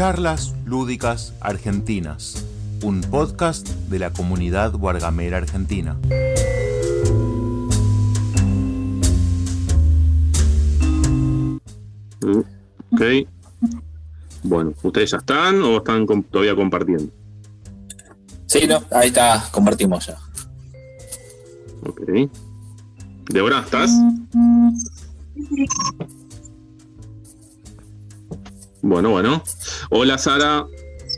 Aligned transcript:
Charlas 0.00 0.54
Lúdicas 0.64 1.34
Argentinas, 1.42 2.42
un 2.82 3.02
podcast 3.02 3.68
de 3.68 3.98
la 3.98 4.10
comunidad 4.10 4.72
guargamera 4.72 5.36
argentina. 5.36 5.98
Mm, 12.22 12.38
Ok. 12.92 13.02
Bueno, 14.42 14.72
¿ustedes 14.82 15.10
ya 15.10 15.18
están 15.18 15.62
o 15.62 15.76
están 15.76 16.06
todavía 16.06 16.56
compartiendo? 16.56 17.12
Sí, 18.46 18.66
no, 18.66 18.82
ahí 18.92 19.08
está, 19.08 19.50
compartimos 19.52 20.06
ya. 20.06 20.16
Ok. 21.86 22.30
Débora, 23.28 23.60
¿estás? 23.60 23.90
Bueno, 28.82 29.10
bueno. 29.10 29.42
Hola 29.90 30.16
Sara, 30.16 30.66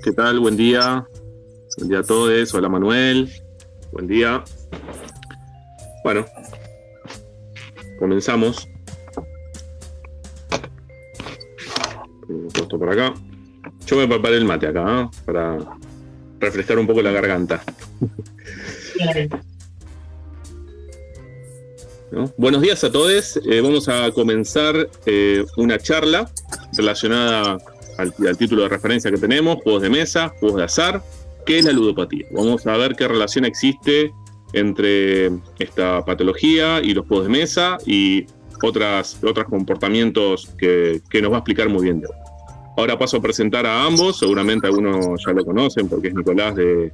¿qué 0.03 0.11
tal? 0.11 0.41
Buen 0.41 0.57
día. 0.57 1.07
Buen 1.79 1.89
día 1.89 2.01
a 2.01 2.03
todos. 2.03 2.53
Hola 2.55 2.69
Manuel. 2.69 3.33
Buen 3.93 4.09
día. 4.09 4.43
Bueno, 6.03 6.27
comenzamos. 8.01 8.69
Pongo 12.27 12.49
Esto 12.49 12.79
por 12.79 12.91
acá. 12.91 13.15
Yo 13.87 13.97
me 13.97 14.09
preparé 14.09 14.39
el 14.39 14.45
mate 14.45 14.67
acá, 14.67 15.03
¿eh? 15.03 15.09
para 15.25 15.59
refrescar 16.41 16.81
un 16.81 16.87
poco 16.89 17.01
la 17.01 17.13
garganta. 17.13 17.63
¿no? 22.11 22.33
Buenos 22.37 22.61
días 22.61 22.83
a 22.83 22.91
todos. 22.91 23.39
Eh, 23.49 23.61
vamos 23.61 23.89
a 23.89 24.11
comenzar 24.11 24.91
eh, 25.07 25.45
una 25.57 25.79
charla 25.79 26.29
relacionada 26.77 27.59
al, 27.99 28.37
título 28.37 28.63
de 28.63 28.69
referencia 28.69 29.11
que 29.11 29.19
tenemos, 29.19 29.59
juegos 29.63 29.83
de 29.83 29.91
mesa, 29.91 30.33
juegos 30.41 30.59
de 30.59 30.65
azar, 30.65 31.03
¿qué 31.47 31.59
es 31.59 31.65
la 31.65 31.73
ludopatía? 31.73 32.27
Vamos 32.31 32.67
a 32.67 32.77
ver 32.77 32.95
qué 32.97 33.09
relación 33.09 33.45
existe 33.45 34.13
entre 34.53 35.31
esta 35.59 36.05
patología 36.05 36.81
y 36.83 36.95
los 36.95 37.07
juegos 37.07 37.27
de 37.27 37.33
mesa 37.33 37.79
y 37.87 38.27
otras, 38.63 39.19
otros 39.23 39.47
comportamientos 39.47 40.51
que, 40.59 41.01
que 41.11 41.23
nos 41.23 41.33
va 41.33 41.37
a 41.37 41.39
explicar 41.39 41.69
muy 41.69 41.85
bien. 41.85 42.01
Débora. 42.01 42.19
Ahora 42.77 42.99
paso 42.99 43.19
a 43.19 43.21
presentar 43.21 43.67
a 43.67 43.85
ambos, 43.85 44.19
seguramente 44.19 44.67
algunos 44.67 45.23
ya 45.27 45.33
lo 45.33 45.45
conocen 45.45 45.89
porque 45.89 46.09
es 46.09 46.15
Nicolás 46.15 46.55
de, 46.55 46.93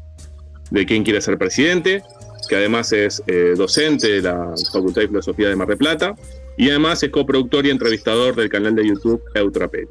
de 0.70 0.86
Quién 0.86 1.04
quiere 1.04 1.20
ser 1.20 1.38
presidente, 1.38 2.02
que 2.48 2.56
además 2.56 2.92
es 2.92 3.22
eh, 3.26 3.54
docente 3.56 4.08
de 4.08 4.22
la 4.22 4.54
Facultad 4.72 5.02
de 5.02 5.08
Filosofía 5.08 5.48
de 5.48 5.56
Mar 5.56 5.68
del 5.68 5.78
Plata 5.78 6.14
y 6.58 6.68
además 6.68 7.02
es 7.02 7.10
coproductor 7.10 7.64
y 7.64 7.70
entrevistador 7.70 8.34
del 8.34 8.48
canal 8.50 8.74
de 8.74 8.86
YouTube 8.86 9.22
Eutrapeli. 9.34 9.88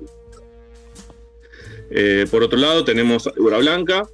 Eh, 1.89 2.25
por 2.29 2.43
otro 2.43 2.59
lado 2.59 2.83
tenemos 2.83 3.27
a 3.27 3.31
Débora 3.31 3.57
Blanca, 3.59 4.07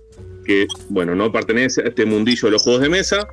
que 0.46 0.68
bueno, 0.90 1.16
no 1.16 1.32
pertenece 1.32 1.82
a 1.82 1.88
este 1.88 2.06
mundillo 2.06 2.48
de 2.48 2.52
los 2.52 2.62
juegos 2.64 2.82
de 2.82 2.90
mesa, 2.90 3.28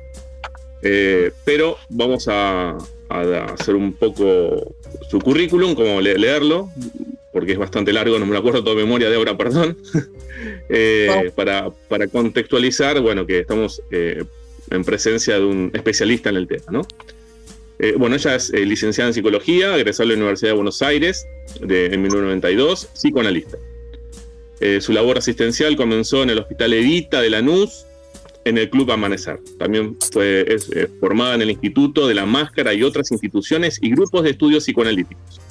eh, 0.81 1.31
pero 1.45 1.77
vamos 1.89 2.27
a, 2.27 2.71
a 3.09 3.19
hacer 3.53 3.75
un 3.75 3.93
poco 3.93 4.75
su 5.09 5.19
currículum, 5.19 5.75
como 5.75 6.01
le- 6.01 6.17
leerlo, 6.17 6.69
porque 7.31 7.51
es 7.53 7.57
bastante 7.59 7.93
largo, 7.93 8.17
no 8.17 8.25
me 8.25 8.33
lo 8.33 8.39
acuerdo 8.39 8.63
todo 8.63 8.75
de 8.75 8.83
memoria, 8.83 9.09
Débora, 9.09 9.37
perdón, 9.37 9.77
Eh, 10.69 11.31
para, 11.35 11.69
para 11.87 12.07
contextualizar, 12.07 12.99
bueno, 12.99 13.27
que 13.27 13.39
estamos 13.39 13.79
eh, 13.91 14.23
en 14.71 14.83
presencia 14.83 15.35
de 15.37 15.45
un 15.45 15.69
especialista 15.73 16.29
en 16.29 16.37
el 16.37 16.47
tema, 16.47 16.63
¿no? 16.71 16.81
Eh, 17.83 17.95
bueno, 17.97 18.15
ella 18.15 18.35
es 18.35 18.53
eh, 18.53 18.63
licenciada 18.63 19.07
en 19.07 19.13
psicología, 19.15 19.75
egresada 19.75 20.07
de 20.07 20.13
la 20.13 20.19
Universidad 20.19 20.51
de 20.51 20.55
Buenos 20.55 20.83
Aires 20.83 21.25
en 21.61 21.99
1992, 21.99 22.89
psicoanalista. 22.93 23.57
Eh, 24.59 24.81
su 24.81 24.93
labor 24.93 25.17
asistencial 25.17 25.75
comenzó 25.75 26.21
en 26.21 26.29
el 26.29 26.37
Hospital 26.37 26.73
Evita 26.73 27.21
de 27.21 27.31
Lanús, 27.31 27.87
en 28.45 28.59
el 28.59 28.69
Club 28.69 28.91
Amanecer. 28.91 29.39
También 29.57 29.97
fue 30.13 30.57
formada 30.99 31.33
en 31.33 31.41
el 31.41 31.49
Instituto 31.49 32.07
de 32.07 32.13
la 32.13 32.27
Máscara 32.27 32.71
y 32.75 32.83
otras 32.83 33.11
instituciones 33.11 33.79
y 33.81 33.89
grupos 33.89 34.23
de 34.23 34.29
estudios 34.29 34.63
psicoanalíticos. 34.63 35.41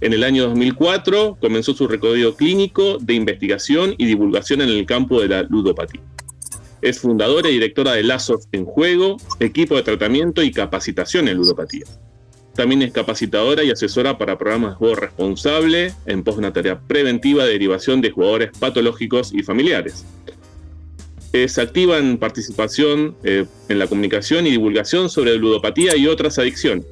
En 0.00 0.14
el 0.14 0.24
año 0.24 0.44
2004 0.44 1.36
comenzó 1.38 1.74
su 1.74 1.86
recorrido 1.86 2.34
clínico 2.34 2.96
de 2.98 3.12
investigación 3.12 3.94
y 3.98 4.06
divulgación 4.06 4.62
en 4.62 4.70
el 4.70 4.86
campo 4.86 5.20
de 5.20 5.28
la 5.28 5.42
ludopatía. 5.42 6.00
Es 6.82 6.98
fundadora 6.98 7.48
y 7.48 7.52
directora 7.52 7.92
de 7.92 8.02
Lazos 8.02 8.48
en 8.50 8.64
Juego, 8.64 9.16
equipo 9.38 9.76
de 9.76 9.84
tratamiento 9.84 10.42
y 10.42 10.50
capacitación 10.50 11.28
en 11.28 11.36
ludopatía. 11.36 11.84
También 12.56 12.82
es 12.82 12.92
capacitadora 12.92 13.62
y 13.62 13.70
asesora 13.70 14.18
para 14.18 14.36
programas 14.36 14.72
de 14.72 14.76
juego 14.76 14.96
responsable 14.96 15.94
en 16.06 16.24
pos 16.24 16.34
de 16.34 16.40
una 16.40 16.52
tarea 16.52 16.80
preventiva 16.80 17.44
de 17.44 17.52
derivación 17.52 18.00
de 18.00 18.10
jugadores 18.10 18.50
patológicos 18.58 19.32
y 19.32 19.44
familiares. 19.44 20.04
Es 21.32 21.56
activa 21.56 21.98
en 21.98 22.18
participación 22.18 23.16
eh, 23.22 23.46
en 23.68 23.78
la 23.78 23.86
comunicación 23.86 24.46
y 24.48 24.50
divulgación 24.50 25.08
sobre 25.08 25.36
ludopatía 25.36 25.96
y 25.96 26.08
otras 26.08 26.38
adicciones. 26.38 26.84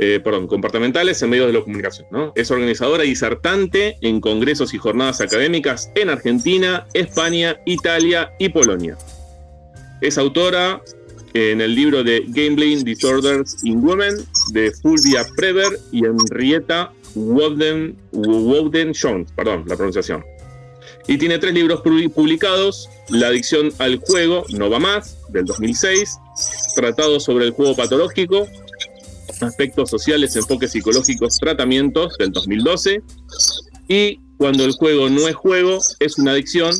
Eh, 0.00 0.20
perdón, 0.22 0.46
comportamentales 0.46 1.20
en 1.22 1.30
medios 1.30 1.48
de 1.48 1.54
la 1.54 1.60
comunicación. 1.60 2.06
Es 2.36 2.50
organizadora 2.52 3.04
y 3.04 3.08
disertante 3.08 3.96
en 4.00 4.20
congresos 4.20 4.72
y 4.72 4.78
jornadas 4.78 5.20
académicas 5.20 5.90
en 5.96 6.08
Argentina, 6.10 6.86
España, 6.94 7.58
Italia 7.66 8.30
y 8.38 8.48
Polonia. 8.50 8.96
Es 10.00 10.16
autora 10.16 10.80
en 11.34 11.60
el 11.60 11.74
libro 11.74 12.04
de 12.04 12.22
Gambling 12.28 12.84
Disorders 12.84 13.56
in 13.64 13.84
Women 13.84 14.14
de 14.52 14.70
Fulvia 14.82 15.26
Prever 15.36 15.78
y 15.90 16.04
Henrietta 16.04 16.92
Woden, 17.16 17.96
Woden 18.12 18.92
Jones, 18.94 19.32
perdón, 19.34 19.64
la 19.66 19.74
pronunciación. 19.76 20.24
Y 21.08 21.18
tiene 21.18 21.38
tres 21.38 21.54
libros 21.54 21.80
pu- 21.82 22.12
publicados: 22.12 22.88
La 23.08 23.28
adicción 23.28 23.72
al 23.78 23.96
juego 23.96 24.44
no 24.50 24.70
va 24.70 24.78
más, 24.78 25.16
del 25.30 25.44
2006, 25.44 26.18
Tratado 26.76 27.18
sobre 27.18 27.46
el 27.46 27.50
juego 27.50 27.74
patológico, 27.74 28.46
Aspectos 29.40 29.90
sociales, 29.90 30.34
enfoques 30.36 30.72
psicológicos, 30.72 31.38
tratamientos, 31.38 32.16
del 32.18 32.32
2012, 32.32 33.02
y 33.88 34.20
Cuando 34.38 34.64
el 34.64 34.72
juego 34.72 35.10
no 35.10 35.26
es 35.26 35.34
juego, 35.34 35.80
es 35.98 36.16
una 36.16 36.30
adicción, 36.30 36.72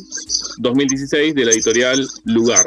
2016, 0.59 1.35
de 1.35 1.43
la 1.45 1.51
editorial 1.51 2.07
Lugar. 2.23 2.65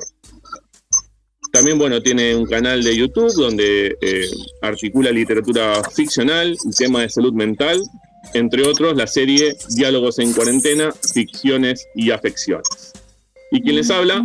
También, 1.51 1.79
bueno, 1.79 2.03
tiene 2.03 2.37
un 2.37 2.45
canal 2.45 2.83
de 2.83 2.95
YouTube 2.95 3.33
donde 3.35 3.97
eh, 4.03 4.27
articula 4.61 5.11
literatura 5.11 5.83
ficcional 5.95 6.55
y 6.63 6.71
temas 6.73 7.03
de 7.03 7.09
salud 7.09 7.33
mental, 7.33 7.83
entre 8.35 8.67
otros 8.67 8.95
la 8.97 9.07
serie 9.07 9.57
Diálogos 9.71 10.19
en 10.19 10.35
cuarentena, 10.35 10.93
ficciones 11.15 11.87
y 11.95 12.11
afecciones. 12.11 12.93
Y 13.55 13.61
quien 13.61 13.77
les 13.77 13.91
habla, 13.91 14.25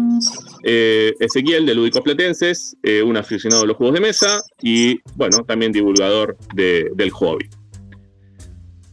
eh, 0.63 1.13
Ezequiel 1.19 1.65
de 1.65 1.75
Lúdicos 1.75 2.01
Platenses, 2.01 2.77
eh, 2.81 3.03
un 3.03 3.17
aficionado 3.17 3.63
a 3.63 3.65
los 3.67 3.75
juegos 3.75 3.93
de 3.95 3.99
mesa 4.01 4.41
y, 4.61 4.99
bueno, 5.15 5.43
también 5.43 5.73
divulgador 5.73 6.37
de- 6.55 6.89
del 6.95 7.09
hobby. 7.11 7.49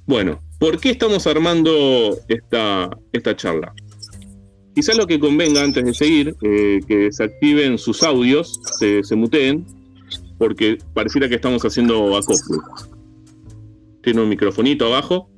Bueno, 0.06 0.42
¿por 0.58 0.80
qué 0.80 0.90
estamos 0.90 1.26
armando 1.28 2.18
esta, 2.26 2.90
esta 3.12 3.36
charla? 3.36 3.72
Quizás 4.74 4.96
lo 4.98 5.06
que 5.06 5.20
convenga 5.20 5.62
antes 5.62 5.84
de 5.84 5.94
seguir, 5.94 6.34
eh, 6.42 6.80
que 6.88 7.12
se 7.12 7.22
activen 7.22 7.78
sus 7.78 8.02
audios, 8.02 8.58
se, 8.76 9.04
se 9.04 9.14
muteen, 9.14 9.64
porque 10.36 10.78
pareciera 10.94 11.28
que 11.28 11.36
estamos 11.36 11.64
haciendo 11.64 12.16
acople. 12.16 12.58
Tiene 14.02 14.20
un 14.20 14.28
microfonito 14.28 14.86
abajo. 14.86 15.30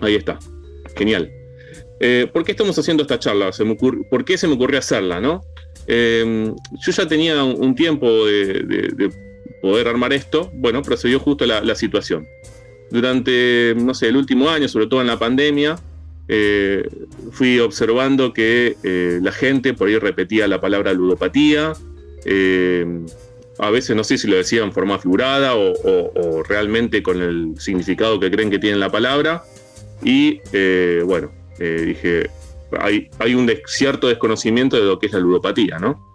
Ahí 0.00 0.14
está. 0.14 0.38
Genial. 0.96 1.28
Eh, 2.00 2.28
¿Por 2.32 2.44
qué 2.44 2.52
estamos 2.52 2.78
haciendo 2.78 3.02
esta 3.02 3.18
charla? 3.18 3.50
¿Por 4.10 4.24
qué 4.24 4.38
se 4.38 4.46
me 4.46 4.54
ocurrió 4.54 4.78
hacerla? 4.78 5.40
Eh, 5.86 6.52
yo 6.86 6.92
ya 6.92 7.08
tenía 7.08 7.42
un, 7.42 7.74
tiempo 7.74 8.26
de, 8.26 8.62
de- 8.62 8.88
de 8.94 9.10
poder 9.62 9.88
armar 9.88 10.12
esto, 10.12 10.50
bueno, 10.54 10.82
pero 10.82 10.96
se 10.96 11.08
dio 11.08 11.18
justo 11.18 11.44
la, 11.46 11.60
la 11.62 11.74
situación. 11.74 12.26
Durante, 12.90 13.74
no 13.76 13.92
sé, 13.94 14.08
el 14.08 14.16
último 14.16 14.48
año, 14.48 14.68
sobre 14.68 14.86
todo 14.86 15.00
en 15.00 15.08
la 15.08 15.18
pandemia, 15.18 15.76
eh, 16.28 16.86
fui 17.32 17.58
observando 17.58 18.32
que 18.34 18.76
eh, 18.82 19.18
la 19.22 19.32
gente 19.32 19.72
por 19.74 19.88
ahí 19.88 19.98
repetía 19.98 20.46
la 20.46 20.60
palabra 20.60 20.92
ludopatía. 20.92 21.72
eh, 22.24 22.86
a 23.58 23.70
veces 23.70 23.96
no 23.96 24.04
sé 24.04 24.18
si 24.18 24.28
lo 24.28 24.36
decía 24.36 24.62
en 24.62 24.72
forma 24.72 25.00
figurada 25.00 25.56
o, 25.56 26.44
realmente 26.44 27.02
con 27.02 27.20
el 27.20 27.54
significado 27.58 28.20
que 28.20 28.30
creen 28.30 28.50
que 28.50 28.58
tiene 28.60 28.76
la 28.76 28.88
palabra. 28.88 29.42
Y 30.04 30.40
bueno, 31.04 31.32
eh, 31.58 31.82
dije, 31.86 32.30
hay, 32.80 33.08
hay 33.18 33.34
un 33.34 33.50
cierto 33.66 34.08
desconocimiento 34.08 34.76
de 34.76 34.84
lo 34.84 34.98
que 34.98 35.06
es 35.06 35.12
la 35.12 35.20
ludopatía, 35.20 35.78
¿no? 35.78 36.06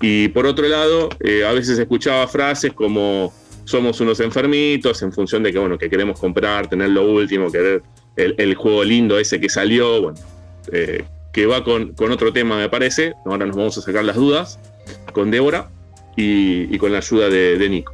Y 0.00 0.28
por 0.28 0.46
otro 0.46 0.66
lado, 0.68 1.08
eh, 1.20 1.44
a 1.44 1.52
veces 1.52 1.78
escuchaba 1.78 2.26
frases 2.28 2.72
como 2.72 3.32
somos 3.64 4.00
unos 4.00 4.20
enfermitos 4.20 5.02
en 5.02 5.12
función 5.12 5.42
de 5.42 5.52
que, 5.52 5.58
bueno, 5.58 5.78
que 5.78 5.90
queremos 5.90 6.20
comprar, 6.20 6.68
tener 6.68 6.90
lo 6.90 7.10
último, 7.10 7.50
querer 7.50 7.82
el, 8.16 8.54
juego 8.54 8.84
lindo 8.84 9.18
ese 9.18 9.40
que 9.40 9.48
salió, 9.48 10.02
bueno, 10.02 10.18
eh, 10.72 11.04
que 11.32 11.46
va 11.46 11.64
con, 11.64 11.92
con 11.94 12.12
otro 12.12 12.32
tema, 12.32 12.56
me 12.56 12.68
parece. 12.68 13.14
Ahora 13.24 13.46
nos 13.46 13.56
vamos 13.56 13.76
a 13.78 13.82
sacar 13.82 14.04
las 14.04 14.16
dudas 14.16 14.58
con 15.12 15.30
Débora 15.30 15.70
y, 16.16 16.78
con 16.78 16.92
la 16.92 16.98
ayuda 16.98 17.28
de, 17.28 17.68
Nico. 17.68 17.92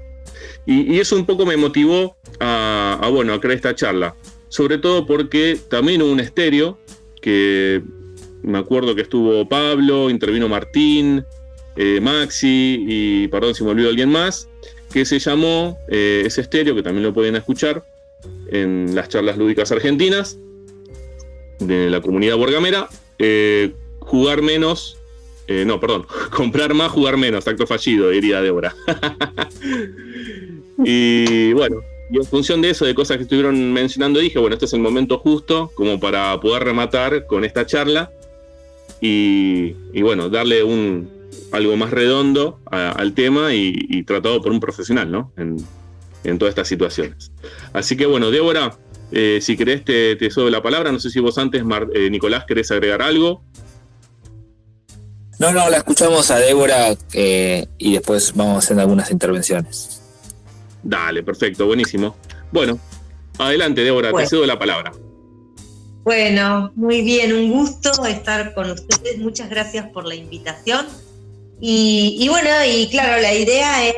Y, 0.67 0.99
eso 1.01 1.17
un 1.17 1.27
poco 1.27 1.45
me 1.45 1.57
motivó 1.57 2.17
a, 2.41 3.09
bueno, 3.11 3.35
a 3.35 3.41
crear 3.41 3.57
esta 3.57 3.75
charla. 3.75 4.15
Sobre 4.53 4.77
todo 4.77 5.07
porque 5.07 5.59
también 5.71 6.03
hubo 6.03 6.13
un 6.13 6.21
estéreo 6.21 6.77
que 7.23 7.83
me 8.43 8.59
acuerdo 8.59 8.95
que 8.95 9.01
estuvo 9.01 9.49
Pablo, 9.49 10.11
intervino 10.11 10.47
Martín, 10.47 11.25
eh, 11.75 12.01
Maxi 12.03 12.85
y 12.87 13.29
perdón 13.29 13.55
si 13.55 13.65
me 13.65 13.71
olvido 13.71 13.89
alguien 13.89 14.11
más, 14.11 14.51
que 14.93 15.07
se 15.07 15.19
llamó 15.21 15.79
eh, 15.89 16.25
ese 16.27 16.43
estéreo, 16.43 16.75
que 16.75 16.83
también 16.83 17.03
lo 17.03 17.15
pueden 17.15 17.35
escuchar 17.35 17.83
en 18.49 18.95
las 18.95 19.09
charlas 19.09 19.39
lúdicas 19.39 19.73
argentinas 19.73 20.39
de 21.59 21.89
la 21.89 22.03
comunidad 22.03 22.37
borgamera, 22.37 22.91
eh, 23.19 23.73
jugar 24.01 24.43
menos, 24.43 24.99
no, 25.49 25.81
perdón, 25.81 26.07
comprar 26.31 26.75
más, 26.75 26.93
jugar 26.93 27.17
menos, 27.17 27.49
acto 27.49 27.67
fallido, 27.67 28.11
diría 28.11 28.43
Débora. 28.43 28.75
y 30.85 31.55
bueno, 31.55 31.81
y 32.13 32.19
en 32.19 32.27
función 32.27 32.61
de 32.61 32.69
eso, 32.69 32.85
de 32.85 32.95
cosas 32.95 33.17
que 33.17 33.23
estuvieron 33.23 33.73
mencionando, 33.73 34.21
dije, 34.21 34.39
bueno, 34.39 34.53
este 34.53 34.67
es 34.67 34.75
el 34.75 34.81
momento 34.81 35.19
justo 35.19 35.73
como 35.75 35.99
para 35.99 36.39
poder 36.41 36.63
rematar 36.65 37.27
con 37.27 37.43
esta 37.43 37.65
charla 37.65 38.11
y, 39.01 39.73
bueno, 40.03 40.29
darle 40.29 40.63
un, 40.63 41.11
algo 41.53 41.75
más 41.79 41.91
redondo 41.91 42.61
al 42.67 43.15
tema 43.15 43.55
y, 43.55 44.03
tratado 44.05 44.43
por 44.43 44.53
un 44.53 44.61
profesional, 44.61 45.11
¿no? 45.11 45.33
En, 45.39 46.39
todas 46.39 46.53
estas 46.53 46.69
situaciones. 46.69 47.33
Así 47.73 47.97
que 47.97 48.05
bueno, 48.05 48.31
Débora, 48.31 48.77
eh, 49.11 49.39
si 49.41 49.57
querés 49.57 49.83
te, 49.83 50.15
te 50.17 50.31
la 50.51 50.63
palabra, 50.63 50.93
no 50.93 51.01
sé 51.01 51.09
si 51.09 51.19
vos 51.19 51.39
antes, 51.39 51.63
eh, 51.95 52.11
Nicolás, 52.11 52.45
querés 52.47 52.71
agregar 52.71 53.01
algo. 53.01 53.43
No, 55.39 55.51
no, 55.51 55.71
la 55.71 55.79
escuchamos 55.79 56.31
a 56.31 56.37
Débora 56.37 56.95
eh, 57.15 57.67
y 57.79 57.95
después 57.95 58.35
vamos 58.35 58.65
haciendo 58.65 58.83
algunas 58.83 59.11
intervenciones. 59.11 60.02
Dale, 60.83 61.23
perfecto, 61.23 61.67
buenísimo. 61.67 62.17
Bueno, 62.51 62.79
adelante, 63.39 63.83
Débora, 63.83 64.13
te 64.13 64.27
cedo 64.27 64.47
la 64.47 64.59
palabra. 64.59 64.93
Bueno, 66.05 66.73
muy 66.75 67.03
bien, 67.03 67.33
un 67.33 67.53
gusto 67.53 68.05
estar 68.07 68.55
con 68.55 68.71
ustedes. 68.71 69.19
Muchas 69.19 69.49
gracias 69.49 69.87
por 69.91 70.05
la 70.05 70.17
invitación. 70.17 70.87
Y, 71.61 72.27
bueno, 72.29 72.49
y 72.67 72.89
claro, 72.89 73.23
la 73.23 73.33
idea 73.33 73.87
es, 73.87 73.95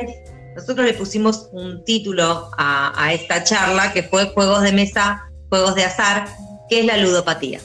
nosotros 0.55 0.85
le 0.85 0.93
pusimos 0.93 1.49
un 1.51 1.83
título 1.83 2.51
a, 2.57 3.11
esta 3.11 3.43
charla 3.43 3.91
que 3.91 4.03
fue 4.03 4.29
Juegos 4.29 4.61
de 4.61 4.71
Mesa, 4.71 5.23
Juegos 5.49 5.73
de 5.73 5.83
Azar, 5.83 6.27
que 6.69 6.81
es 6.81 6.85
la 6.85 6.97
ludopatía. 6.97 7.59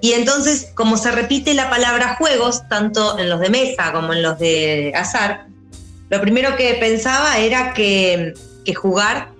Y 0.00 0.12
entonces, 0.12 0.70
como 0.74 0.96
se 0.96 1.10
repite 1.10 1.54
la 1.54 1.68
palabra 1.68 2.16
juegos, 2.16 2.66
tanto 2.68 3.18
en 3.18 3.28
los 3.28 3.40
de 3.40 3.50
mesa 3.50 3.92
como 3.92 4.12
en 4.12 4.22
los 4.22 4.38
de 4.38 4.92
azar, 4.94 5.48
lo 6.10 6.20
primero 6.20 6.56
que 6.56 6.74
pensaba 6.74 7.38
era 7.38 7.72
que, 7.72 8.34
jugar 8.76 9.32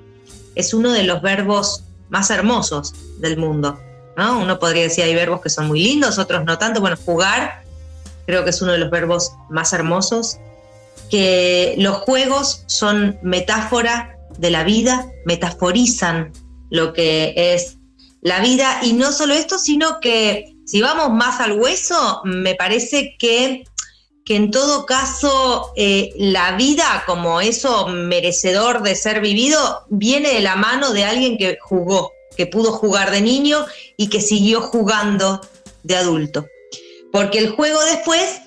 es 0.57 0.75
uno 0.75 0.91
de 0.91 1.05
los 1.05 1.23
verbos 1.23 1.85
más 2.09 2.31
hermosos 2.31 2.93
del 3.21 3.37
mundo. 3.37 3.79
¿no? 4.17 4.41
Uno 4.41 4.59
podría 4.59 4.83
decir 4.83 5.05
hay 5.05 5.15
verbos 5.15 5.41
que 5.41 5.51
son 5.51 5.69
muy 5.69 5.81
lindos, 5.81 6.19
otros 6.19 6.45
no 6.45 6.59
tanto. 6.59 6.81
Bueno, 6.81 6.97
jugar 7.05 7.63
creo 8.27 8.43
que 8.43 8.51
es 8.51 8.61
uno 8.61 8.73
de 8.73 8.79
los 8.79 8.91
verbos 8.91 9.33
más 9.51 9.73
hermosos. 9.73 10.39
Que 11.11 11.77
los 11.79 11.99
juegos 11.99 12.65
son 12.67 13.21
metáfora 13.23 14.17
de 14.37 14.51
la 14.51 14.65
vida, 14.65 15.07
metaforizan 15.27 16.33
lo 16.71 16.93
que 16.93 17.35
es 17.37 17.77
la 18.21 18.41
vida. 18.41 18.81
Y 18.83 18.95
no 18.95 19.13
solo 19.13 19.35
esto, 19.35 19.61
sino 19.61 20.01
que 20.01 20.57
si 20.67 20.81
vamos 20.81 21.11
más 21.11 21.41
al 21.41 21.53
hueso, 21.53 22.21
me 22.25 22.57
parece 22.57 23.15
que 23.17 23.63
que 24.25 24.37
en 24.37 24.51
todo 24.51 24.87
caso 24.87 25.73
eh, 25.77 26.13
la 26.17 26.57
vida 26.57 27.03
como 27.07 27.41
eso 27.41 27.89
merecedor 27.89 28.83
de 28.83 28.95
ser 28.95 29.21
vivido 29.21 29.87
viene 29.89 30.35
de 30.35 30.41
la 30.41 30.57
mano 30.57 30.93
de 30.93 31.05
alguien 31.05 31.39
que 31.39 31.59
jugó, 31.61 32.13
que 32.37 32.47
pudo 32.47 32.73
jugar 32.73 33.11
de 33.11 33.21
niño 33.21 33.65
y 33.97 34.09
que 34.09 34.21
siguió 34.21 34.61
jugando 34.61 35.41
de 35.83 35.97
adulto. 35.97 36.47
Porque 37.13 37.39
el 37.39 37.51
juego 37.51 37.81
después 37.85 38.41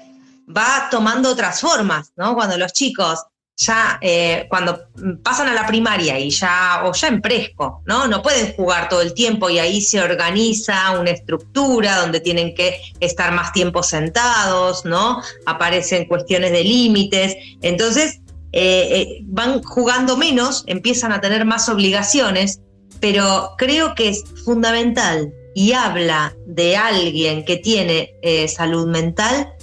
va 0.47 0.87
tomando 0.89 1.29
otras 1.29 1.59
formas, 1.59 2.13
¿no? 2.15 2.35
Cuando 2.35 2.57
los 2.57 2.73
chicos 2.73 3.19
ya 3.55 3.99
eh, 4.01 4.47
cuando 4.49 4.87
pasan 5.21 5.47
a 5.47 5.53
la 5.53 5.67
primaria 5.67 6.17
y 6.19 6.29
ya, 6.29 6.81
o 6.85 6.93
ya 6.93 7.07
en 7.07 7.21
presco, 7.21 7.81
¿no? 7.85 8.07
No 8.07 8.21
pueden 8.21 8.53
jugar 8.53 8.89
todo 8.89 9.01
el 9.01 9.13
tiempo 9.13 9.49
y 9.49 9.59
ahí 9.59 9.81
se 9.81 10.01
organiza 10.01 10.99
una 10.99 11.11
estructura 11.11 11.97
donde 11.97 12.19
tienen 12.19 12.55
que 12.55 12.79
estar 12.99 13.31
más 13.31 13.53
tiempo 13.53 13.83
sentados, 13.83 14.85
¿no? 14.85 15.21
Aparecen 15.45 16.05
cuestiones 16.05 16.51
de 16.51 16.63
límites. 16.63 17.35
Entonces, 17.61 18.21
eh, 18.53 18.89
eh, 18.91 19.19
van 19.23 19.61
jugando 19.61 20.17
menos, 20.17 20.63
empiezan 20.67 21.11
a 21.11 21.21
tener 21.21 21.45
más 21.45 21.69
obligaciones, 21.69 22.59
pero 22.99 23.53
creo 23.57 23.93
que 23.93 24.09
es 24.09 24.23
fundamental 24.45 25.31
y 25.53 25.73
habla 25.73 26.35
de 26.47 26.75
alguien 26.75 27.45
que 27.45 27.57
tiene 27.57 28.15
salud 28.47 28.87
mental 28.87 29.53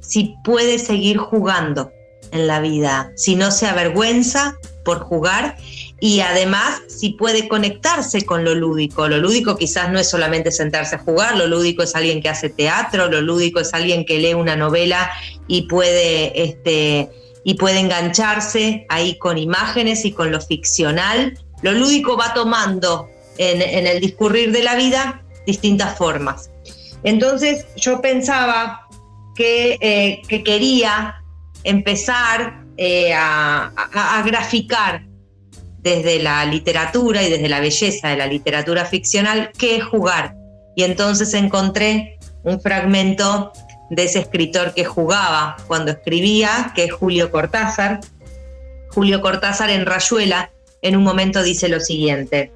si 0.00 0.34
puede 0.44 0.78
seguir 0.78 1.16
jugando 1.16 1.90
en 2.32 2.46
la 2.46 2.60
vida, 2.60 3.12
si 3.16 3.34
no 3.36 3.50
se 3.50 3.66
avergüenza 3.66 4.58
por 4.84 5.00
jugar 5.00 5.56
y 6.00 6.20
además 6.20 6.80
si 6.86 7.10
puede 7.10 7.48
conectarse 7.48 8.24
con 8.24 8.44
lo 8.44 8.54
lúdico. 8.54 9.08
Lo 9.08 9.18
lúdico 9.18 9.56
quizás 9.56 9.90
no 9.90 9.98
es 9.98 10.08
solamente 10.08 10.50
sentarse 10.50 10.96
a 10.96 10.98
jugar, 10.98 11.36
lo 11.36 11.46
lúdico 11.46 11.82
es 11.82 11.94
alguien 11.94 12.22
que 12.22 12.28
hace 12.28 12.48
teatro, 12.48 13.08
lo 13.08 13.20
lúdico 13.20 13.60
es 13.60 13.74
alguien 13.74 14.04
que 14.04 14.18
lee 14.18 14.34
una 14.34 14.56
novela 14.56 15.10
y 15.46 15.62
puede, 15.62 16.42
este, 16.42 17.10
y 17.44 17.54
puede 17.54 17.80
engancharse 17.80 18.86
ahí 18.88 19.18
con 19.18 19.38
imágenes 19.38 20.04
y 20.04 20.12
con 20.12 20.30
lo 20.30 20.40
ficcional. 20.40 21.38
Lo 21.62 21.72
lúdico 21.72 22.16
va 22.16 22.32
tomando 22.32 23.08
en, 23.38 23.86
el 23.86 24.00
discurrir 24.00 24.52
de 24.52 24.62
la 24.62 24.76
vida 24.76 25.22
distintas 25.46 25.96
formas. 25.96 26.50
Entonces 27.02 27.66
yo 27.76 28.00
pensaba 28.00 28.86
que, 29.34 29.78
eh, 29.80 30.22
que 30.28 30.42
quería 30.42 31.22
empezar 31.64 32.64
eh, 32.76 33.12
a, 33.12 33.72
graficar 34.24 35.02
desde 35.80 36.22
la 36.22 36.44
literatura 36.44 37.22
y 37.22 37.30
desde 37.30 37.48
la 37.48 37.60
belleza 37.60 38.08
de 38.08 38.16
la 38.16 38.26
literatura 38.26 38.84
ficcional 38.84 39.50
qué 39.58 39.76
es 39.76 39.84
jugar. 39.84 40.36
Y 40.76 40.84
entonces 40.84 41.34
encontré 41.34 42.18
un 42.44 42.60
fragmento 42.60 43.52
de 43.90 44.04
ese 44.04 44.20
escritor 44.20 44.74
que 44.74 44.84
jugaba 44.84 45.56
cuando 45.66 45.90
escribía, 45.90 46.72
que 46.74 46.84
es 46.84 46.92
Julio 46.92 47.30
Cortázar. 47.30 48.00
Julio 48.90 49.20
Cortázar 49.20 49.70
en 49.70 49.86
Rayuela 49.86 50.50
en 50.82 50.96
un 50.96 51.02
momento 51.02 51.42
dice 51.42 51.68
lo 51.68 51.80
siguiente. 51.80 52.52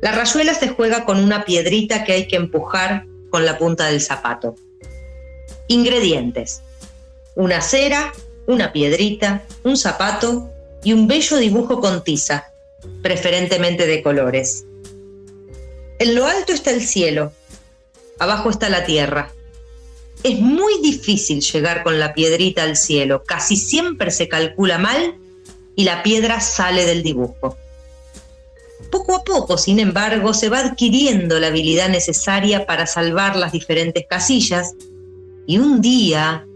La 0.00 0.12
rayuela 0.12 0.54
se 0.54 0.68
juega 0.68 1.04
con 1.04 1.22
una 1.22 1.44
piedrita 1.44 2.04
que 2.04 2.12
hay 2.12 2.26
que 2.26 2.36
empujar 2.36 3.04
con 3.30 3.44
la 3.44 3.58
punta 3.58 3.86
del 3.86 4.00
zapato. 4.00 4.56
Ingredientes 5.68 6.62
una 7.34 7.60
cera, 7.60 8.12
una 8.46 8.72
piedrita, 8.72 9.44
un 9.64 9.76
zapato 9.76 10.50
y 10.84 10.92
un 10.92 11.06
bello 11.06 11.36
dibujo 11.36 11.80
con 11.80 12.02
tiza, 12.04 12.52
preferentemente 13.02 13.86
de 13.86 14.02
colores. 14.02 14.64
En 15.98 16.14
lo 16.14 16.26
alto 16.26 16.52
está 16.52 16.70
el 16.70 16.82
cielo, 16.82 17.32
abajo 18.18 18.50
está 18.50 18.68
la 18.68 18.84
tierra. 18.84 19.32
Es 20.22 20.38
muy 20.38 20.80
difícil 20.82 21.40
llegar 21.40 21.82
con 21.82 21.98
la 21.98 22.14
piedrita 22.14 22.62
al 22.62 22.76
cielo, 22.76 23.22
casi 23.24 23.56
siempre 23.56 24.10
se 24.10 24.28
calcula 24.28 24.78
mal 24.78 25.16
y 25.74 25.84
la 25.84 26.02
piedra 26.02 26.40
sale 26.40 26.86
del 26.86 27.02
dibujo. 27.02 27.56
Poco 28.90 29.16
a 29.16 29.24
poco, 29.24 29.56
sin 29.56 29.78
embargo, 29.78 30.34
se 30.34 30.50
va 30.50 30.58
adquiriendo 30.58 31.40
la 31.40 31.46
habilidad 31.46 31.88
necesaria 31.88 32.66
para 32.66 32.86
salvar 32.86 33.36
las 33.36 33.52
diferentes 33.52 34.04
casillas 34.06 34.74
y 35.46 35.58
un 35.58 35.80
día 35.80 36.46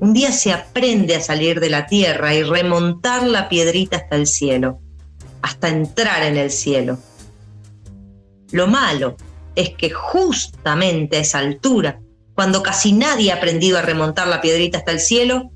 un 0.00 0.12
día 0.12 0.32
se 0.32 0.52
aprende 0.52 1.16
a 1.16 1.20
salir 1.20 1.60
de 1.60 1.70
la 1.70 1.86
tierra 1.86 2.34
y 2.34 2.42
remontar 2.42 3.26
la 3.26 3.48
piedrita 3.48 3.96
hasta 3.96 4.16
el 4.16 4.26
cielo, 4.26 4.80
hasta 5.42 5.68
entrar 5.68 6.22
en 6.24 6.36
el 6.36 6.50
cielo. 6.50 6.98
Lo 8.50 8.66
malo 8.66 9.16
es 9.54 9.70
que 9.70 9.90
justamente 9.90 11.16
a 11.16 11.20
esa 11.20 11.38
altura, 11.38 12.00
cuando 12.34 12.62
casi 12.62 12.92
nadie 12.92 13.32
ha 13.32 13.36
aprendido 13.36 13.78
a 13.78 13.82
remontar 13.82 14.26
la 14.28 14.40
piedrita 14.40 14.78
hasta 14.78 14.92
el 14.92 15.00
cielo, 15.00 15.50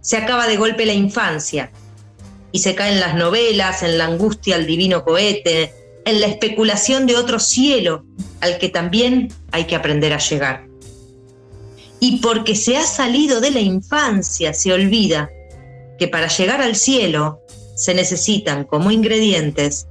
se 0.00 0.16
acaba 0.16 0.46
de 0.46 0.56
golpe 0.56 0.86
la 0.86 0.94
infancia 0.94 1.70
y 2.52 2.60
se 2.60 2.74
caen 2.74 3.00
las 3.00 3.14
novelas, 3.14 3.82
en 3.82 3.98
la 3.98 4.06
angustia 4.06 4.56
al 4.56 4.66
divino 4.66 5.04
cohete, 5.04 5.74
en 6.04 6.20
la 6.20 6.26
especulación 6.26 7.06
de 7.06 7.16
otro 7.16 7.38
cielo 7.38 8.04
al 8.40 8.58
que 8.58 8.70
también 8.70 9.28
hay 9.52 9.66
que 9.66 9.76
aprender 9.76 10.14
a 10.14 10.18
llegar 10.18 10.69
y 12.00 12.16
porque 12.16 12.56
se 12.56 12.78
ha 12.78 12.82
salido 12.82 13.40
de 13.40 13.50
la 13.50 13.60
infancia 13.60 14.54
se 14.54 14.72
olvida 14.72 15.30
que 15.98 16.08
para 16.08 16.28
llegar 16.28 16.62
al 16.62 16.74
cielo 16.74 17.42
se 17.76 17.94
necesitan 17.94 18.64
como 18.64 18.90
ingredientes 18.90 19.86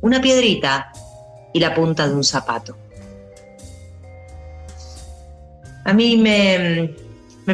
una 0.00 0.20
piedrita 0.20 0.90
y 1.52 1.60
la 1.60 1.74
punta 1.74 2.08
de 2.08 2.14
un 2.14 2.24
zapato. 2.24 2.76
A 5.84 5.92
mí 5.92 6.16
me, 6.16 6.94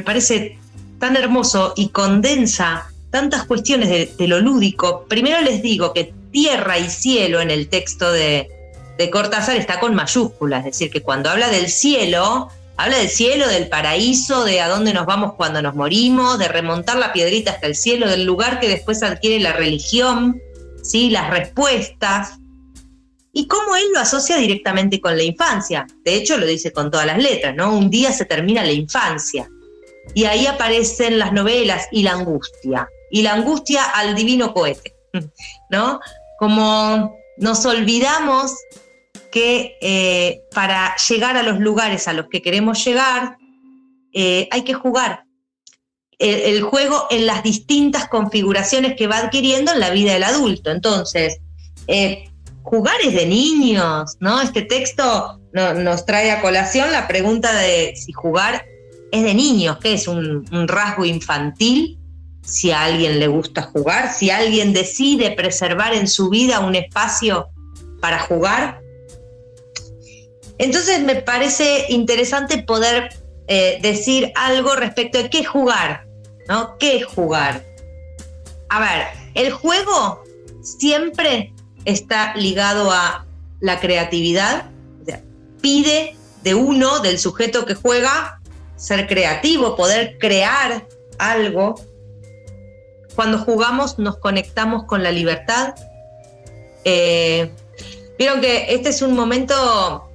parece 0.01 0.57
tan 1.01 1.17
hermoso 1.17 1.73
y 1.77 1.89
condensa 1.89 2.93
tantas 3.11 3.45
cuestiones 3.45 4.17
de, 4.17 4.29
lo 4.29 4.41
lúdico. 4.41 5.05
Primero 5.09 5.41
les 5.41 5.63
digo 5.63 5.93
que 5.93 6.15
tierra 6.31 6.79
y 6.79 6.89
cielo 6.89 7.41
en 7.41 7.51
el 7.51 7.69
texto 7.69 8.13
de, 8.13 8.49
de 8.99 9.11
Cortázar 9.11 9.57
está 9.57 9.81
con 9.81 9.97
mayúsculas, 9.97 10.61
es 10.61 10.73
decir, 10.73 10.91
que 10.91 11.03
cuando 11.03 11.29
habla 11.29 11.49
del 11.49 11.69
cielo, 11.69 12.51
habla 12.83 12.99
del 12.99 13.11
cielo, 13.11 13.47
del 13.49 13.69
paraíso, 13.69 14.45
de 14.45 14.61
a 14.61 14.69
dónde 14.69 14.95
nos 14.95 15.07
vamos 15.07 15.35
cuando 15.35 15.61
nos 15.61 15.75
morimos, 15.75 16.39
de 16.39 16.49
remontar 16.49 16.97
la 16.97 17.13
piedrita 17.13 17.53
hasta 17.53 17.67
el 17.67 17.75
cielo, 17.75 18.09
del 18.09 18.25
lugar 18.25 18.59
que 18.59 18.69
después 18.69 19.03
adquiere 19.03 19.39
la 19.39 19.53
religión, 19.53 20.41
¿sí? 20.83 21.11
las 21.11 21.29
respuestas, 21.31 22.39
y 23.33 23.47
cómo 23.47 23.77
él 23.77 23.85
lo 23.95 24.01
asocia 24.01 24.37
directamente 24.37 25.01
con 25.01 25.17
la 25.17 25.23
infancia. 25.23 25.87
De 26.05 26.15
hecho, 26.15 26.37
lo 26.37 26.47
dice 26.47 26.73
con 26.73 26.91
todas 26.91 27.07
las 27.07 27.19
letras, 27.19 27.55
¿no? 27.55 27.77
Un 27.77 27.91
día 27.91 28.13
se 28.13 28.25
termina 28.25 28.65
la 28.65 28.73
infancia. 28.73 29.49
Y 30.15 30.25
ahí 30.25 30.47
aparecen 30.47 31.19
las 31.19 31.33
novelas 31.33 31.87
y 31.93 32.03
la 32.03 32.13
angustia. 32.13 32.89
Y 33.11 33.23
la 33.23 33.35
angustia 33.35 33.85
al 33.85 34.15
divino 34.15 34.53
cohete, 34.53 34.95
¿no? 35.71 36.01
Como 36.39 37.15
nos 37.37 37.65
olvidamos 37.67 38.53
que 39.31 39.77
eh, 39.81 40.43
para 40.55 40.95
llegar 40.97 41.37
a 41.37 41.43
los 41.43 41.59
lugares 41.59 42.09
a 42.09 42.13
los 42.13 42.27
que 42.29 42.43
queremos 42.43 42.85
llegar, 42.85 43.37
eh, 44.13 44.49
hay 44.51 44.63
que 44.63 44.75
jugar. 44.75 45.25
El, 46.19 46.61
juego 46.61 47.07
en 47.09 47.25
las 47.25 47.43
distintas 47.43 48.07
configuraciones 48.07 48.95
que 48.95 49.07
va 49.07 49.17
adquiriendo 49.17 49.73
en 49.73 49.81
la 49.81 49.89
vida 49.89 50.13
del 50.13 50.25
adulto. 50.25 50.71
Entonces, 50.71 51.39
eh, 51.87 52.29
jugar 52.63 52.97
es 53.03 53.15
de 53.15 53.25
niños, 53.25 54.19
¿no? 54.21 54.43
Este 54.43 54.61
texto 54.61 55.41
nos 55.53 56.05
trae 56.05 56.31
a 56.31 56.43
colación 56.43 56.93
la 56.93 57.09
pregunta 57.09 57.55
de 57.55 57.95
si 57.97 58.13
jugar 58.13 58.67
es 59.11 59.25
de 59.25 59.35
niños, 59.35 59.79
que 59.79 59.95
es 59.95 60.07
un, 60.07 60.47
rasgo 60.69 61.05
infantil, 61.05 61.99
si 62.43 62.71
a 62.71 62.85
alguien 62.85 63.19
le 63.19 63.27
gusta 63.27 63.63
jugar, 63.63 64.13
si 64.13 64.31
alguien 64.31 64.73
decide 64.73 65.33
preservar 65.33 65.95
en 65.95 66.09
su 66.09 66.31
vida 66.31 66.61
un 66.61 66.75
espacio 66.75 67.49
para 68.01 68.21
jugar. 68.21 68.80
Entonces 70.61 71.00
me 71.00 71.17
parece 71.17 71.87
interesante 71.88 72.62
poder 72.62 73.17
eh, 73.49 73.79
decir 73.81 74.31
algo 74.35 74.76
respecto 74.76 75.17
de 75.17 75.31
qué 75.31 75.43
jugar, 75.43 76.07
¿no? 76.49 76.76
¿Qué 76.76 77.00
jugar? 77.00 77.64
A 78.69 78.79
ver, 78.79 79.07
el 79.33 79.52
juego 79.52 80.23
siempre 80.61 81.55
está 81.87 82.35
ligado 82.37 82.90
a 82.90 83.25
la 83.61 83.81
creatividad, 83.81 84.71
pide 85.62 86.14
de 86.43 86.55
uno, 86.55 87.00
del 87.00 87.19
sujeto 87.19 87.64
que 87.64 87.75
juega, 87.75 88.38
ser 88.76 89.07
creativo, 89.07 89.76
poder 89.76 90.19
crear 90.19 90.87
algo. 91.19 91.81
Cuando 93.14 93.38
jugamos 93.38 93.99
nos 93.99 94.19
conectamos 94.19 94.85
con 94.85 95.02
la 95.02 95.11
libertad. 95.11 95.75
Eh, 96.85 97.50
vieron 98.19 98.43
que 98.43 98.75
este 98.75 98.90
es 98.90 99.00
un 99.00 99.14
momento 99.14 100.10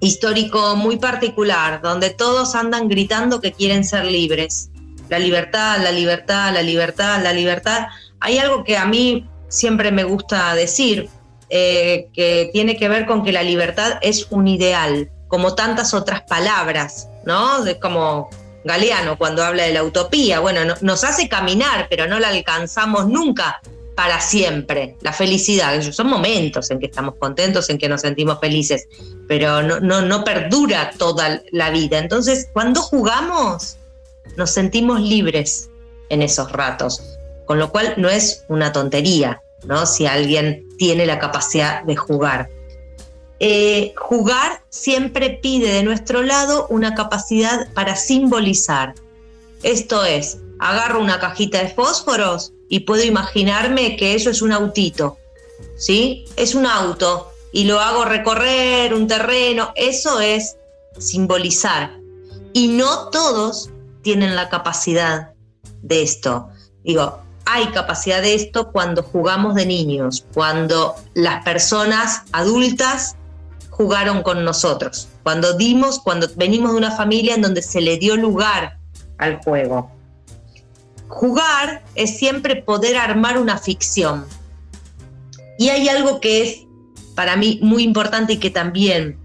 histórico 0.00 0.76
muy 0.76 0.98
particular, 0.98 1.80
donde 1.82 2.10
todos 2.10 2.54
andan 2.54 2.88
gritando 2.88 3.40
que 3.40 3.52
quieren 3.52 3.84
ser 3.84 4.04
libres. 4.04 4.70
La 5.08 5.18
libertad, 5.18 5.78
la 5.82 5.90
libertad, 5.90 6.52
la 6.52 6.62
libertad, 6.62 7.22
la 7.22 7.32
libertad. 7.32 7.86
Hay 8.20 8.38
algo 8.38 8.64
que 8.64 8.76
a 8.76 8.84
mí 8.84 9.28
siempre 9.48 9.90
me 9.90 10.04
gusta 10.04 10.54
decir, 10.54 11.08
eh, 11.50 12.08
que 12.12 12.50
tiene 12.52 12.76
que 12.76 12.88
ver 12.88 13.06
con 13.06 13.24
que 13.24 13.32
la 13.32 13.42
libertad 13.42 13.98
es 14.02 14.26
un 14.30 14.46
ideal, 14.48 15.10
como 15.28 15.54
tantas 15.54 15.94
otras 15.94 16.22
palabras, 16.22 17.08
¿no? 17.24 17.62
De, 17.62 17.78
como 17.78 18.28
Galeano 18.64 19.16
cuando 19.16 19.42
habla 19.42 19.62
de 19.62 19.72
la 19.72 19.82
utopía, 19.82 20.40
bueno, 20.40 20.74
nos 20.82 21.04
hace 21.04 21.28
caminar, 21.28 21.86
pero 21.88 22.06
no 22.06 22.18
la 22.18 22.28
alcanzamos 22.28 23.08
nunca 23.08 23.60
para 23.98 24.20
siempre. 24.20 24.94
La 25.00 25.12
felicidad, 25.12 25.82
son 25.90 26.06
momentos 26.06 26.70
en 26.70 26.78
que 26.78 26.86
estamos 26.86 27.16
contentos, 27.16 27.68
en 27.68 27.78
que 27.78 27.88
nos 27.88 28.02
sentimos 28.02 28.38
felices, 28.38 28.86
pero 29.26 29.60
no, 29.60 29.80
no, 29.80 30.02
no 30.02 30.22
perdura 30.22 30.92
toda 30.96 31.42
la 31.50 31.70
vida. 31.70 31.98
Entonces, 31.98 32.48
cuando 32.52 32.80
jugamos, 32.80 33.76
nos 34.36 34.52
sentimos 34.52 35.00
libres 35.00 35.68
en 36.10 36.22
esos 36.22 36.52
ratos 36.52 37.18
con 37.48 37.58
lo 37.58 37.72
cual 37.72 37.94
no 37.96 38.10
es 38.10 38.44
una 38.48 38.72
tontería, 38.72 39.42
¿no? 39.64 39.86
Si 39.86 40.06
alguien 40.06 40.68
tiene 40.76 41.06
la 41.06 41.18
capacidad 41.18 41.82
de 41.82 41.96
jugar. 41.96 42.50
Eh, 43.40 43.94
jugar 43.96 44.60
siempre 44.68 45.30
pide 45.42 45.72
de 45.72 45.82
nuestro 45.82 46.22
lado 46.22 46.66
una 46.68 46.94
capacidad 46.94 47.66
para 47.72 47.96
simbolizar. 47.96 48.94
Esto 49.62 50.04
es, 50.04 50.38
agarro 50.58 51.00
una 51.00 51.20
cajita 51.20 51.62
de 51.62 51.68
fósforos 51.68 52.52
y 52.68 52.80
puedo 52.80 53.04
imaginarme 53.04 53.96
que 53.96 54.14
eso 54.14 54.30
es 54.30 54.42
un 54.42 54.52
autito, 54.52 55.16
¿sí? 55.76 56.24
Es 56.36 56.54
un 56.54 56.66
auto 56.66 57.30
y 57.52 57.64
lo 57.64 57.80
hago 57.80 58.04
recorrer 58.04 58.92
un 58.94 59.06
terreno, 59.06 59.72
eso 59.74 60.20
es 60.20 60.56
simbolizar. 60.98 61.98
Y 62.52 62.68
no 62.68 63.08
todos 63.08 63.70
tienen 64.02 64.36
la 64.36 64.48
capacidad 64.48 65.32
de 65.82 66.02
esto. 66.02 66.48
Digo, 66.82 67.20
hay 67.44 67.66
capacidad 67.68 68.20
de 68.20 68.34
esto 68.34 68.70
cuando 68.72 69.02
jugamos 69.02 69.54
de 69.54 69.66
niños, 69.66 70.26
cuando 70.34 70.94
las 71.14 71.44
personas 71.44 72.22
adultas 72.32 73.16
jugaron 73.70 74.22
con 74.22 74.44
nosotros, 74.44 75.08
cuando 75.22 75.56
dimos, 75.56 76.00
cuando 76.00 76.28
venimos 76.36 76.72
de 76.72 76.78
una 76.78 76.90
familia 76.90 77.34
en 77.34 77.42
donde 77.42 77.62
se 77.62 77.80
le 77.80 77.96
dio 77.96 78.16
lugar 78.16 78.78
al 79.18 79.36
juego. 79.42 79.97
Jugar 81.08 81.84
es 81.94 82.18
siempre 82.18 82.56
poder 82.62 82.96
armar 82.96 83.38
una 83.38 83.58
ficción. 83.58 84.26
Y 85.58 85.70
hay 85.70 85.88
algo 85.88 86.20
que 86.20 86.42
es 86.42 86.66
para 87.14 87.36
mí 87.36 87.58
muy 87.62 87.82
importante 87.82 88.34
y 88.34 88.36
que 88.36 88.50
también 88.50 89.18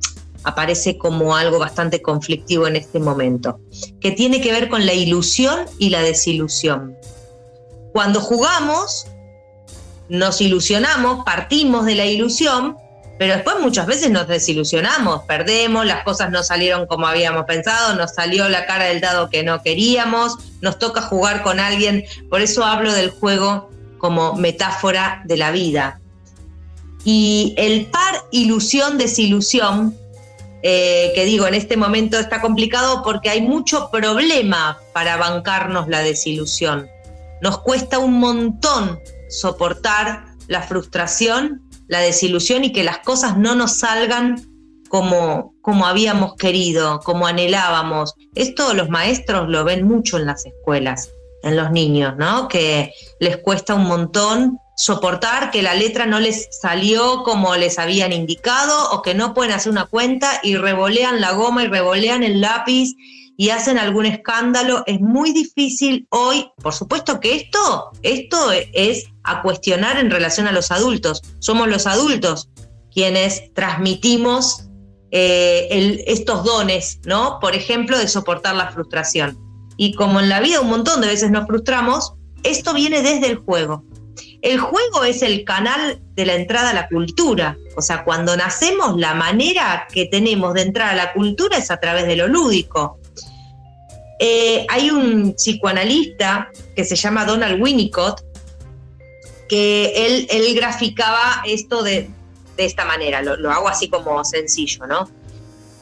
aparece 0.44 0.98
como 0.98 1.36
algo 1.36 1.60
bastante 1.60 2.02
conflictivo 2.02 2.68
en 2.68 2.75
este 2.75 3.00
momento, 3.00 3.60
que 4.02 4.12
tiene 4.12 4.42
que 4.42 4.52
ver 4.52 4.68
con 4.70 4.86
la 4.86 4.94
ilusión 4.94 5.60
y 5.78 5.90
la 5.90 6.02
desilusión. 6.02 6.96
Cuando 7.94 8.20
jugamos, 8.20 9.06
nos 10.10 10.42
ilusionamos, 10.42 11.24
partimos 11.24 11.86
de 11.86 11.96
la 11.96 12.06
ilusión, 12.06 12.78
pero 13.17 13.36
después 13.36 13.58
muchas 13.60 13.86
veces 13.86 14.10
nos 14.10 14.27
desilusionamos, 14.27 15.24
perdemos, 15.24 15.86
las 15.86 16.03
cosas 16.03 16.32
no 16.32 16.43
salieron 16.43 16.88
como 16.88 17.08
habíamos 17.08 17.46
pensado, 17.46 17.96
nos 17.96 18.15
salió 18.15 18.50
la 18.50 18.65
cara 18.65 18.86
del 18.86 19.01
dado 19.01 19.29
que 19.29 19.43
no 19.43 19.62
queríamos, 19.62 20.38
nos 20.62 20.79
toca 20.79 21.01
jugar 21.01 21.43
con 21.43 21.60
alguien, 21.60 22.05
por 22.29 22.41
eso 22.41 22.65
hablo 22.65 22.91
del 22.91 23.12
juego 23.12 23.70
como 24.00 24.34
metáfora 24.34 25.22
de 25.25 25.38
la 25.38 25.51
vida. 25.51 26.01
Y 27.05 27.53
el 27.58 27.86
par 27.88 28.24
ilusión-desilusión, 28.32 29.96
eh, 30.62 31.12
que 31.13 31.25
digo, 31.25 31.46
en 31.48 31.53
este 31.53 31.77
momento 31.77 32.17
está 32.17 32.41
complicado 32.41 33.03
porque 33.03 33.29
hay 33.29 33.41
mucho 33.41 33.89
problema 33.91 34.79
para 34.93 35.17
bancarnos 35.17 35.88
la 35.88 36.00
desilusión. 36.00 36.88
Nos 37.41 37.60
cuesta 37.60 38.00
un 38.00 38.20
montón 38.20 39.00
soportar 39.29 40.25
la 40.48 40.62
frustración, 40.62 41.62
la 41.93 42.00
desilusión 42.00 42.65
y 42.65 42.73
que 42.73 42.83
las 42.83 43.00
cosas 43.00 43.38
no 43.38 43.55
nos 43.55 43.77
salgan 43.77 44.45
como, 44.89 45.55
como 45.62 45.85
habíamos 45.85 46.35
querido, 46.35 47.00
como 47.00 47.25
anhelábamos. 47.25 48.13
Esto 48.35 48.73
los 48.73 48.89
maestros 48.89 49.47
lo 49.47 49.63
ven 49.63 49.88
mucho 49.88 50.17
en 50.17 50.25
las 50.25 50.45
escuelas, 50.45 51.09
en 51.43 51.55
los 51.55 51.71
niños, 51.71 52.15
¿no? 52.17 52.47
Que 52.47 52.91
les 53.19 53.38
cuesta 53.38 53.75
un 53.75 53.85
montón 53.85 54.59
soportar 54.75 55.51
que 55.51 55.62
la 55.62 55.75
letra 55.75 56.05
no 56.07 56.19
les 56.19 56.47
salió 56.51 57.23
como 57.23 57.55
les 57.55 57.77
habían 57.77 58.12
indicado 58.12 58.91
o 58.91 59.01
que 59.01 59.13
no 59.13 59.33
pueden 59.33 59.53
hacer 59.53 59.71
una 59.71 59.85
cuenta 59.85 60.39
y 60.41 60.57
revolean 60.57 61.21
la 61.21 61.31
goma 61.31 61.63
y 61.63 61.67
revolean 61.67 62.23
el 62.23 62.41
lápiz 62.41 62.95
y 63.38 63.50
hacen 63.50 63.77
algún 63.77 64.05
escándalo, 64.05 64.83
es 64.85 65.00
muy 65.00 65.31
difícil 65.31 66.07
hoy, 66.09 66.51
por 66.62 66.73
supuesto 66.73 67.19
que 67.19 67.35
esto, 67.35 67.91
esto 68.03 68.51
es 68.51 69.05
a 69.24 69.42
cuestionar 69.42 69.98
en 69.98 70.12
relación 70.12 70.48
a 70.48 70.51
los 70.51 70.72
adultos. 70.72 71.22
Somos 71.39 71.68
los 71.68 71.88
adultos 71.88 72.50
quienes 72.94 73.53
transmitimos 73.53 74.68
eh, 75.12 76.03
estos 76.08 76.44
dones, 76.44 77.00
¿no? 77.06 77.39
Por 77.39 77.56
ejemplo, 77.56 77.98
de 77.98 78.08
soportar 78.08 78.56
la 78.56 78.72
frustración. 78.72 79.38
Y 79.77 79.94
como 79.96 80.20
en 80.20 80.30
la 80.30 80.39
vida 80.39 80.62
un 80.62 80.70
montón 80.70 81.01
de 81.01 81.08
veces 81.08 81.32
nos 81.32 81.48
frustramos, 81.48 82.13
esto 82.44 82.74
viene 82.74 83.01
desde 83.01 83.27
el 83.27 83.38
juego. 83.38 83.84
El 84.42 84.60
juego 84.60 85.03
es 85.06 85.22
el 85.22 85.46
canal 85.46 86.01
de 86.15 86.25
la 86.25 86.36
entrada 86.36 86.72
a 86.72 86.74
la 86.74 86.89
cultura. 86.89 87.58
O 87.77 87.82
sea, 87.82 88.03
cuando 88.03 88.36
nacemos, 88.36 88.98
la 88.98 89.13
manera 89.13 89.88
que 89.92 90.06
tenemos 90.06 90.53
de 90.53 90.63
entrar 90.63 90.89
a 90.89 90.96
la 90.96 91.13
cultura 91.13 91.58
es 91.58 91.72
a 91.72 91.77
través 91.77 92.06
de 92.06 92.18
lo 92.18 92.27
lúdico. 92.27 93.00
Eh, 94.20 94.65
hay 94.70 94.89
un 94.92 95.34
psicoanalista 95.34 96.50
que 96.75 96.84
se 96.84 96.96
llama 96.96 97.25
Donald 97.25 97.62
Winnicott, 97.62 98.22
él, 99.55 100.55
graficaba 100.55 101.43
esto 101.45 101.83
de, 101.83 102.10
esta 102.57 102.86
manera, 102.86 103.22
lo, 103.22 103.51
hago 103.51 103.67
así 103.67 103.89
como 103.89 104.24
sencillo, 104.24 104.86
¿no? 104.86 105.10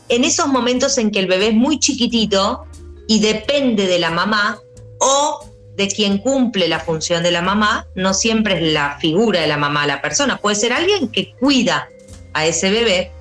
En 0.09 0.23
esos 0.23 0.47
momentos 0.47 0.97
en 0.97 1.11
que 1.11 1.19
el 1.19 1.27
bebé 1.27 1.47
es 1.47 1.53
muy 1.53 1.79
chiquitito 1.79 2.65
y 3.07 3.19
depende 3.19 3.87
de 3.87 3.99
la 3.99 4.11
mamá 4.11 4.59
o 4.99 5.45
de 5.75 5.87
quien 5.87 6.17
cumple 6.17 6.67
la 6.67 6.79
función 6.79 7.23
de 7.23 7.31
la 7.31 7.41
mamá 7.41 7.87
no 7.95 8.13
siempre 8.13 8.55
es 8.55 8.73
la 8.73 8.97
figura 8.99 9.41
de 9.41 9.47
la 9.47 9.57
mamá, 9.57 9.87
la 9.87 10.01
persona, 10.01 10.37
puede 10.37 10.55
ser 10.55 10.73
alguien 10.73 11.07
que 11.09 11.33
cuida 11.39 11.89
a 12.33 12.45
ese 12.45 12.69
bebé. 12.69 13.11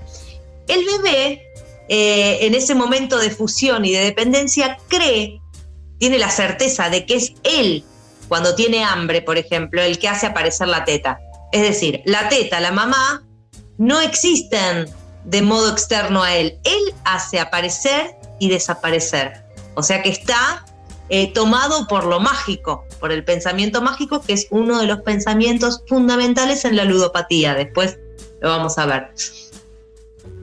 El 0.69 0.85
bebé, 0.85 1.43
eh, 1.89 2.39
en 2.43 2.55
ese 2.55 2.75
momento 2.75 3.19
de 3.19 3.31
fusión 3.31 3.85
y 3.85 3.93
de 3.93 4.01
dependencia, 4.01 4.79
cree, 4.89 5.41
tiene 5.99 6.19
la 6.19 6.31
certeza 6.31 6.91
de 6.91 7.07
que 7.07 7.17
es 7.17 7.35
él, 7.45 7.85
cuando 8.31 8.55
tiene 8.55 8.85
hambre, 8.85 9.23
por 9.23 9.39
ejemplo, 9.39 9.83
el 9.83 9.99
que 9.99 10.09
hace 10.09 10.27
aparecer 10.27 10.69
la 10.69 10.85
teta. 10.85 11.19
Es 11.51 11.63
decir, 11.63 12.01
la 12.05 12.29
teta, 12.29 12.61
la 12.61 12.71
mamá, 12.71 13.27
no 13.77 14.01
existen 14.01 14.89
de 15.25 15.43
modo 15.43 15.73
externo 15.73 16.23
a 16.23 16.37
él. 16.37 16.61
Él 16.63 16.95
hace 17.05 17.41
aparecer 17.41 18.15
y 18.39 18.49
desaparecer. 18.49 19.45
O 19.75 19.83
sea 19.83 20.01
que 20.01 20.11
está 20.11 20.65
eh, 21.09 21.33
tomado 21.33 21.89
por 21.89 22.05
lo 22.05 22.21
mágico, 22.21 22.85
por 23.01 23.11
el 23.11 23.25
pensamiento 23.25 23.83
mágico, 23.83 24.23
que 24.23 24.35
es 24.35 24.47
uno 24.51 24.79
de 24.79 24.87
los 24.87 25.01
pensamientos 25.01 25.83
fundamentales 25.89 26.65
en 26.65 26.77
la 26.77 26.85
ludopatía. 26.85 27.57
Después 27.57 27.99
lo 28.41 28.49
vamos 28.49 28.79
a 28.79 28.87
ver. 28.87 29.11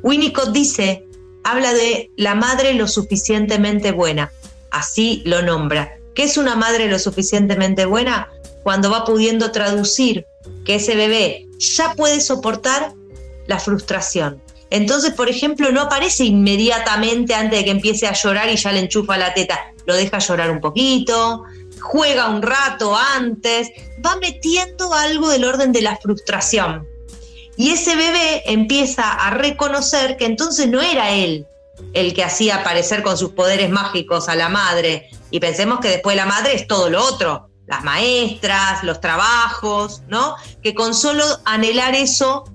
Winnicott 0.03 0.50
dice, 0.50 1.06
habla 1.46 1.74
de 1.74 2.12
la 2.17 2.36
madre 2.36 2.74
lo 2.74 2.89
suficientemente 2.89 3.94
buena, 3.94 4.29
así 4.72 5.22
lo 5.25 5.41
nombra. 5.41 5.98
¿Qué 6.17 6.24
es 6.24 6.36
una 6.36 6.55
madre 6.55 6.88
lo 6.88 6.97
suficientemente 6.97 7.86
buena? 7.86 8.31
Cuando 8.63 8.89
va 8.89 9.05
pudiendo 9.05 9.51
traducir 9.51 10.25
que 10.65 10.74
ese 10.74 10.95
bebé 10.95 11.45
ya 11.59 11.93
puede 11.93 12.21
soportar 12.21 12.93
la 13.45 13.59
frustración. 13.59 14.41
Entonces, 14.71 15.13
por 15.13 15.29
ejemplo, 15.29 15.71
no 15.71 15.81
aparece 15.81 16.24
inmediatamente 16.24 17.36
antes 17.36 17.59
de 17.59 17.65
que 17.65 17.69
empiece 17.69 18.07
a 18.07 18.13
llorar 18.13 18.50
y 18.50 18.55
ya 18.55 18.71
le 18.71 18.79
enchufa 18.79 19.15
la 19.15 19.36
teta. 19.36 19.59
Lo 19.86 19.93
deja 19.93 20.17
llorar 20.17 20.50
un 20.50 20.59
poquito, 20.59 21.43
juega 21.81 22.29
un 22.29 22.41
rato 22.41 22.97
antes, 22.97 23.69
va 24.03 24.15
metiendo 24.15 24.95
algo 24.95 25.29
del 25.29 25.45
orden 25.45 25.71
de 25.71 25.83
la 25.83 25.97
frustración. 25.97 26.88
Y 27.57 27.69
ese 27.69 27.95
bebé 27.95 28.41
empieza 28.47 29.13
a 29.13 29.29
reconocer 29.29 30.17
que 30.17 30.25
entonces 30.25 30.67
no 30.67 30.81
era 30.81 31.12
él 31.12 31.45
el 31.93 32.15
que 32.15 32.24
hacía 32.24 32.55
aparecer 32.55 33.03
con 33.03 33.19
sus 33.19 33.33
poderes 33.33 33.69
mágicos 33.69 34.29
a 34.29 34.36
la 34.36 34.50
madre. 34.50 35.12
Y 35.31 35.39
pensemos 35.39 35.79
que 35.79 35.89
después 35.89 36.15
la 36.15 36.25
madre 36.25 36.55
es 36.55 36.67
todo 36.67 36.89
lo 36.89 37.03
otro, 37.03 37.50
las 37.67 37.84
maestras, 37.84 38.84
los 38.84 39.01
trabajos, 39.01 40.01
¿no? 40.07 40.36
Que 40.63 40.74
con 40.74 40.93
solo 40.93 41.24
anhelar 41.46 41.96
eso 41.96 42.46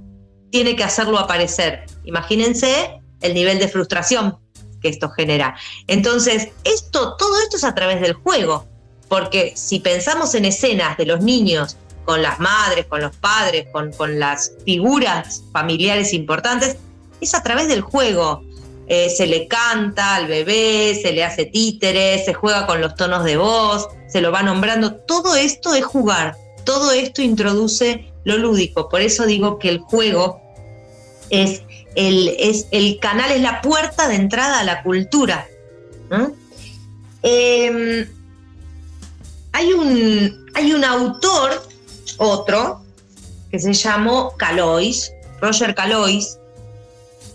tiene 0.51 0.75
que 0.77 0.85
hacerlo 0.85 1.19
aparecer. 1.19 1.85
Imagínense 2.05 3.01
el 3.21 3.35
nivel 3.35 3.59
de 3.59 3.69
frustración 3.69 4.39
que 4.81 4.89
esto 4.89 5.11
genera. 5.11 5.57
Entonces, 5.87 6.49
esto, 6.65 7.17
todo 7.17 7.41
esto 7.41 7.57
es 7.57 7.65
a 7.65 7.75
través 7.75 8.01
del 8.01 8.15
juego, 8.15 8.67
porque 9.09 9.53
si 9.57 9.79
pensamos 9.79 10.35
en 10.35 10.45
escenas 10.45 10.97
de 10.97 11.07
los 11.07 11.21
niños 11.23 11.77
con 12.05 12.21
las 12.21 12.41
madres, 12.41 12.87
con 12.87 13.01
los 13.01 13.15
padres, 13.17 13.67
con, 13.73 13.93
con 13.93 14.19
las 14.19 14.53
figuras 14.65 15.45
familiares 15.53 16.13
importantes, 16.13 16.77
es 17.21 17.35
a 17.35 17.43
través 17.43 17.69
del 17.69 17.81
juego. 17.81 18.43
Eh, 18.89 19.11
se 19.11 19.27
le 19.27 19.47
canta 19.49 20.17
al 20.17 20.27
bebé, 20.27 20.99
se 21.01 21.13
le 21.13 21.25
hace 21.25 21.47
títeres, 21.47 22.25
se 22.25 22.35
juega 22.35 22.67
con 22.67 22.81
los 22.81 22.95
tonos 22.95 23.25
de 23.25 23.37
voz, 23.37 23.89
se 24.09 24.21
lo 24.21 24.33
va 24.33 24.43
nombrando. 24.43 24.95
Todo 24.95 25.37
esto 25.37 25.75
es 25.75 25.85
jugar, 25.85 26.37
todo 26.65 26.93
esto 26.93 27.23
introduce 27.23 28.13
lo 28.25 28.39
lúdico. 28.39 28.89
Por 28.89 29.01
eso 29.01 29.25
digo 29.27 29.59
que 29.59 29.69
el 29.69 29.79
juego 29.79 30.41
es 31.31 31.63
el, 31.95 32.29
es 32.39 32.67
el 32.71 32.99
canal, 32.99 33.31
es 33.33 33.41
la 33.41 33.61
puerta 33.63 34.09
de 34.09 34.17
entrada 34.17 34.61
a 34.61 34.65
la 34.65 34.83
cultura. 34.83 35.47
Em, 37.23 38.07
hay, 39.53 39.73
un, 39.73 40.47
hay 40.55 40.73
un 40.73 40.85
autor, 40.85 41.63
otro, 42.19 42.83
que 43.51 43.59
se 43.59 43.73
llamó 43.73 44.37
Calois, 44.37 45.13
Roger 45.41 45.75
Calois, 45.75 46.39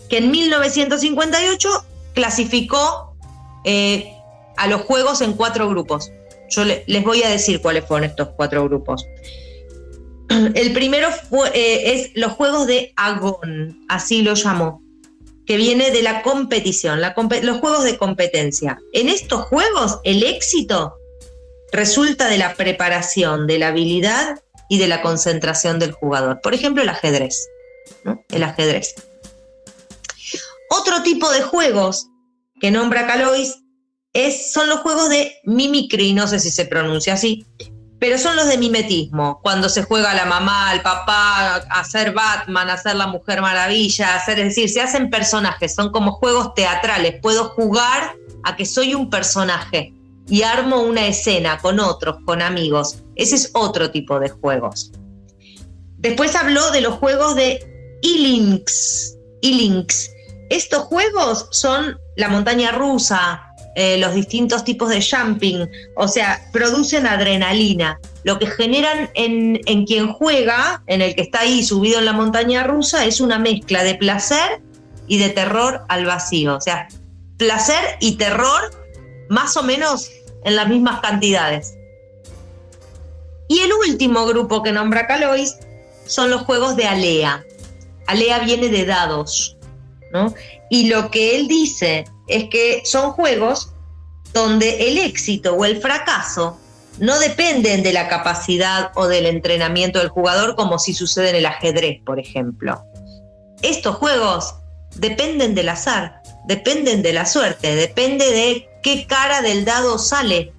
que 0.08 0.18
en 0.18 0.30
1958 0.30 1.68
clasificó 2.14 3.16
eh, 3.64 4.12
a 4.56 4.66
los 4.66 4.82
juegos 4.82 5.20
en 5.20 5.34
cuatro 5.34 5.68
grupos. 5.68 6.10
Yo 6.50 6.64
les 6.64 7.04
voy 7.04 7.22
a 7.22 7.28
decir 7.28 7.60
cuáles 7.60 7.84
fueron 7.84 8.08
estos 8.08 8.30
cuatro 8.36 8.64
grupos. 8.64 9.06
El 10.54 10.72
primero 10.72 11.08
eh, 11.54 11.92
es 11.92 12.10
los 12.14 12.32
juegos 12.32 12.66
de 12.66 12.92
Agón, 12.96 13.84
así 13.88 14.22
lo 14.22 14.34
llamó, 14.34 14.82
que 15.46 15.56
viene 15.56 15.90
de 15.90 16.02
la 16.02 16.22
competición, 16.22 17.00
los 17.00 17.58
juegos 17.58 17.84
de 17.84 17.96
competencia. 17.96 18.78
En 18.92 19.08
estos 19.08 19.42
juegos 19.46 20.00
el 20.04 20.22
éxito 20.22 20.94
resulta 21.72 22.28
de 22.28 22.38
la 22.38 22.54
preparación, 22.54 23.46
de 23.46 23.58
la 23.58 23.68
habilidad 23.68 24.40
y 24.68 24.78
de 24.78 24.88
la 24.88 25.02
concentración 25.02 25.78
del 25.78 25.92
jugador. 25.92 26.40
Por 26.42 26.54
ejemplo, 26.54 26.82
el 26.82 26.88
ajedrez. 26.88 27.48
El 28.30 28.42
ajedrez. 28.42 28.94
Otro 30.70 31.02
tipo 31.02 31.30
de 31.30 31.42
juegos 31.42 32.08
que 32.60 32.70
nombra 32.70 33.06
Calois 33.06 33.62
es, 34.12 34.52
son 34.52 34.68
los 34.68 34.80
juegos 34.80 35.08
de 35.08 35.32
mimicry, 35.44 36.12
no 36.12 36.26
sé 36.26 36.40
si 36.40 36.50
se 36.50 36.66
pronuncia 36.66 37.14
así, 37.14 37.46
pero 37.98 38.16
son 38.16 38.36
los 38.36 38.46
de 38.48 38.58
mimetismo, 38.58 39.40
cuando 39.42 39.68
se 39.68 39.82
juega 39.82 40.14
la 40.14 40.24
mamá, 40.24 40.72
el 40.72 40.82
papá, 40.82 41.56
a 41.56 41.84
ser 41.84 42.12
Batman, 42.12 42.70
a 42.70 42.76
ser 42.76 42.96
la 42.96 43.08
Mujer 43.08 43.40
Maravilla, 43.40 44.14
hacer, 44.14 44.38
es 44.38 44.54
decir, 44.54 44.68
se 44.68 44.80
hacen 44.80 45.10
personajes, 45.10 45.74
son 45.74 45.90
como 45.90 46.12
juegos 46.12 46.54
teatrales, 46.54 47.20
puedo 47.20 47.50
jugar 47.50 48.14
a 48.44 48.56
que 48.56 48.66
soy 48.66 48.94
un 48.94 49.10
personaje 49.10 49.92
y 50.28 50.42
armo 50.42 50.82
una 50.82 51.06
escena 51.06 51.58
con 51.58 51.80
otros, 51.80 52.18
con 52.24 52.40
amigos. 52.40 52.98
Ese 53.16 53.34
es 53.34 53.50
otro 53.54 53.90
tipo 53.90 54.20
de 54.20 54.28
juegos. 54.28 54.92
Después 55.96 56.36
habló 56.36 56.70
de 56.70 56.82
los 56.82 56.94
juegos 56.94 57.34
de 57.34 57.54
e-links. 58.02 59.16
E-links 59.42 60.10
estos 60.50 60.84
juegos 60.84 61.48
son 61.50 61.98
la 62.16 62.28
montaña 62.28 62.72
rusa, 62.72 63.44
eh, 63.74 63.98
los 63.98 64.14
distintos 64.14 64.64
tipos 64.64 64.88
de 64.88 65.00
jumping, 65.00 65.68
o 65.96 66.08
sea, 66.08 66.48
producen 66.52 67.06
adrenalina. 67.06 68.00
Lo 68.24 68.38
que 68.38 68.46
generan 68.46 69.10
en, 69.14 69.60
en, 69.66 69.86
quien 69.86 70.12
juega, 70.12 70.82
en 70.86 71.00
el 71.02 71.14
que 71.14 71.22
está 71.22 71.40
ahí 71.40 71.62
subido 71.62 71.98
en 71.98 72.04
la 72.04 72.12
montaña 72.12 72.64
rusa, 72.64 73.04
es 73.04 73.20
una 73.20 73.38
mezcla 73.38 73.84
de 73.84 73.94
placer 73.94 74.60
y 75.06 75.18
de 75.18 75.28
terror 75.28 75.84
al 75.88 76.06
vacío. 76.06 76.56
O 76.56 76.60
sea, 76.60 76.88
placer 77.36 77.96
y 78.00 78.16
terror 78.16 78.70
más 79.28 79.56
o 79.56 79.62
menos 79.62 80.10
en 80.44 80.56
las 80.56 80.68
mismas 80.68 81.00
cantidades. 81.00 81.74
Y 83.48 83.60
el 83.60 83.70
último 83.88 84.26
grupo 84.26 84.62
que 84.62 84.72
nombra 84.72 85.06
Calois 85.06 85.56
son 86.06 86.30
los 86.30 86.42
juegos 86.42 86.76
de 86.76 86.86
Alea. 86.86 87.44
Alea 88.06 88.40
viene 88.40 88.68
de 88.68 88.84
dados. 88.84 89.57
Y 90.70 90.88
lo 90.88 91.10
que 91.10 91.36
él 91.36 91.48
dice 91.48 92.04
es 92.26 92.44
que 92.50 92.82
son 92.84 93.12
juegos 93.12 93.72
donde 94.32 94.88
el 94.88 94.98
éxito 94.98 95.54
o 95.54 95.64
el 95.64 95.80
fracaso 95.80 96.58
no 96.98 97.18
dependen 97.18 97.82
de 97.82 97.92
la 97.92 98.08
capacidad 98.08 98.90
o 98.94 99.06
del 99.06 99.26
entrenamiento 99.26 99.98
del 99.98 100.08
jugador 100.08 100.56
como 100.56 100.78
si 100.78 100.94
sucede 100.94 101.30
en 101.30 101.36
el 101.36 101.46
ajedrez, 101.46 102.00
por 102.04 102.18
ejemplo. 102.18 102.82
Estos 103.62 103.96
juegos 103.96 104.54
dependen 104.96 105.54
del 105.54 105.68
azar, 105.68 106.22
dependen 106.46 107.02
de 107.02 107.12
la 107.12 107.26
suerte, 107.26 107.74
depende 107.74 108.24
de 108.30 108.68
qué 108.82 109.06
cara 109.06 109.42
del 109.42 109.64
dado 109.64 109.98
sale, 109.98 110.52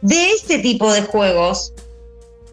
De 0.00 0.30
este 0.30 0.58
tipo 0.60 0.92
de 0.92 1.02
juegos 1.02 1.72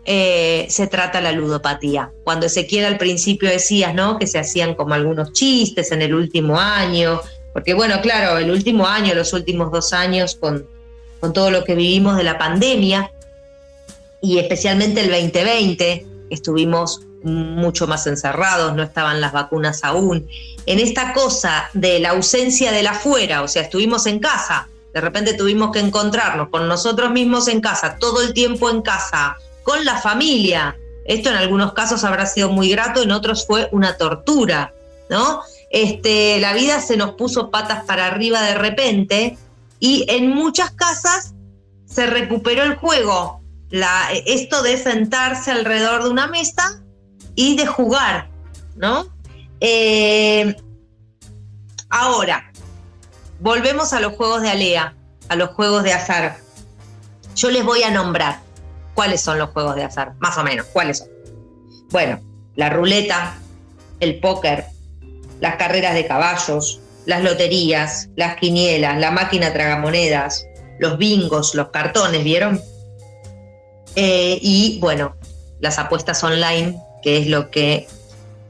eh, 0.05 0.67
se 0.69 0.87
trata 0.87 1.19
la 1.19 1.31
ludopatía. 1.31 2.11
Cuando 2.23 2.45
Ezequiel 2.45 2.85
al 2.85 2.97
principio 2.97 3.49
decías, 3.49 3.93
¿no? 3.93 4.19
Que 4.19 4.27
se 4.27 4.37
hacían 4.37 4.75
como 4.75 4.93
algunos 4.93 5.33
chistes 5.33 5.91
en 5.91 6.01
el 6.01 6.13
último 6.13 6.59
año, 6.59 7.21
porque 7.53 7.73
bueno, 7.73 8.01
claro, 8.01 8.37
el 8.37 8.51
último 8.51 8.85
año, 8.85 9.15
los 9.15 9.33
últimos 9.33 9.71
dos 9.71 9.93
años, 9.93 10.35
con, 10.35 10.67
con 11.19 11.33
todo 11.33 11.49
lo 11.49 11.63
que 11.63 11.73
vivimos 11.73 12.17
de 12.17 12.23
la 12.23 12.37
pandemia, 12.37 13.11
y 14.21 14.39
especialmente 14.39 15.01
el 15.01 15.09
2020, 15.09 16.05
estuvimos 16.29 17.01
mucho 17.23 17.87
más 17.87 18.05
encerrados, 18.07 18.75
no 18.75 18.83
estaban 18.83 19.21
las 19.21 19.33
vacunas 19.33 19.83
aún. 19.83 20.27
En 20.65 20.79
esta 20.79 21.13
cosa 21.13 21.69
de 21.73 21.99
la 21.99 22.11
ausencia 22.11 22.71
del 22.71 22.87
afuera, 22.87 23.41
o 23.41 23.47
sea, 23.47 23.63
estuvimos 23.63 24.05
en 24.05 24.19
casa, 24.19 24.67
de 24.93 25.01
repente 25.01 25.33
tuvimos 25.33 25.71
que 25.71 25.79
encontrarnos 25.79 26.49
con 26.49 26.67
nosotros 26.67 27.11
mismos 27.11 27.47
en 27.47 27.61
casa, 27.61 27.97
todo 27.99 28.21
el 28.21 28.33
tiempo 28.33 28.69
en 28.69 28.81
casa, 28.81 29.37
con 29.65 29.83
la 29.83 29.97
familia. 29.97 30.77
Esto 31.05 31.29
en 31.29 31.35
algunos 31.35 31.73
casos 31.73 32.03
habrá 32.05 32.25
sido 32.25 32.49
muy 32.49 32.69
grato, 32.69 33.03
en 33.03 33.11
otros 33.11 33.45
fue 33.45 33.67
una 33.73 33.97
tortura, 33.97 34.73
¿no? 35.09 35.41
Este, 35.69 36.39
la 36.39 36.53
vida 36.53 36.79
se 36.79 36.95
nos 36.95 37.15
puso 37.15 37.51
patas 37.51 37.83
para 37.83 38.07
arriba 38.07 38.41
de 38.43 38.55
repente 38.55 39.37
y 39.79 40.05
en 40.07 40.29
muchas 40.29 40.71
casas 40.71 41.33
se 41.85 42.05
recuperó 42.05 42.63
el 42.63 42.75
juego, 42.75 43.41
la, 43.69 44.07
esto 44.25 44.61
de 44.61 44.77
sentarse 44.77 45.51
alrededor 45.51 46.03
de 46.03 46.09
una 46.09 46.27
mesa 46.27 46.81
y 47.35 47.57
de 47.57 47.65
jugar, 47.65 48.29
¿no? 48.75 49.07
Eh, 49.59 50.55
ahora, 51.89 52.51
volvemos 53.39 53.93
a 53.93 53.99
los 53.99 54.13
juegos 54.13 54.41
de 54.41 54.49
alea, 54.49 54.95
a 55.27 55.35
los 55.35 55.49
juegos 55.49 55.83
de 55.83 55.93
azar. 55.93 56.37
Yo 57.35 57.49
les 57.49 57.65
voy 57.65 57.83
a 57.83 57.91
nombrar 57.91 58.44
cuáles 58.95 59.21
son 59.21 59.37
los 59.37 59.49
juegos 59.49 59.75
de 59.75 59.83
azar, 59.83 60.13
más 60.19 60.37
o 60.37 60.43
menos, 60.43 60.65
cuáles 60.73 60.99
son. 60.99 61.09
Bueno, 61.91 62.19
la 62.55 62.69
ruleta, 62.69 63.37
el 63.99 64.19
póker, 64.19 64.65
las 65.41 65.57
carreras 65.57 65.93
de 65.93 66.07
caballos, 66.07 66.79
las 67.05 67.23
loterías, 67.23 68.09
las 68.15 68.37
quinielas, 68.37 68.97
la 68.99 69.11
máquina 69.11 69.53
tragamonedas, 69.53 70.47
los 70.79 70.97
bingos, 70.97 71.53
los 71.53 71.69
cartones, 71.69 72.23
¿vieron? 72.23 72.59
Eh, 73.95 74.39
y 74.41 74.79
bueno, 74.79 75.15
las 75.59 75.77
apuestas 75.77 76.23
online, 76.23 76.81
que 77.03 77.17
es 77.17 77.27
lo 77.27 77.51
que 77.51 77.87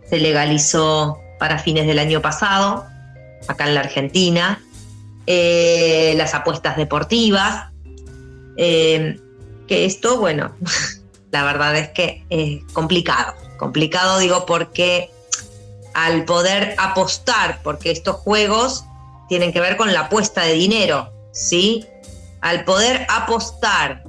se 0.10 0.20
legalizó 0.20 1.20
para 1.40 1.60
fines 1.60 1.86
del 1.88 2.00
año 2.00 2.22
pasado, 2.22 2.86
acá 3.48 3.68
en 3.68 3.76
la 3.76 3.82
Argentina, 3.82 4.64
eh, 5.28 6.14
las 6.18 6.34
apuestas 6.34 6.78
deportivas, 6.78 7.72
eh, 8.58 9.20
que 9.68 9.86
esto, 9.86 10.18
bueno, 10.20 10.56
la 11.32 11.44
verdad 11.44 11.76
es 11.76 11.90
que 11.90 12.26
es 12.30 12.64
complicado, 12.74 13.34
complicado 13.58 14.20
digo 14.20 14.46
porque 14.46 15.10
al 15.94 16.26
poder 16.26 16.76
apostar, 16.78 17.62
porque 17.64 17.92
estos 17.92 18.18
juegos 18.18 18.84
tienen 19.30 19.54
que 19.54 19.62
ver 19.62 19.78
con 19.78 19.94
la 19.94 20.02
apuesta 20.02 20.44
de 20.44 20.54
dinero, 20.54 21.12
¿sí? 21.32 21.86
Al 22.42 22.66
poder 22.66 23.08
apostar 23.10 24.04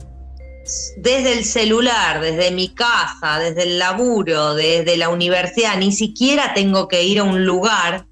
desde 0.96 1.32
el 1.32 1.44
celular, 1.44 2.20
desde 2.20 2.50
mi 2.50 2.74
casa, 2.74 3.38
desde 3.38 3.62
el 3.62 3.78
laburo, 3.78 4.54
desde 4.54 4.96
la 4.96 5.08
universidad, 5.08 5.76
ni 5.76 5.92
siquiera 5.92 6.54
tengo 6.54 6.88
que 6.88 7.04
ir 7.04 7.20
a 7.20 7.24
un 7.24 7.46
lugar 7.46 8.06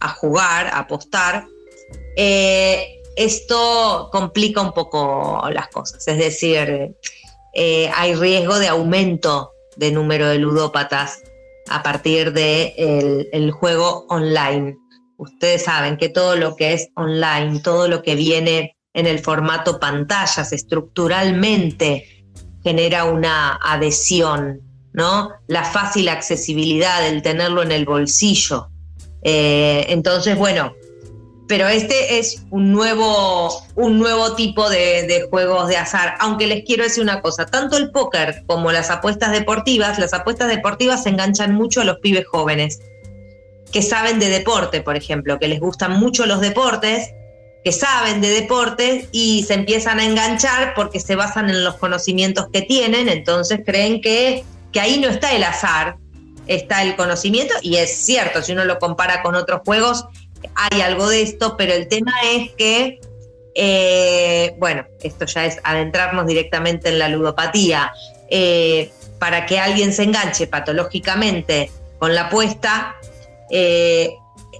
a 0.00 0.08
jugar, 0.08 0.66
a 0.66 0.80
apostar, 0.80 1.46
eh, 2.16 3.00
esto 3.16 4.08
complica 4.12 4.60
un 4.60 4.72
poco 4.72 5.42
las 5.52 5.68
cosas. 5.68 6.06
Es 6.08 6.18
decir, 6.18 6.96
eh, 7.54 7.90
hay 7.94 8.14
riesgo 8.14 8.58
de 8.58 8.68
aumento 8.68 9.52
de 9.76 9.92
número 9.92 10.28
de 10.28 10.38
ludópatas 10.38 11.22
a 11.68 11.82
partir 11.82 12.32
del 12.32 13.28
de 13.30 13.50
juego 13.50 14.06
online. 14.08 14.76
Ustedes 15.16 15.64
saben 15.64 15.96
que 15.96 16.08
todo 16.08 16.36
lo 16.36 16.56
que 16.56 16.72
es 16.72 16.88
online, 16.96 17.60
todo 17.60 17.88
lo 17.88 18.02
que 18.02 18.14
viene 18.14 18.76
en 18.92 19.06
el 19.06 19.18
formato 19.18 19.80
pantallas 19.80 20.52
estructuralmente 20.52 22.24
genera 22.62 23.04
una 23.04 23.58
adhesión, 23.62 24.60
¿no? 24.92 25.30
La 25.48 25.64
fácil 25.64 26.08
accesibilidad, 26.08 27.06
el 27.06 27.22
tenerlo 27.22 27.62
en 27.62 27.72
el 27.72 27.84
bolsillo. 27.84 28.68
Eh, 29.22 29.86
entonces, 29.88 30.36
bueno, 30.36 30.74
pero 31.46 31.68
este 31.68 32.18
es 32.18 32.42
un 32.50 32.72
nuevo, 32.72 33.62
un 33.74 33.98
nuevo 33.98 34.34
tipo 34.34 34.68
de, 34.70 35.26
juegos 35.30 35.68
de 35.68 35.76
azar. 35.76 36.14
Aunque 36.20 36.46
les 36.46 36.64
quiero 36.64 36.84
decir 36.84 37.02
una 37.02 37.20
cosa, 37.20 37.46
tanto 37.46 37.76
el 37.76 37.90
póker 37.90 38.44
como 38.46 38.72
las 38.72 38.90
apuestas 38.90 39.32
deportivas, 39.32 39.98
las 39.98 40.14
apuestas 40.14 40.48
deportivas 40.48 41.02
se 41.02 41.10
enganchan 41.10 41.54
mucho 41.54 41.82
a 41.82 41.84
los 41.84 41.98
pibes 41.98 42.26
jóvenes, 42.26 42.80
que 43.72 43.82
saben 43.82 44.18
de 44.18 44.28
deporte, 44.28 44.80
por 44.80 44.96
ejemplo, 44.96 45.38
que 45.38 45.48
les 45.48 45.60
gustan 45.60 45.98
mucho 45.98 46.24
los 46.26 46.40
deportes, 46.40 47.10
que 47.62 47.72
saben 47.72 48.20
de 48.20 48.28
deportes 48.28 49.08
y 49.10 49.42
se 49.42 49.54
empiezan 49.54 49.98
a 49.98 50.04
enganchar 50.04 50.74
porque 50.74 51.00
se 51.00 51.16
basan 51.16 51.50
en 51.50 51.64
los 51.64 51.76
conocimientos 51.76 52.46
que 52.52 52.62
tienen, 52.62 53.08
entonces 53.08 53.60
creen 53.64 54.00
que, 54.00 54.44
que 54.72 54.80
ahí 54.80 55.00
no 55.00 55.08
está 55.08 55.32
el 55.32 55.42
azar, 55.44 55.96
está 56.46 56.82
el 56.82 56.94
conocimiento, 56.94 57.54
y 57.62 57.76
es 57.76 57.90
cierto, 57.90 58.42
si 58.42 58.52
uno 58.52 58.64
lo 58.64 58.78
compara 58.78 59.22
con 59.22 59.34
otros 59.34 59.62
juegos, 59.64 60.04
hay 60.54 60.80
algo 60.80 61.08
de 61.08 61.22
esto, 61.22 61.56
pero 61.56 61.72
el 61.72 61.88
tema 61.88 62.12
es 62.32 62.52
que, 62.52 63.00
eh, 63.54 64.54
bueno, 64.58 64.86
esto 65.02 65.24
ya 65.26 65.46
es 65.46 65.58
adentrarnos 65.62 66.26
directamente 66.26 66.88
en 66.88 66.98
la 66.98 67.08
ludopatía. 67.08 67.92
Eh, 68.28 68.90
para 69.18 69.46
que 69.46 69.58
alguien 69.58 69.92
se 69.92 70.02
enganche 70.02 70.46
patológicamente 70.46 71.70
con 71.98 72.14
la 72.14 72.22
apuesta, 72.26 72.96
eh, 73.50 74.14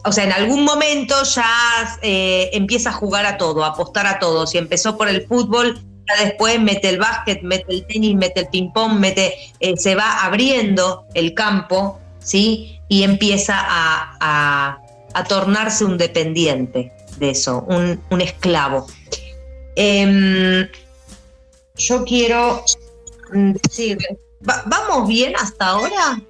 o 0.04 0.12
sea, 0.12 0.24
en 0.24 0.32
algún 0.32 0.64
momento 0.64 1.14
ya 1.24 1.98
empieza 2.02 2.90
a 2.90 2.92
jugar 2.92 3.26
a 3.26 3.36
todo, 3.36 3.64
a 3.64 3.68
apostar 3.68 4.06
a 4.06 4.18
todo. 4.18 4.46
Si 4.46 4.58
empezó 4.58 4.96
por 4.96 5.08
el 5.08 5.26
fútbol, 5.26 5.80
ya 6.06 6.24
después 6.24 6.60
mete 6.60 6.90
el 6.90 6.98
básquet, 6.98 7.42
mete 7.42 7.64
el 7.68 7.86
tenis, 7.86 8.14
mete 8.14 8.40
el 8.40 8.48
ping-pong, 8.48 8.98
mete, 8.98 9.34
se 9.76 9.94
va 9.94 10.24
abriendo 10.24 11.06
el 11.14 11.32
campo, 11.34 11.98
¿sí? 12.20 12.80
Y 12.88 13.02
empieza 13.02 13.54
a 13.58 14.04
a 14.20 14.83
tornarse 15.22 15.84
un 15.84 15.96
dependiente 15.96 16.90
de 17.18 17.30
eso, 17.30 17.64
un, 17.68 18.20
esclavo. 18.20 18.86
Em, 19.76 20.66
yo 21.76 22.04
quiero 22.04 22.64
decir, 23.32 23.98
¿vamos 24.40 25.08
bien 25.08 25.34
hasta 25.36 25.68
ahora? 25.68 26.20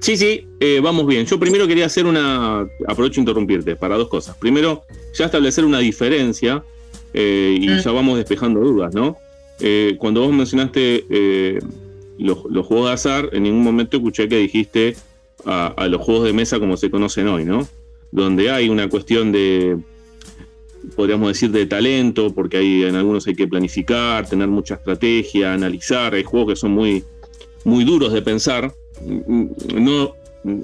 Sí, 0.00 0.16
sí, 0.16 0.46
eh, 0.60 0.80
vamos 0.82 1.06
bien. 1.06 1.26
Yo 1.26 1.38
primero 1.38 1.66
quería 1.66 1.86
hacer 1.86 2.06
una, 2.06 2.66
aprovecho 2.86 3.20
interrumpirte, 3.20 3.76
para 3.76 3.96
dos 3.96 4.08
cosas. 4.08 4.36
Primero, 4.36 4.84
ya 5.14 5.26
establecer 5.26 5.64
una 5.64 5.78
diferencia 5.78 6.62
eh, 7.12 7.56
y 7.60 7.68
mm. 7.68 7.78
ya 7.78 7.90
vamos 7.92 8.16
despejando 8.16 8.60
dudas, 8.60 8.94
¿no? 8.94 9.16
Eh, 9.58 9.96
cuando 9.98 10.20
vos 10.20 10.32
mencionaste 10.32 11.04
los, 12.18 12.44
los, 12.50 12.66
juegos 12.66 12.88
de 12.88 12.92
azar, 12.92 13.30
en 13.32 13.44
ningún 13.44 13.62
momento 13.62 13.96
escuché 13.96 14.28
que 14.28 14.38
dijiste 14.38 14.96
a, 15.46 15.86
los 15.88 16.02
juegos 16.02 16.24
de 16.24 16.32
mesa 16.32 16.58
como 16.58 16.76
se 16.76 16.90
conocen 16.90 17.28
hoy, 17.28 17.44
¿no? 17.44 17.66
Donde 18.10 18.50
hay 18.50 18.68
una 18.68 18.88
cuestión 18.88 19.32
de, 19.32 19.78
podríamos 20.96 21.28
decir, 21.28 21.50
de 21.50 21.66
talento, 21.66 22.34
porque 22.34 22.58
hay, 22.58 22.84
en 22.84 22.96
algunos 22.96 23.26
hay 23.26 23.34
que 23.34 23.46
planificar, 23.46 24.28
tener 24.28 24.48
mucha 24.48 24.74
estrategia, 24.74 25.54
analizar, 25.54 26.14
hay 26.14 26.24
juegos 26.24 26.54
que 26.54 26.56
son 26.56 26.72
muy, 26.72 27.04
muy 27.64 27.84
duros 27.84 28.12
de 28.12 28.22
pensar. 28.22 28.74
No, 29.04 30.14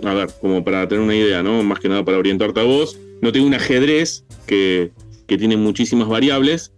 a 0.05 0.15
ver, 0.15 0.31
como 0.41 0.65
para 0.65 0.87
tener 0.89 1.03
una 1.03 1.15
idea, 1.15 1.43
¿no? 1.43 1.63
Más 1.63 1.79
que 1.79 1.89
nada 1.89 2.05
para 2.05 2.19
orientarte 2.19 2.61
a 2.61 2.65
vos, 2.65 2.99
no 3.21 3.33
tengo 3.33 3.47
un 3.47 3.55
ajedrez 3.55 4.25
que, 4.47 4.91
que 5.27 5.39
tiene 5.39 5.57
muchísimas 5.57 6.09
variables, 6.09 6.73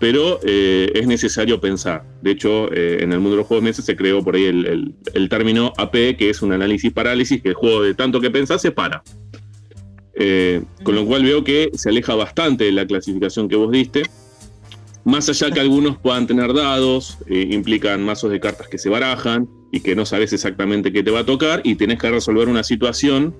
pero 0.00 0.40
eh, 0.42 0.90
es 0.94 1.06
necesario 1.06 1.60
pensar. 1.60 2.02
De 2.22 2.30
hecho, 2.32 2.72
eh, 2.72 3.02
en 3.02 3.12
el 3.12 3.20
mundo 3.20 3.32
de 3.32 3.36
los 3.36 3.46
juegos 3.46 3.62
de 3.62 3.70
mesa 3.70 3.82
se 3.82 3.94
creó 3.94 4.24
por 4.24 4.34
ahí 4.34 4.46
el, 4.46 5.28
término 5.28 5.74
AP, 5.76 6.16
que 6.16 6.30
es 6.30 6.40
un 6.40 6.52
análisis 6.52 6.90
parálisis, 6.90 7.42
que 7.42 7.50
el 7.50 7.54
juego 7.54 7.82
de 7.82 7.94
tanto 7.94 8.18
que 8.18 8.30
pensás 8.30 8.62
se 8.62 8.72
para. 8.72 9.02
Eh, 10.14 10.62
con 10.82 10.94
lo 10.94 11.04
cual 11.04 11.22
veo 11.22 11.44
que 11.44 11.70
se 11.74 11.90
aleja 11.90 12.14
bastante 12.14 12.64
de 12.64 12.72
la 12.72 12.86
clasificación 12.86 13.46
que 13.46 13.56
vos 13.56 13.70
diste. 13.70 14.02
Más 15.04 15.28
allá 15.28 15.50
que 15.50 15.60
algunos 15.60 15.98
puedan 15.98 16.26
tener 16.26 16.52
dados, 16.54 17.18
implican 17.28 18.02
mazos 18.02 18.30
de 18.30 18.40
cartas 18.40 18.68
que 18.68 18.78
se 18.78 18.88
barajan 18.88 19.48
y 19.72 19.80
que 19.80 19.94
no 19.94 20.04
sabes 20.04 20.32
exactamente 20.32 20.92
qué 20.92 21.02
te 21.02 21.10
va 21.10 21.20
a 21.20 21.26
tocar 21.26 21.62
y 21.64 21.74
tenés 21.74 21.98
que 21.98 22.10
resolver 22.10 22.48
una 22.48 22.62
situación 22.64 23.34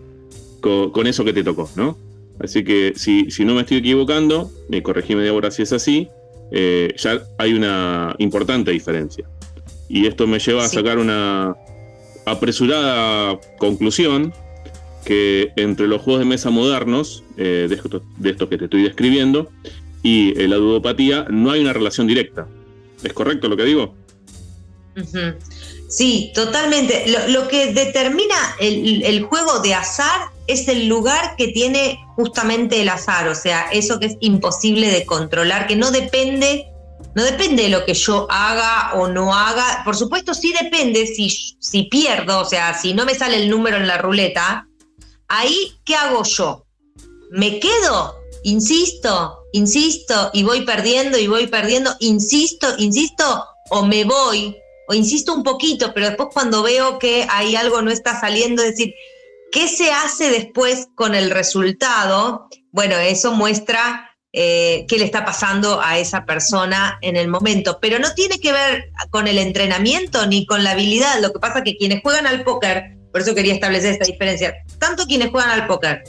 con, 0.61 1.07
eso 1.07 1.23
que 1.25 1.35
te 1.35 1.45
tocó, 1.45 1.71
¿no? 1.77 1.99
Así 2.39 2.65
que 2.65 2.95
si, 2.97 3.31
si 3.31 3.45
no 3.45 3.55
me 3.55 3.61
estoy 3.61 3.79
equivocando, 3.79 4.51
corregime 4.83 5.23
de 5.23 5.29
ahora 5.29 5.51
si 5.51 5.63
es 5.63 5.73
así, 5.75 6.09
eh, 6.51 6.95
ya 6.97 7.23
hay 7.39 7.55
una 7.55 8.15
importante 8.19 8.71
diferencia. 8.71 9.25
Y 9.89 10.07
esto 10.07 10.27
me 10.27 10.39
lleva 10.39 10.65
a 10.65 10.69
sacar 10.69 10.99
una 10.99 11.57
apresurada 12.25 13.39
conclusión 13.59 14.33
que 15.05 15.53
entre 15.57 15.89
los 15.89 16.03
juegos 16.03 16.21
de 16.21 16.27
mesa 16.27 16.51
modernos, 16.51 17.25
eh, 17.37 17.67
de, 17.69 17.75
estos, 18.31 18.49
que 18.49 18.59
te 18.59 18.65
estoy 18.67 18.83
describiendo, 18.83 19.51
y 20.03 20.35
la 20.35 20.57
ludopatía 20.57 21.27
no 21.31 21.51
hay 21.51 21.61
una 21.61 21.73
relación 21.73 22.07
directa. 22.07 22.47
¿Es 23.03 23.13
correcto 23.13 23.49
lo 23.49 23.57
que 23.57 23.65
digo? 23.65 23.95
Sí, 25.89 26.31
totalmente. 26.35 27.05
Lo, 27.29 27.49
que 27.49 27.73
determina 27.73 28.37
el, 28.61 29.23
juego 29.23 29.61
de 29.61 29.75
azar 29.75 30.31
es 30.53 30.69
el 30.69 30.89
lugar 30.89 31.37
que 31.37 31.49
tiene 31.49 32.01
justamente 32.17 32.81
el 32.81 32.89
azar, 32.89 33.29
o 33.29 33.35
sea, 33.35 33.71
eso 33.73 33.99
que 33.99 34.07
es 34.07 34.17
imposible 34.21 34.89
de 34.91 35.07
controlar, 35.07 35.67
que 35.67 35.77
no 35.77 35.91
depende, 35.91 36.67
no 37.15 37.25
depende 37.25 37.65
de 37.65 37.69
lo 37.69 37.85
que 37.85 37.95
yo 37.95 38.27
haga 38.31 38.93
o 38.95 39.09
no 39.09 39.35
haga. 39.35 39.83
Por 39.85 39.97
supuesto, 39.97 40.35
sí 40.35 40.53
depende 40.53 41.07
si, 41.07 41.31
si 41.59 41.85
pierdo, 41.85 42.41
o 42.41 42.45
sea, 42.45 42.79
si 42.79 42.95
no 42.95 43.05
me 43.05 43.15
sale 43.15 43.37
el 43.37 43.51
número 43.51 43.77
en 43.77 43.87
la 43.87 43.99
ruleta, 43.99 44.67
ahí, 45.29 45.73
¿qué 45.85 45.95
hago 45.95 46.25
yo? 46.25 46.67
¿Me 47.31 47.61
quedo? 47.61 48.17
Insisto, 48.43 49.45
insisto, 49.53 50.31
y 50.33 50.43
voy 50.43 50.63
perdiendo 50.63 51.19
y 51.19 51.27
voy 51.27 51.47
perdiendo, 51.47 51.95
insisto, 52.01 52.67
insisto, 52.79 53.45
o 53.71 53.85
me 53.85 54.05
voy 54.05 54.57
o 54.91 54.95
insisto 54.95 55.33
un 55.33 55.45
poquito, 55.45 55.95
pero 55.95 56.09
después 56.09 56.31
cuando 56.33 56.65
veo 56.65 56.99
que 56.99 57.25
hay 57.31 57.55
algo 57.55 57.81
no 57.81 57.93
está 57.93 58.21
saliendo, 58.21 58.61
decir, 58.61 58.93
¿qué 59.53 59.69
se 59.69 59.91
hace 59.91 60.31
después 60.31 60.89
con 60.95 61.15
el 61.15 61.31
resultado? 61.31 62.49
Bueno, 62.73 62.97
eso 62.97 63.33
muestra 63.33 64.11
eh, 64.33 64.87
qué 64.89 64.99
le 64.99 65.05
está 65.05 65.25
pasando 65.25 65.81
a 65.81 65.99
esa 65.99 66.25
persona 66.25 66.99
en 67.03 67.17
el 67.17 67.27
momento, 67.27 67.79
pero 67.81 67.99
no 67.99 68.15
tiene 68.15 68.39
que 68.39 68.53
ver 68.53 68.93
con 69.11 69.27
el 69.27 69.39
entrenamiento 69.39 70.25
ni 70.27 70.47
con 70.47 70.63
la 70.63 70.71
habilidad, 70.71 71.21
lo 71.21 71.33
que 71.33 71.41
pasa 71.41 71.59
es 71.59 71.65
que 71.65 71.77
quienes 71.77 72.01
juegan 72.01 72.29
al 72.29 72.45
póker, 72.45 72.97
por 73.11 73.23
eso 73.23 73.35
quería 73.35 73.55
establecer 73.55 73.93
esta 73.93 74.05
diferencia, 74.05 74.55
tanto 74.79 75.07
quienes 75.07 75.31
juegan 75.31 75.51
al 75.51 75.67
póker, 75.67 76.05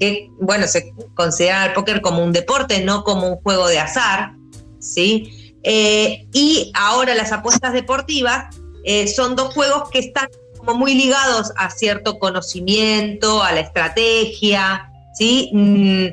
que 0.00 0.28
bueno, 0.40 0.66
se 0.66 0.92
considera 1.14 1.66
el 1.66 1.72
póker 1.72 2.00
como 2.00 2.24
un 2.24 2.32
deporte, 2.32 2.82
no 2.82 3.04
como 3.04 3.28
un 3.28 3.36
juego 3.36 3.68
de 3.68 3.78
azar, 3.78 4.32
¿sí? 4.80 5.54
Eh, 5.62 6.26
y 6.32 6.72
ahora 6.74 7.14
las 7.14 7.30
apuestas 7.30 7.72
deportivas 7.72 8.56
eh, 8.84 9.06
son 9.08 9.36
dos 9.36 9.54
juegos 9.54 9.88
que 9.90 10.00
están 10.00 10.28
muy 10.74 10.94
ligados 10.94 11.52
a 11.56 11.70
cierto 11.70 12.18
conocimiento, 12.18 13.42
a 13.42 13.52
la 13.52 13.60
estrategia, 13.60 14.90
¿sí? 15.14 15.50
Mm, 15.52 16.06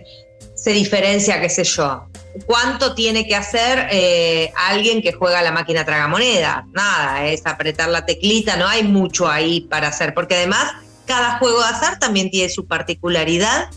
se 0.56 0.72
diferencia, 0.72 1.42
qué 1.42 1.50
sé 1.50 1.64
yo. 1.64 2.06
¿Cuánto 2.46 2.96
tiene 2.96 3.28
que 3.28 3.36
hacer 3.36 3.88
eh, 3.92 4.52
alguien 4.56 5.02
que 5.02 5.12
juega 5.12 5.42
la 5.44 5.52
máquina 5.52 5.86
tragamoneda? 5.86 6.66
Nada, 6.72 7.28
es 7.28 7.46
apretar 7.46 7.90
la 7.90 8.06
teclita, 8.06 8.56
no 8.58 8.68
hay 8.68 8.84
mucho 8.84 9.28
ahí 9.28 9.62
para 9.62 9.90
hacer, 9.90 10.14
porque 10.14 10.36
además 10.36 10.72
cada 11.06 11.38
juego 11.38 11.60
de 11.60 11.66
azar 11.66 12.00
también 12.00 12.32
tiene 12.32 12.50
su 12.50 12.66
particularidad, 12.66 13.70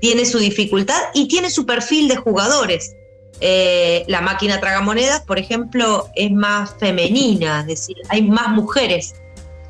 tiene 0.00 0.26
su 0.26 0.38
dificultad 0.38 1.00
y 1.14 1.28
tiene 1.28 1.50
su 1.50 1.66
perfil 1.66 2.08
de 2.08 2.16
jugadores. 2.16 2.94
Eh, 3.40 4.04
la 4.08 4.20
máquina 4.20 4.60
tragamonedas, 4.60 5.20
por 5.22 5.38
ejemplo, 5.38 6.08
es 6.14 6.30
más 6.32 6.74
femenina, 6.78 7.60
es 7.60 7.66
decir, 7.66 7.96
hay 8.08 8.22
más 8.22 8.48
mujeres 8.48 9.14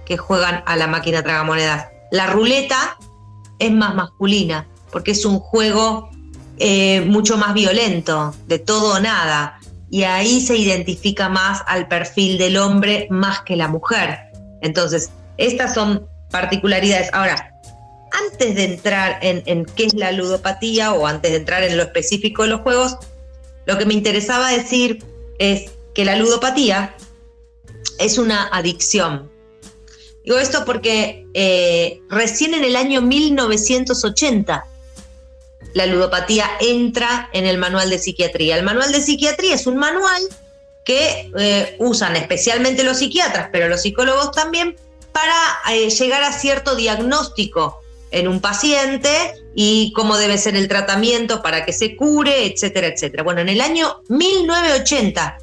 que 0.07 0.17
juegan 0.17 0.63
a 0.67 0.77
la 0.77 0.87
máquina 0.87 1.23
tragamonedas. 1.23 1.89
La 2.11 2.27
ruleta 2.27 2.97
es 3.59 3.73
más 3.73 3.95
masculina, 3.95 4.67
porque 4.93 5.13
es 5.13 5.25
un 5.25 5.41
juego 5.41 6.11
eh, 6.59 7.01
mucho 7.03 7.37
más 7.37 7.55
violento, 7.55 8.35
de 8.47 8.59
todo 8.59 8.97
o 8.97 9.01
nada, 9.01 9.59
y 9.91 10.05
ahí 10.05 10.41
se 10.41 10.57
identifica 10.57 11.29
más 11.29 11.63
al 11.67 11.89
perfil 11.89 12.39
del 12.39 12.57
hombre 12.57 13.07
más 13.11 13.41
que 13.43 13.57
la 13.57 13.69
mujer. 13.69 14.19
Entonces, 14.63 15.11
estas 15.37 15.75
son 15.75 16.07
particularidades. 16.31 17.11
Ahora, 17.13 17.53
antes 18.31 18.55
de 18.55 18.65
entrar 18.65 19.19
en, 19.23 19.43
en 19.47 19.65
qué 19.65 19.87
es 19.87 19.95
la 19.95 20.13
ludopatía 20.13 20.93
o 20.93 21.07
antes 21.07 21.33
de 21.33 21.39
entrar 21.39 21.63
en 21.65 21.77
lo 21.77 21.83
específico 21.83 22.43
de 22.43 22.49
los 22.49 22.61
juegos, 22.61 22.97
lo 23.67 23.79
que 23.79 23.87
me 23.87 23.95
interesaba 23.95 24.51
decir 24.51 25.05
es 25.39 25.73
que 25.95 26.05
la 26.05 26.17
ludopatía 26.17 26.95
es 27.99 28.19
una 28.19 28.49
adicción. 28.49 29.31
Digo 30.25 30.39
esto 30.39 30.65
porque 30.65 31.27
eh, 31.35 32.01
recién 32.09 32.55
en 32.55 32.65
el 32.65 32.77
año 32.77 33.03
1980 33.03 34.65
la 35.75 35.87
ludopatía 35.87 36.49
entra 36.61 37.29
en 37.33 37.47
el 37.47 37.59
manual 37.59 37.91
de 37.91 37.99
psiquiatría. 37.99 38.57
El 38.57 38.65
manual 38.65 38.93
de 38.93 39.03
psiquiatría 39.03 39.55
es 39.55 39.67
un 39.67 39.77
manual 39.77 40.23
que 40.85 41.31
eh, 41.37 41.77
usan 41.79 42.17
especialmente 42.17 42.85
los 42.85 42.99
psiquiatras, 42.99 43.49
pero 43.53 43.69
los 43.69 43.83
psicólogos 43.83 44.31
también, 44.33 44.77
para 45.13 45.35
eh, 45.73 45.91
llegar 45.91 46.23
a 46.25 46.33
cierto 46.33 46.75
diagnóstico 46.75 47.81
en 48.11 48.29
un 48.29 48.41
paciente 48.41 49.11
y 49.55 49.93
cómo 49.95 50.17
debe 50.17 50.39
ser 50.39 50.57
el 50.57 50.69
tratamiento 50.69 51.43
para 51.43 51.65
que 51.65 51.73
se 51.73 51.97
cure, 51.97 52.47
etcétera, 52.47 52.87
etcétera. 52.89 53.23
Bueno, 53.23 53.41
en 53.41 53.49
el 53.49 53.61
año 53.61 54.03
1980 54.09 55.39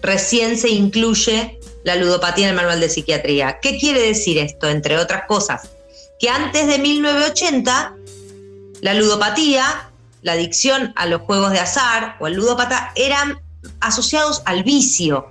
recién 0.00 0.56
se 0.56 0.68
incluye 0.70 1.58
la 1.84 1.96
ludopatía 1.96 2.46
en 2.46 2.50
el 2.50 2.56
manual 2.56 2.80
de 2.80 2.88
psiquiatría. 2.88 3.60
¿Qué 3.60 3.78
quiere 3.78 4.00
decir 4.00 4.38
esto? 4.38 4.68
Entre 4.68 4.98
otras 4.98 5.26
cosas, 5.26 5.70
que 6.18 6.28
antes 6.28 6.66
de 6.66 6.78
1980 6.78 7.94
la 8.80 8.94
ludopatía, 8.94 9.90
la 10.22 10.32
adicción 10.32 10.92
a 10.96 11.06
los 11.06 11.22
juegos 11.22 11.52
de 11.52 11.60
azar 11.60 12.16
o 12.20 12.26
el 12.26 12.34
ludópata 12.34 12.92
eran 12.96 13.40
asociados 13.80 14.42
al 14.44 14.62
vicio. 14.62 15.30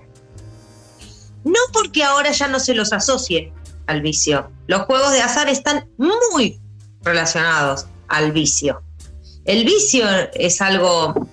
No 1.44 1.60
porque 1.72 2.04
ahora 2.04 2.32
ya 2.32 2.48
no 2.48 2.60
se 2.60 2.74
los 2.74 2.94
asocie 2.94 3.54
al 3.86 4.02
vicio. 4.02 4.50
Los 4.68 4.84
juegos 4.84 5.12
de 5.12 5.22
azar 5.22 5.50
están 5.50 5.88
muy 5.98 6.60
relacionados 7.02 7.86
al 8.08 8.32
vicio. 8.32 8.82
El 9.46 9.66
vicio 9.66 10.06
es 10.34 10.62
algo 10.62 11.28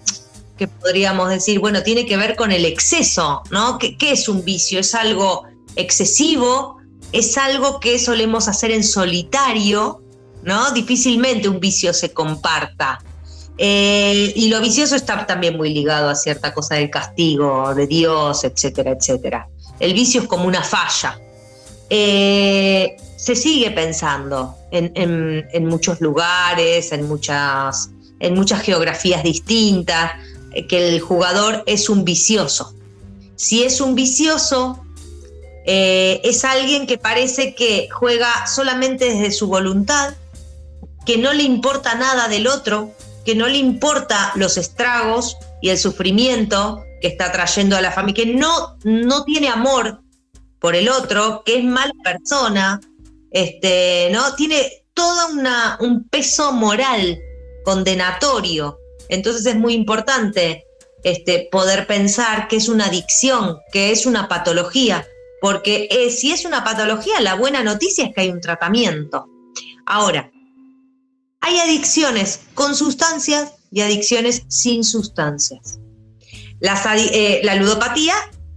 que 0.60 0.68
podríamos 0.68 1.30
decir, 1.30 1.58
bueno, 1.58 1.82
tiene 1.82 2.04
que 2.04 2.18
ver 2.18 2.36
con 2.36 2.52
el 2.52 2.66
exceso, 2.66 3.42
¿no? 3.50 3.78
¿Qué, 3.78 3.96
es 4.12 4.28
un 4.28 4.44
vicio? 4.44 4.78
Es 4.78 4.94
algo 4.94 5.44
excesivo, 5.74 6.76
es 7.12 7.38
algo 7.38 7.80
que 7.80 7.98
solemos 7.98 8.46
hacer 8.46 8.70
en 8.70 8.84
solitario, 8.84 10.02
¿no? 10.42 10.70
Difícilmente 10.72 11.48
un 11.48 11.60
vicio 11.60 11.94
se 11.94 12.12
comparta. 12.12 13.02
Eh, 13.56 14.34
y 14.36 14.48
lo 14.50 14.60
vicioso 14.60 14.96
está 14.96 15.26
también 15.26 15.56
muy 15.56 15.72
ligado 15.72 16.10
a 16.10 16.14
cierta 16.14 16.52
cosa 16.52 16.74
del 16.74 16.90
castigo, 16.90 17.74
de 17.74 17.86
Dios, 17.86 18.44
etcétera, 18.44 18.90
etcétera. 18.90 19.48
El 19.78 19.94
vicio 19.94 20.20
es 20.20 20.28
como 20.28 20.44
una 20.44 20.62
falla. 20.62 21.18
Eh, 21.88 22.98
se 23.16 23.34
sigue 23.34 23.70
pensando 23.70 24.56
en, 24.70 25.66
muchos 25.66 26.02
lugares, 26.02 26.92
en 26.92 27.08
muchas, 27.08 27.88
en 28.18 28.34
muchas 28.34 28.60
geografías 28.60 29.22
distintas, 29.22 30.12
que 30.68 30.88
el 30.88 31.00
jugador 31.00 31.62
es 31.66 31.88
un 31.88 32.04
vicioso. 32.04 32.74
Si 33.36 33.62
es 33.62 33.80
un 33.80 33.94
vicioso, 33.94 34.84
eh, 35.66 36.20
es 36.24 36.44
alguien 36.44 36.86
que 36.86 36.98
parece 36.98 37.54
que 37.54 37.88
juega 37.90 38.46
solamente 38.46 39.06
desde 39.06 39.30
su 39.30 39.46
voluntad, 39.46 40.14
que 41.06 41.16
no 41.16 41.32
le 41.32 41.42
importa 41.42 41.94
nada 41.94 42.28
del 42.28 42.46
otro, 42.46 42.90
que 43.24 43.34
no 43.34 43.46
le 43.46 43.58
importa 43.58 44.32
los 44.34 44.56
estragos 44.56 45.36
y 45.62 45.68
el 45.68 45.78
sufrimiento 45.78 46.82
que 47.00 47.08
está 47.08 47.32
trayendo 47.32 47.76
a 47.76 47.80
la 47.80 47.92
familia, 47.92 48.24
que 48.24 48.34
no, 48.34 48.76
no 48.84 49.24
tiene 49.24 49.48
amor 49.48 50.00
por 50.58 50.74
el 50.74 50.88
otro, 50.88 51.42
que 51.44 51.58
es 51.58 51.64
mala 51.64 51.92
persona, 52.04 52.80
este, 53.30 54.08
¿no? 54.12 54.34
Tiene 54.34 54.84
todo 54.92 55.32
una, 55.32 55.78
un 55.80 56.08
peso 56.08 56.52
moral 56.52 57.18
condenatorio. 57.64 58.79
Entonces 59.10 59.44
es 59.46 59.56
muy 59.56 59.74
importante 59.74 60.64
este, 61.02 61.48
poder 61.50 61.86
pensar 61.86 62.48
que 62.48 62.56
es 62.56 62.68
una 62.68 62.86
adicción, 62.86 63.58
que 63.72 63.90
es 63.90 64.06
una 64.06 64.28
patología, 64.28 65.06
porque 65.40 65.88
eh, 65.90 66.10
si 66.10 66.32
es 66.32 66.44
una 66.44 66.64
patología, 66.64 67.20
la 67.20 67.34
buena 67.34 67.62
noticia 67.62 68.06
es 68.06 68.14
que 68.14 68.22
hay 68.22 68.30
un 68.30 68.40
tratamiento. 68.40 69.26
Ahora, 69.86 70.30
hay 71.40 71.58
adicciones 71.58 72.40
con 72.54 72.74
sustancias 72.74 73.54
y 73.70 73.80
adicciones 73.80 74.42
sin 74.48 74.84
sustancias. 74.84 75.78
Eh, 76.60 77.40
la 77.42 77.54
ludopatía 77.56 78.14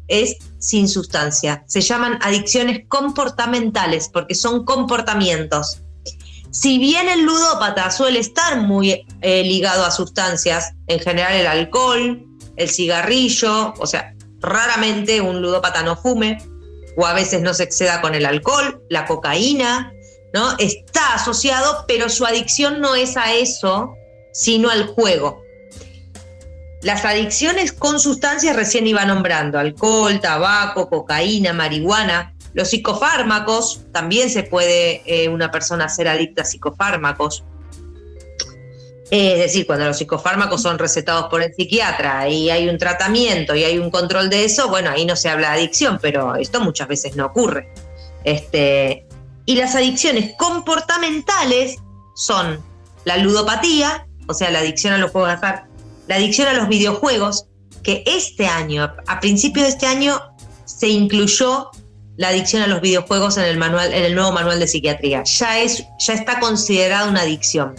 es 0.07 0.37
sin 0.59 0.89
sustancia. 0.89 1.63
Se 1.67 1.81
llaman 1.81 2.19
adicciones 2.21 2.85
comportamentales 2.87 4.09
porque 4.11 4.35
son 4.35 4.65
comportamientos. 4.65 5.82
Si 6.53 6.77
bien 6.77 7.09
el 7.09 7.23
ludópata 7.23 7.89
suele 7.89 8.19
estar 8.19 8.61
muy 8.61 9.07
eh, 9.21 9.43
ligado 9.43 9.83
a 9.83 9.89
sustancias, 9.89 10.73
en 10.85 10.99
general 10.99 11.33
el 11.33 11.47
alcohol, 11.47 12.27
el 12.57 12.69
cigarrillo, 12.69 13.73
o 13.79 13.87
sea, 13.87 14.13
raramente 14.39 15.19
un 15.19 15.41
ludópata 15.41 15.81
no 15.81 15.97
fume 15.97 16.37
o 16.95 17.07
a 17.07 17.13
veces 17.13 17.41
no 17.41 17.55
se 17.55 17.63
exceda 17.63 18.01
con 18.01 18.13
el 18.13 18.27
alcohol, 18.27 18.83
la 18.91 19.05
cocaína, 19.05 19.93
¿no? 20.31 20.55
Está 20.59 21.15
asociado, 21.15 21.85
pero 21.87 22.07
su 22.07 22.23
adicción 22.23 22.81
no 22.81 22.93
es 22.93 23.17
a 23.17 23.33
eso, 23.33 23.95
sino 24.31 24.69
al 24.69 24.85
juego. 24.85 25.41
Las 26.83 27.03
adicciones 27.03 27.71
con 27.71 27.99
sustancias 27.99 28.55
recién 28.55 28.85
iba 28.85 29.05
nombrando, 29.05 29.57
alcohol, 29.57 30.19
tabaco, 30.19 30.87
cocaína, 30.87 31.51
marihuana. 31.51 32.32
Los 32.53 32.69
psicofármacos, 32.69 33.81
también 33.91 34.29
se 34.29 34.43
puede 34.43 35.01
eh, 35.05 35.29
una 35.29 35.51
persona 35.51 35.89
ser 35.89 36.07
adicta 36.07 36.43
a 36.43 36.45
psicofármacos. 36.45 37.43
Es 39.11 39.37
decir, 39.37 39.67
cuando 39.67 39.85
los 39.85 39.97
psicofármacos 39.97 40.61
son 40.61 40.79
recetados 40.79 41.27
por 41.29 41.43
el 41.43 41.53
psiquiatra 41.53 42.27
y 42.29 42.49
hay 42.49 42.67
un 42.67 42.77
tratamiento 42.77 43.55
y 43.55 43.63
hay 43.63 43.77
un 43.77 43.91
control 43.91 44.29
de 44.29 44.45
eso, 44.45 44.69
bueno, 44.69 44.89
ahí 44.89 45.05
no 45.05 45.15
se 45.15 45.29
habla 45.29 45.51
de 45.51 45.57
adicción, 45.57 45.99
pero 46.01 46.35
esto 46.35 46.61
muchas 46.61 46.87
veces 46.87 47.15
no 47.15 47.27
ocurre. 47.27 47.71
Este, 48.23 49.05
y 49.45 49.55
las 49.55 49.75
adicciones 49.75 50.33
comportamentales 50.37 51.75
son 52.15 52.59
la 53.05 53.17
ludopatía, 53.17 54.07
o 54.27 54.33
sea, 54.33 54.49
la 54.49 54.59
adicción 54.59 54.93
a 54.93 54.97
los 54.97 55.11
juegos 55.11 55.29
de 55.29 55.35
azar 55.35 55.73
la 56.07 56.15
adicción 56.15 56.47
a 56.47 56.53
los 56.53 56.67
videojuegos, 56.67 57.47
que 57.81 58.03
este 58.05 58.47
año, 58.47 58.93
a 59.07 59.19
principios 59.19 59.67
de 59.67 59.73
este 59.73 59.85
año, 59.85 60.21
se 60.65 60.87
incluyó 60.87 61.69
la 62.17 62.29
adicción 62.29 62.61
a 62.61 62.67
los 62.67 62.81
videojuegos 62.81 63.37
en 63.37 63.45
el 63.45 63.57
manual, 63.57 63.93
en 63.93 64.03
el 64.03 64.15
nuevo 64.15 64.31
manual 64.31 64.59
de 64.59 64.67
psiquiatría. 64.67 65.23
Ya 65.23 65.59
es, 65.59 65.83
ya 65.99 66.13
está 66.13 66.39
considerada 66.39 67.09
una 67.09 67.21
adicción. 67.21 67.75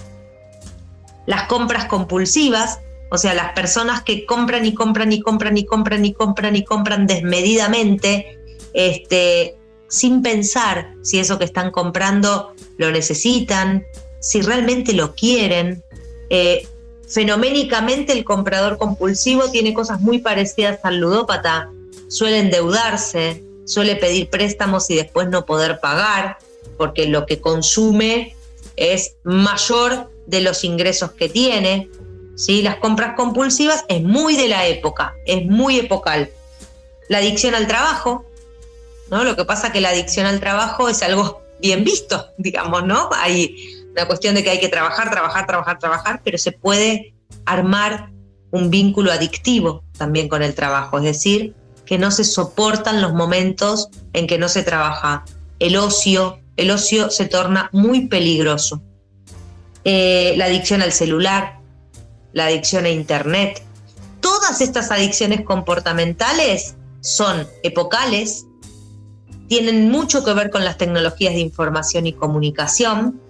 Las 1.27 1.47
compras 1.47 1.87
compulsivas, 1.87 2.81
o 3.11 3.19
sea, 3.19 3.35
las 3.35 3.53
personas 3.53 4.03
que 4.03 4.27
compran 4.27 4.67
y 4.67 4.75
compran 4.75 5.13
y 5.13 5.21
compran 5.23 5.57
y 5.57 5.65
compran 5.65 6.05
y 6.05 6.13
compran 6.13 6.57
y 6.57 6.65
compran 6.65 7.07
desmedidamente, 7.07 8.39
este, 8.73 9.57
sin 9.89 10.23
pensar 10.23 10.95
si 11.03 11.19
eso 11.19 11.39
que 11.39 11.45
están 11.45 11.71
comprando 11.71 12.55
lo 12.77 12.91
necesitan, 12.91 13.85
si 14.21 14.43
realmente 14.43 14.93
lo 14.93 15.15
quieren. 15.15 15.83
Eh, 16.29 16.67
Fenoménicamente 17.09 18.13
el 18.13 18.25
comprador 18.25 18.79
compulsivo 18.79 19.51
tiene 19.51 19.75
cosas 19.75 20.01
muy 20.01 20.19
parecidas 20.19 20.81
al 20.83 20.99
ludópata. 20.99 21.71
Suele 22.09 22.39
endeudarse, 22.39 23.45
suele 23.65 23.97
pedir 23.97 24.29
préstamos 24.31 24.91
y 24.91 24.97
después 24.97 25.29
no 25.29 25.47
poder 25.47 25.81
pagar, 25.81 26.39
porque 26.77 27.07
lo 27.07 27.27
que 27.27 27.41
consume 27.41 28.37
es 28.77 29.17
mayor 29.25 30.11
de 30.27 30.41
los 30.41 30.65
ingresos 30.65 31.13
que 31.13 31.29
tiene. 31.29 31.89
¿sí? 32.37 32.63
Las 32.63 32.77
compras 32.77 33.15
compulsivas 33.17 33.85
es 33.89 34.03
muy 34.03 34.37
de 34.37 34.49
la 34.49 34.67
época, 34.67 35.15
es 35.27 35.45
muy 35.45 35.79
epocal. 35.79 36.31
La 37.09 37.19
adicción 37.19 37.55
al 37.55 37.67
trabajo, 37.67 38.25
¿no? 39.11 39.25
Lo 39.25 39.37
que 39.37 39.45
pasa 39.45 39.73
que 39.73 39.81
la 39.81 39.91
adicción 39.91 40.27
al 40.27 40.41
trabajo 40.41 40.89
es 40.89 41.03
algo 41.03 41.43
bien 41.61 41.85
visto, 41.85 42.29
digamos, 42.39 42.85
¿no? 42.85 43.09
Hay 43.13 43.87
una 43.93 44.07
cuestión 44.07 44.35
de 44.35 44.43
que 44.43 44.51
hay 44.51 44.61
que 44.61 44.69
trabajar, 44.69 45.11
trabajar, 45.11 45.47
trabajar, 45.47 45.79
trabajar, 45.79 46.21
pero 46.25 46.39
se 46.39 46.53
puede 46.53 47.15
armar 47.45 48.11
un 48.51 48.71
vínculo 48.71 49.13
adictivo 49.13 49.83
también 49.99 50.29
con 50.29 50.43
el 50.43 50.55
trabajo, 50.55 50.99
es 50.99 51.05
decir, 51.05 51.55
que 51.87 51.99
no 51.99 52.11
se 52.11 52.25
soportan 52.25 53.03
los 53.03 53.13
momentos 53.13 53.89
en 54.13 54.27
que 54.27 54.39
no 54.39 54.49
se 54.49 54.63
trabaja. 54.63 55.25
El 55.59 55.77
ocio, 55.77 56.39
el 56.57 56.71
ocio 56.71 57.11
se 57.11 57.27
torna 57.27 57.69
muy 57.73 58.07
peligroso. 58.07 58.83
Eh, 59.85 60.35
la 60.37 60.47
adicción 60.47 60.83
al 60.83 60.93
celular, 60.93 61.61
la 62.33 62.47
adicción 62.47 62.85
a 62.87 62.91
Internet. 62.91 63.63
Todas 64.21 64.61
estas 64.61 64.91
adicciones 64.91 65.43
comportamentales 65.43 66.77
son 67.01 67.47
epocales, 67.63 68.47
tienen 69.49 69.91
mucho 69.91 70.25
que 70.25 70.33
ver 70.33 70.51
con 70.51 70.65
las 70.65 70.79
tecnologías 70.79 71.35
de 71.35 71.41
información 71.41 72.07
y 72.07 72.15
comunicación 72.15 73.21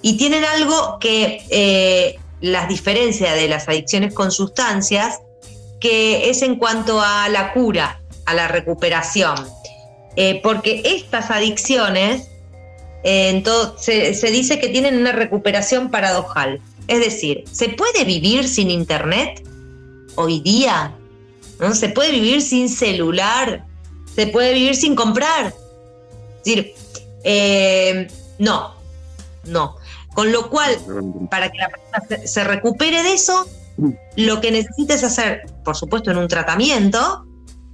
y 0.00 0.16
tienen 0.16 0.44
algo 0.44 0.98
que 0.98 1.44
eh, 1.50 2.18
las 2.40 2.68
diferencia 2.68 3.34
de 3.34 3.48
las 3.48 3.68
adicciones 3.68 4.14
con 4.14 4.32
sustancias, 4.32 5.20
que 5.80 6.30
es 6.30 6.42
en 6.42 6.56
cuanto 6.56 7.00
a 7.00 7.28
la 7.28 7.52
cura, 7.52 8.00
a 8.26 8.34
la 8.34 8.48
recuperación. 8.48 9.36
Eh, 10.16 10.40
porque 10.42 10.82
estas 10.84 11.30
adicciones 11.30 12.28
se, 13.02 14.30
dice 14.30 14.60
que 14.60 14.68
tienen 14.68 14.98
una 14.98 15.12
recuperación 15.12 15.90
paradojal. 15.90 16.60
Es 16.88 17.00
decir, 17.00 17.44
¿se 17.50 17.70
puede 17.70 18.04
vivir 18.04 18.48
sin 18.48 18.70
internet 18.70 19.42
hoy 20.16 20.40
día? 20.40 20.94
¿No? 21.58 21.74
¿Se 21.74 21.88
puede 21.88 22.10
vivir 22.10 22.42
sin 22.42 22.68
celular? 22.68 23.64
¿Se 24.14 24.26
puede 24.26 24.54
vivir 24.54 24.74
sin 24.74 24.94
comprar? 24.94 25.54
Es 26.38 26.44
decir, 26.44 26.74
eh, 27.24 28.08
no, 28.38 28.74
no. 29.44 29.76
Con 30.14 30.32
lo 30.32 30.50
cual, 30.50 30.76
para 31.30 31.50
que 31.50 31.58
la 31.58 31.68
persona 31.68 32.26
se 32.26 32.44
recupere 32.44 33.02
de 33.02 33.12
eso, 33.12 33.46
lo 34.16 34.40
que 34.40 34.50
necesita 34.50 34.94
es 34.94 35.04
hacer, 35.04 35.42
por 35.64 35.76
supuesto, 35.76 36.10
en 36.10 36.18
un 36.18 36.28
tratamiento, 36.28 37.26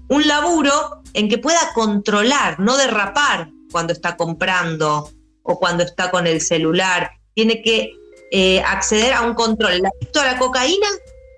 un 0.09 0.27
laburo 0.27 1.03
en 1.15 1.29
que 1.29 1.39
pueda 1.39 1.73
controlar, 1.75 2.61
no 2.61 2.77
derrapar 2.77 3.51
cuando 3.73 3.93
está 3.93 4.17
comprando 4.17 5.11
o 5.43 5.59
cuando 5.59 5.83
está 5.83 6.11
con 6.11 6.27
el 6.27 6.41
celular. 6.41 7.11
Tiene 7.35 7.63
que 7.63 7.93
eh, 8.31 8.61
acceder 8.61 9.13
a 9.13 9.23
un 9.23 9.35
control. 9.35 9.73
Adicto 9.73 10.21
a 10.21 10.27
la 10.27 10.39
cocaína 10.39 10.87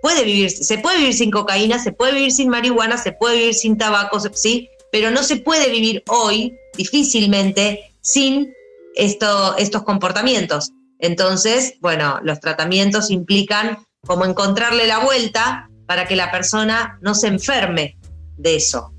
puede 0.02 0.24
vivir, 0.24 0.50
se 0.50 0.78
puede 0.78 0.98
vivir 0.98 1.14
sin 1.14 1.30
cocaína, 1.30 1.78
se 1.78 1.92
puede 1.92 2.12
vivir 2.12 2.32
sin 2.32 2.48
marihuana, 2.48 2.98
se 2.98 3.12
puede 3.12 3.38
vivir 3.38 3.54
sin 3.54 3.78
tabaco, 3.78 4.20
sí, 4.32 4.68
pero 4.92 5.10
no 5.10 5.22
se 5.22 5.36
puede 5.36 5.70
vivir 5.70 6.02
hoy 6.08 6.56
difícilmente 6.76 7.92
sin 8.00 8.52
esto, 8.94 9.56
estos 9.56 9.82
comportamientos. 9.82 10.72
Entonces, 10.98 11.74
bueno, 11.80 12.18
los 12.22 12.40
tratamientos 12.40 13.10
implican 13.10 13.78
como 14.06 14.24
encontrarle 14.24 14.86
la 14.86 15.00
vuelta 15.00 15.68
para 15.86 16.06
que 16.06 16.16
la 16.16 16.30
persona 16.30 16.98
no 17.00 17.14
se 17.14 17.28
enferme 17.28 17.98
de 18.36 18.56
eso, 18.56 18.92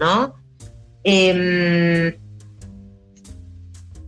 ¿no? 0.00 0.34
Em, 1.04 2.16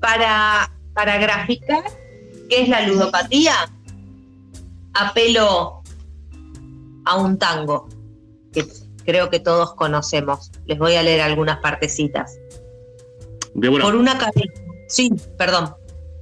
para, 0.00 0.72
para 0.94 1.18
graficar 1.18 1.84
qué 2.48 2.62
es 2.62 2.68
la 2.68 2.86
ludopatía, 2.86 3.54
apelo 4.94 5.82
a 7.04 7.16
un 7.16 7.38
tango 7.38 7.88
que 8.52 8.66
creo 9.04 9.30
que 9.30 9.40
todos 9.40 9.74
conocemos. 9.74 10.50
Les 10.66 10.78
voy 10.78 10.94
a 10.94 11.02
leer 11.02 11.20
algunas 11.20 11.58
partecitas. 11.60 12.38
Por 13.54 13.96
una 13.96 14.18
cabeza. 14.18 14.52
Sí, 14.88 15.10
perdón. 15.36 15.74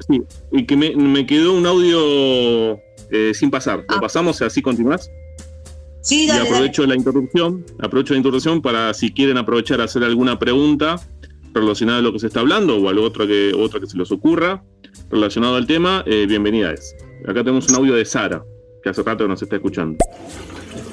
Sí, 0.09 0.23
y 0.53 0.67
que 0.67 0.77
me, 0.77 1.27
quedó 1.27 1.55
un 1.55 1.67
audio 1.67 2.81
eh, 3.11 3.33
sin 3.35 3.51
pasar. 3.51 3.85
¿Lo 3.89 3.97
ah. 3.97 4.01
pasamos 4.01 4.41
y 4.41 4.45
así 4.45 4.63
continúas? 4.63 5.11
Sí, 6.01 6.27
dale, 6.27 6.45
Y 6.45 6.47
aprovecho 6.47 6.87
la 6.87 6.95
interrupción, 6.95 7.65
aprovecho 7.81 8.15
la 8.15 8.19
interrupción 8.19 8.63
para 8.63 8.95
si 8.95 9.13
quieren 9.13 9.39
aprovechar 9.39 9.81
a 9.81 9.85
hacer 9.85 10.05
alguna 10.05 10.39
pregunta 10.39 11.01
relacionada 11.53 11.99
a 11.99 12.03
lo 12.03 12.13
que 12.13 12.21
se 12.21 12.29
está 12.29 12.41
hablando 12.41 12.77
o 12.77 12.89
a 12.89 12.93
lo 12.93 13.03
otro 13.03 13.27
que, 13.27 13.53
otra 13.55 13.81
que 13.81 13.87
se 13.87 13.97
les 13.97 14.13
ocurra 14.13 14.63
relacionado 15.11 15.57
al 15.57 15.67
tema, 15.67 16.05
eh, 16.07 16.27
bienvenidas. 16.29 16.95
Acá 17.23 17.43
tenemos 17.43 17.69
un 17.69 17.77
audio 17.77 17.95
de 17.95 18.05
Sara, 18.05 18.45
que 18.83 18.91
hace 18.91 19.03
rato 19.03 19.27
nos 19.27 19.43
está 19.43 19.57
escuchando. 19.57 19.99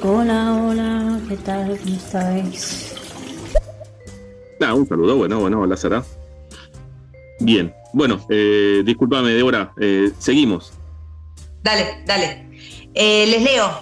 Hola, 0.01 0.63
hola, 0.63 1.19
¿qué 1.29 1.37
tal? 1.37 1.77
¿Cómo 1.77 1.95
estáis? 1.95 2.95
Ah, 4.61 4.73
un 4.73 4.87
saludo, 4.87 5.17
bueno, 5.17 5.39
bueno, 5.39 5.61
hola 5.61 5.75
Sara. 5.75 6.03
Bien, 7.39 7.73
bueno, 7.93 8.25
eh, 8.29 8.81
discúlpame, 8.85 9.31
Débora, 9.31 9.73
eh, 9.79 10.11
seguimos. 10.17 10.73
Dale, 11.63 12.03
dale. 12.05 12.47
Eh, 12.93 13.25
les 13.27 13.41
leo. 13.41 13.79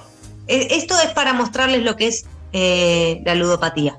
E, 0.48 0.67
esto 0.72 1.00
es 1.02 1.10
para 1.10 1.34
mostrarles 1.34 1.84
lo 1.84 1.96
que 1.96 2.08
es 2.08 2.26
la 2.54 3.36
ludopatía. 3.36 3.98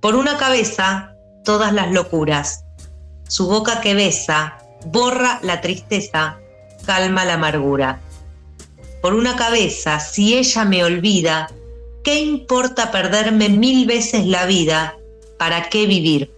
Por 0.00 0.14
una 0.14 0.36
cabeza, 0.36 1.14
todas 1.44 1.72
las 1.72 1.90
locuras. 1.90 2.64
Su 3.26 3.46
boca 3.48 3.80
que 3.80 3.94
besa, 3.94 4.58
borra 4.86 5.40
la 5.42 5.60
tristeza, 5.60 6.38
calma 6.84 7.24
la 7.24 7.34
amargura. 7.34 8.00
Por 9.02 9.14
una 9.14 9.36
cabeza, 9.36 10.00
si 10.00 10.36
ella 10.36 10.64
me 10.64 10.84
olvida, 10.84 11.48
¿qué 12.04 12.20
importa 12.20 12.90
perderme 12.90 13.48
mil 13.48 13.86
veces 13.86 14.26
la 14.26 14.46
vida? 14.46 14.96
¿Para 15.38 15.68
qué 15.68 15.86
vivir? 15.86 16.32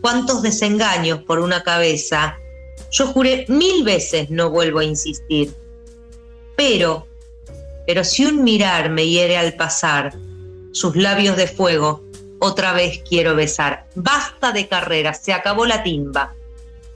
¿Cuántos 0.00 0.42
desengaños 0.42 1.22
por 1.22 1.38
una 1.40 1.62
cabeza? 1.62 2.36
Yo 2.94 3.08
juré 3.08 3.44
mil 3.48 3.82
veces 3.82 4.30
no 4.30 4.50
vuelvo 4.50 4.78
a 4.78 4.84
insistir. 4.84 5.52
Pero, 6.54 7.08
pero 7.88 8.04
si 8.04 8.24
un 8.24 8.44
mirar 8.44 8.88
me 8.88 9.04
hiere 9.04 9.36
al 9.36 9.54
pasar, 9.54 10.16
sus 10.70 10.94
labios 10.94 11.36
de 11.36 11.48
fuego, 11.48 12.04
otra 12.38 12.72
vez 12.72 13.02
quiero 13.08 13.34
besar. 13.34 13.88
Basta 13.96 14.52
de 14.52 14.68
carreras, 14.68 15.20
se 15.24 15.32
acabó 15.32 15.66
la 15.66 15.82
timba. 15.82 16.36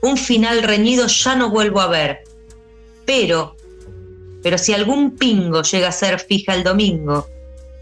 Un 0.00 0.16
final 0.16 0.62
reñido 0.62 1.08
ya 1.08 1.34
no 1.34 1.50
vuelvo 1.50 1.80
a 1.80 1.88
ver. 1.88 2.22
Pero, 3.04 3.56
pero 4.40 4.56
si 4.56 4.74
algún 4.74 5.16
pingo 5.16 5.62
llega 5.62 5.88
a 5.88 5.92
ser 5.92 6.20
fija 6.20 6.54
el 6.54 6.62
domingo, 6.62 7.26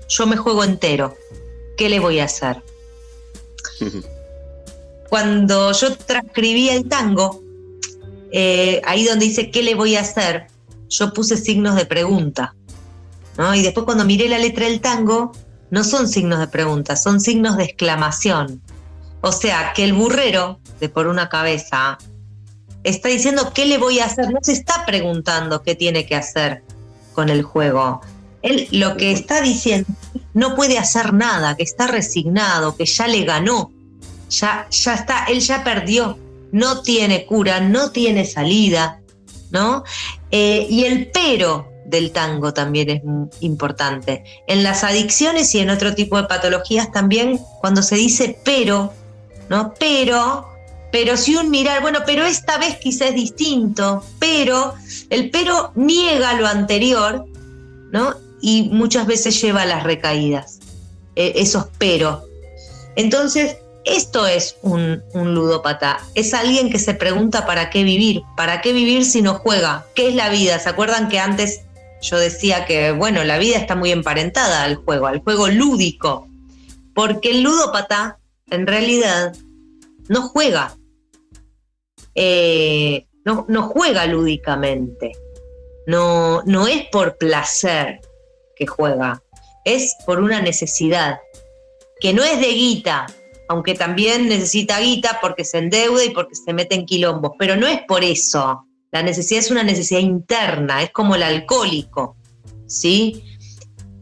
yo 0.09 0.27
me 0.27 0.39
juego 0.39 0.65
entero. 0.65 1.15
¿Qué 1.77 1.91
le 1.91 2.01
voy 2.01 2.21
a 2.21 2.25
hacer? 2.25 2.63
Cuando 5.11 5.73
yo 5.73 5.95
transcribí 5.99 6.71
el 6.71 6.89
tango, 6.89 7.46
eh, 8.33 8.83
ahí 8.85 9.05
donde 9.05 9.27
dice 9.27 9.51
¿qué 9.51 9.63
le 9.63 9.75
voy 9.75 9.97
a 9.97 10.01
hacer? 10.01 10.47
Yo 10.89 11.13
puse 11.13 11.37
signos 11.37 11.77
de 11.77 11.87
pregunta. 11.87 12.55
Y 13.55 13.63
después 13.63 13.85
cuando 13.85 14.05
miré 14.05 14.29
la 14.29 14.39
letra 14.39 14.67
del 14.67 14.81
tango, 14.81 15.33
no 15.71 15.85
son 15.85 16.09
signos 16.09 16.39
de 16.39 16.49
pregunta, 16.49 16.97
son 16.97 17.21
signos 17.21 17.57
de 17.57 17.65
exclamación. 17.65 18.63
O 19.21 19.33
sea, 19.33 19.73
que 19.75 19.85
el 19.85 19.93
burrero 19.93 20.61
de 20.81 20.89
por 20.89 21.07
una 21.07 21.29
cabeza 21.29 21.99
está 22.83 23.09
diciendo 23.09 23.53
qué 23.55 23.67
le 23.67 23.79
voy 23.79 23.99
a 23.99 24.07
hacer, 24.07 24.31
no 24.31 24.39
se 24.43 24.53
está 24.53 24.87
preguntando 24.87 25.63
qué 25.63 25.75
tiene 25.75 26.07
que 26.07 26.15
hacer 26.15 26.63
con 27.13 27.29
el 27.29 27.43
juego. 27.43 28.01
Él 28.43 28.69
lo 28.71 28.97
que 28.97 29.11
está 29.13 29.41
diciendo 29.41 29.89
no 30.33 30.55
puede 30.55 30.79
hacer 30.79 31.13
nada, 31.13 31.57
que 31.57 31.65
está 31.65 31.89
resignado, 31.89 32.77
que 32.77 32.87
ya 32.87 33.09
le 33.09 33.25
ganó, 33.25 33.73
ya, 34.31 34.69
ya 34.71 34.95
está, 34.95 35.25
él 35.25 35.41
ya 35.41 35.65
perdió, 35.65 36.19
no 36.53 36.83
tiene 36.83 37.27
cura, 37.27 37.61
no 37.61 37.91
tiene 37.91 38.25
salida, 38.25 39.01
¿no? 39.51 39.85
Eh, 40.31 40.67
y 40.69 40.85
el 40.85 41.11
pero 41.13 41.69
del 41.87 42.13
tango 42.13 42.53
también 42.53 42.91
es 42.91 43.03
importante. 43.41 44.25
En 44.47 44.63
las 44.63 44.85
adicciones 44.85 45.55
y 45.55 45.61
en 45.61 45.71
otro 45.71 45.95
tipo 45.95 46.17
de 46.17 46.29
patologías 46.29 46.91
también, 46.93 47.41
cuando 47.61 47.83
se 47.83 47.97
dice 47.97 48.39
pero, 48.45 48.93
¿no? 49.49 49.75
Pero, 49.79 50.49
pero 50.93 51.17
si 51.17 51.37
un 51.37 51.51
mirar, 51.51 51.81
bueno, 51.81 52.01
pero 52.05 52.25
esta 52.25 52.59
vez 52.59 52.77
quizás 52.79 53.11
es 53.11 53.15
distinto, 53.15 54.05
pero 54.19 54.75
el 55.11 55.31
pero 55.31 55.73
niega 55.75 56.35
lo 56.35 56.47
anterior, 56.47 57.25
¿no? 57.93 58.15
Y 58.41 58.69
muchas 58.73 59.07
veces 59.07 59.41
lleva 59.41 59.63
a 59.63 59.67
las 59.67 59.85
recaídas, 59.85 60.59
e, 61.15 61.35
esos 61.37 61.67
pero. 61.79 62.25
Entonces, 62.97 63.57
esto 63.87 64.27
es 64.27 64.57
un, 64.63 65.03
ludópata. 65.15 65.99
Es 66.15 66.35
alguien 66.35 66.71
que 66.71 66.79
se 66.79 66.93
pregunta 66.93 67.47
para 67.47 67.71
qué 67.71 67.85
vivir. 67.85 68.23
¿Para 68.37 68.61
qué 68.61 68.73
vivir 68.73 69.05
si 69.05 69.23
no 69.23 69.35
juega? 69.35 69.87
¿Qué 69.95 70.09
es 70.09 70.15
la 70.15 70.29
vida? 70.29 70.59
¿Se 70.59 70.69
acuerdan 70.69 71.09
que 71.09 71.21
antes 71.21 71.63
yo 72.03 72.19
decía 72.19 72.67
que, 72.67 72.91
bueno, 72.93 73.25
la 73.25 73.39
vida 73.39 73.57
está 73.57 73.77
muy 73.77 73.93
emparentada 73.93 74.65
al 74.65 74.77
juego, 74.77 75.07
al 75.07 75.21
juego 75.21 75.49
lúdico, 75.49 76.29
porque 76.95 77.31
el 77.31 77.43
ludópata 77.43 78.19
en 78.51 78.67
realidad 78.67 79.35
no 80.09 80.23
juega, 80.23 80.77
eh, 82.15 83.07
no, 83.25 83.47
no 83.49 83.63
juega 83.63 84.07
lúdicamente. 84.07 85.13
no, 85.87 86.43
no 86.45 86.67
es 86.67 86.85
por 86.91 87.17
placer 87.17 88.01
que 88.57 88.67
juega, 88.67 89.23
es 89.65 89.97
por 90.05 90.21
una 90.21 90.41
necesidad, 90.41 91.19
que 92.01 92.13
no 92.13 92.25
es 92.25 92.41
de 92.41 92.49
guita, 92.49 93.07
aunque 93.49 93.75
también 93.75 94.29
necesita 94.29 94.81
guita 94.81 95.19
porque 95.21 95.45
se 95.45 95.59
endeuda 95.59 96.05
y 96.05 96.11
porque 96.11 96.35
se 96.35 96.53
mete 96.53 96.75
en 96.75 96.87
quilombos, 96.87 97.33
pero 97.39 97.57
no 97.57 97.67
es 97.67 97.81
por 97.87 98.05
eso. 98.05 98.67
La 98.93 99.03
necesidad 99.03 99.41
es 99.41 99.51
una 99.51 99.63
necesidad 99.63 100.01
interna, 100.01 100.83
es 100.83 100.91
como 100.91 101.15
el 101.15 101.23
alcohólico, 101.23 102.17
¿sí? 102.67 103.23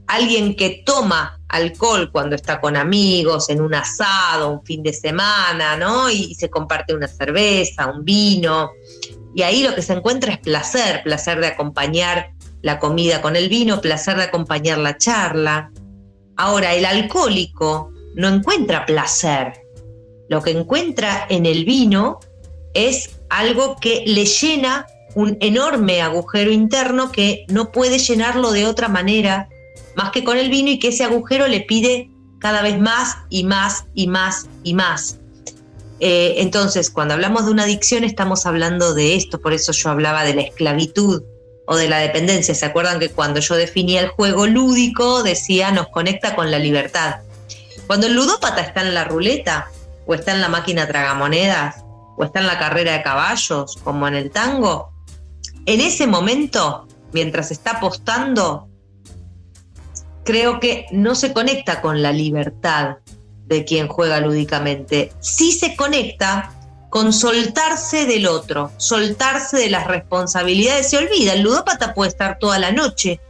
Alguien 0.06 0.54
que 0.54 0.82
toma 0.84 1.40
alcohol 1.48 2.10
cuando 2.12 2.36
está 2.36 2.60
con 2.60 2.76
amigos, 2.76 3.48
en 3.48 3.60
un 3.60 3.74
asado, 3.74 4.50
un 4.50 4.64
fin 4.64 4.82
de 4.82 4.92
semana, 4.92 5.76
¿no? 5.76 6.10
Y 6.10 6.34
se 6.34 6.50
comparte 6.50 6.94
una 6.94 7.08
cerveza, 7.08 7.86
un 7.86 8.04
vino. 8.04 8.70
Y 9.34 9.42
ahí 9.42 9.62
lo 9.62 9.74
que 9.74 9.82
se 9.82 9.94
encuentra 9.94 10.32
es 10.32 10.38
placer, 10.38 11.02
placer 11.02 11.40
de 11.40 11.48
acompañar 11.48 12.30
la 12.62 12.78
comida 12.78 13.20
con 13.20 13.36
el 13.36 13.48
vino, 13.48 13.80
placer 13.80 14.16
de 14.16 14.24
acompañar 14.24 14.78
la 14.78 14.96
charla. 14.96 15.70
Ahora, 16.36 16.74
el 16.74 16.84
alcohólico 16.84 17.93
no 18.14 18.28
encuentra 18.28 18.86
placer. 18.86 19.52
Lo 20.28 20.42
que 20.42 20.50
encuentra 20.50 21.26
en 21.28 21.46
el 21.46 21.64
vino 21.64 22.20
es 22.72 23.10
algo 23.28 23.76
que 23.80 24.04
le 24.06 24.24
llena 24.24 24.86
un 25.14 25.36
enorme 25.40 26.02
agujero 26.02 26.50
interno 26.50 27.12
que 27.12 27.44
no 27.48 27.70
puede 27.70 27.98
llenarlo 27.98 28.50
de 28.50 28.66
otra 28.66 28.88
manera 28.88 29.48
más 29.94 30.10
que 30.10 30.24
con 30.24 30.38
el 30.38 30.50
vino 30.50 30.70
y 30.70 30.78
que 30.78 30.88
ese 30.88 31.04
agujero 31.04 31.46
le 31.46 31.60
pide 31.60 32.10
cada 32.40 32.62
vez 32.62 32.80
más 32.80 33.16
y 33.30 33.44
más 33.44 33.84
y 33.94 34.08
más 34.08 34.48
y 34.64 34.74
más. 34.74 35.18
Eh, 36.00 36.34
entonces, 36.38 36.90
cuando 36.90 37.14
hablamos 37.14 37.46
de 37.46 37.52
una 37.52 37.62
adicción 37.62 38.02
estamos 38.02 38.44
hablando 38.46 38.92
de 38.92 39.14
esto, 39.14 39.40
por 39.40 39.52
eso 39.52 39.72
yo 39.72 39.90
hablaba 39.90 40.24
de 40.24 40.34
la 40.34 40.42
esclavitud 40.42 41.22
o 41.66 41.76
de 41.76 41.88
la 41.88 41.98
dependencia. 41.98 42.54
¿Se 42.54 42.66
acuerdan 42.66 42.98
que 42.98 43.10
cuando 43.10 43.40
yo 43.40 43.54
definía 43.54 44.00
el 44.00 44.08
juego 44.08 44.46
lúdico 44.46 45.22
decía 45.22 45.70
nos 45.70 45.88
conecta 45.88 46.34
con 46.34 46.50
la 46.50 46.58
libertad? 46.58 47.20
Cuando 47.86 48.06
el 48.06 48.14
ludópata 48.14 48.60
está 48.60 48.82
en 48.82 48.94
la 48.94 49.04
ruleta 49.04 49.68
o 50.06 50.14
está 50.14 50.32
en 50.32 50.40
la 50.40 50.48
máquina 50.48 50.86
tragamonedas 50.86 51.84
o 52.16 52.24
está 52.24 52.40
en 52.40 52.46
la 52.46 52.58
carrera 52.58 52.92
de 52.92 53.02
caballos 53.02 53.78
como 53.82 54.08
en 54.08 54.14
el 54.14 54.30
tango, 54.30 54.92
en 55.66 55.80
ese 55.80 56.06
momento, 56.06 56.86
mientras 57.12 57.50
está 57.50 57.72
apostando, 57.72 58.68
creo 60.24 60.60
que 60.60 60.86
no 60.92 61.14
se 61.14 61.32
conecta 61.32 61.80
con 61.80 62.02
la 62.02 62.12
libertad 62.12 62.96
de 63.46 63.64
quien 63.64 63.88
juega 63.88 64.20
lúdicamente. 64.20 65.12
Sí 65.20 65.52
se 65.52 65.76
conecta 65.76 66.52
con 66.90 67.12
soltarse 67.12 68.06
del 68.06 68.26
otro, 68.26 68.70
soltarse 68.76 69.56
de 69.56 69.70
las 69.70 69.86
responsabilidades. 69.86 70.90
Se 70.90 70.96
olvida, 70.96 71.32
el 71.32 71.42
ludópata 71.42 71.92
puede 71.92 72.10
estar 72.10 72.38
toda 72.38 72.58
la 72.58 72.72
noche 72.72 73.20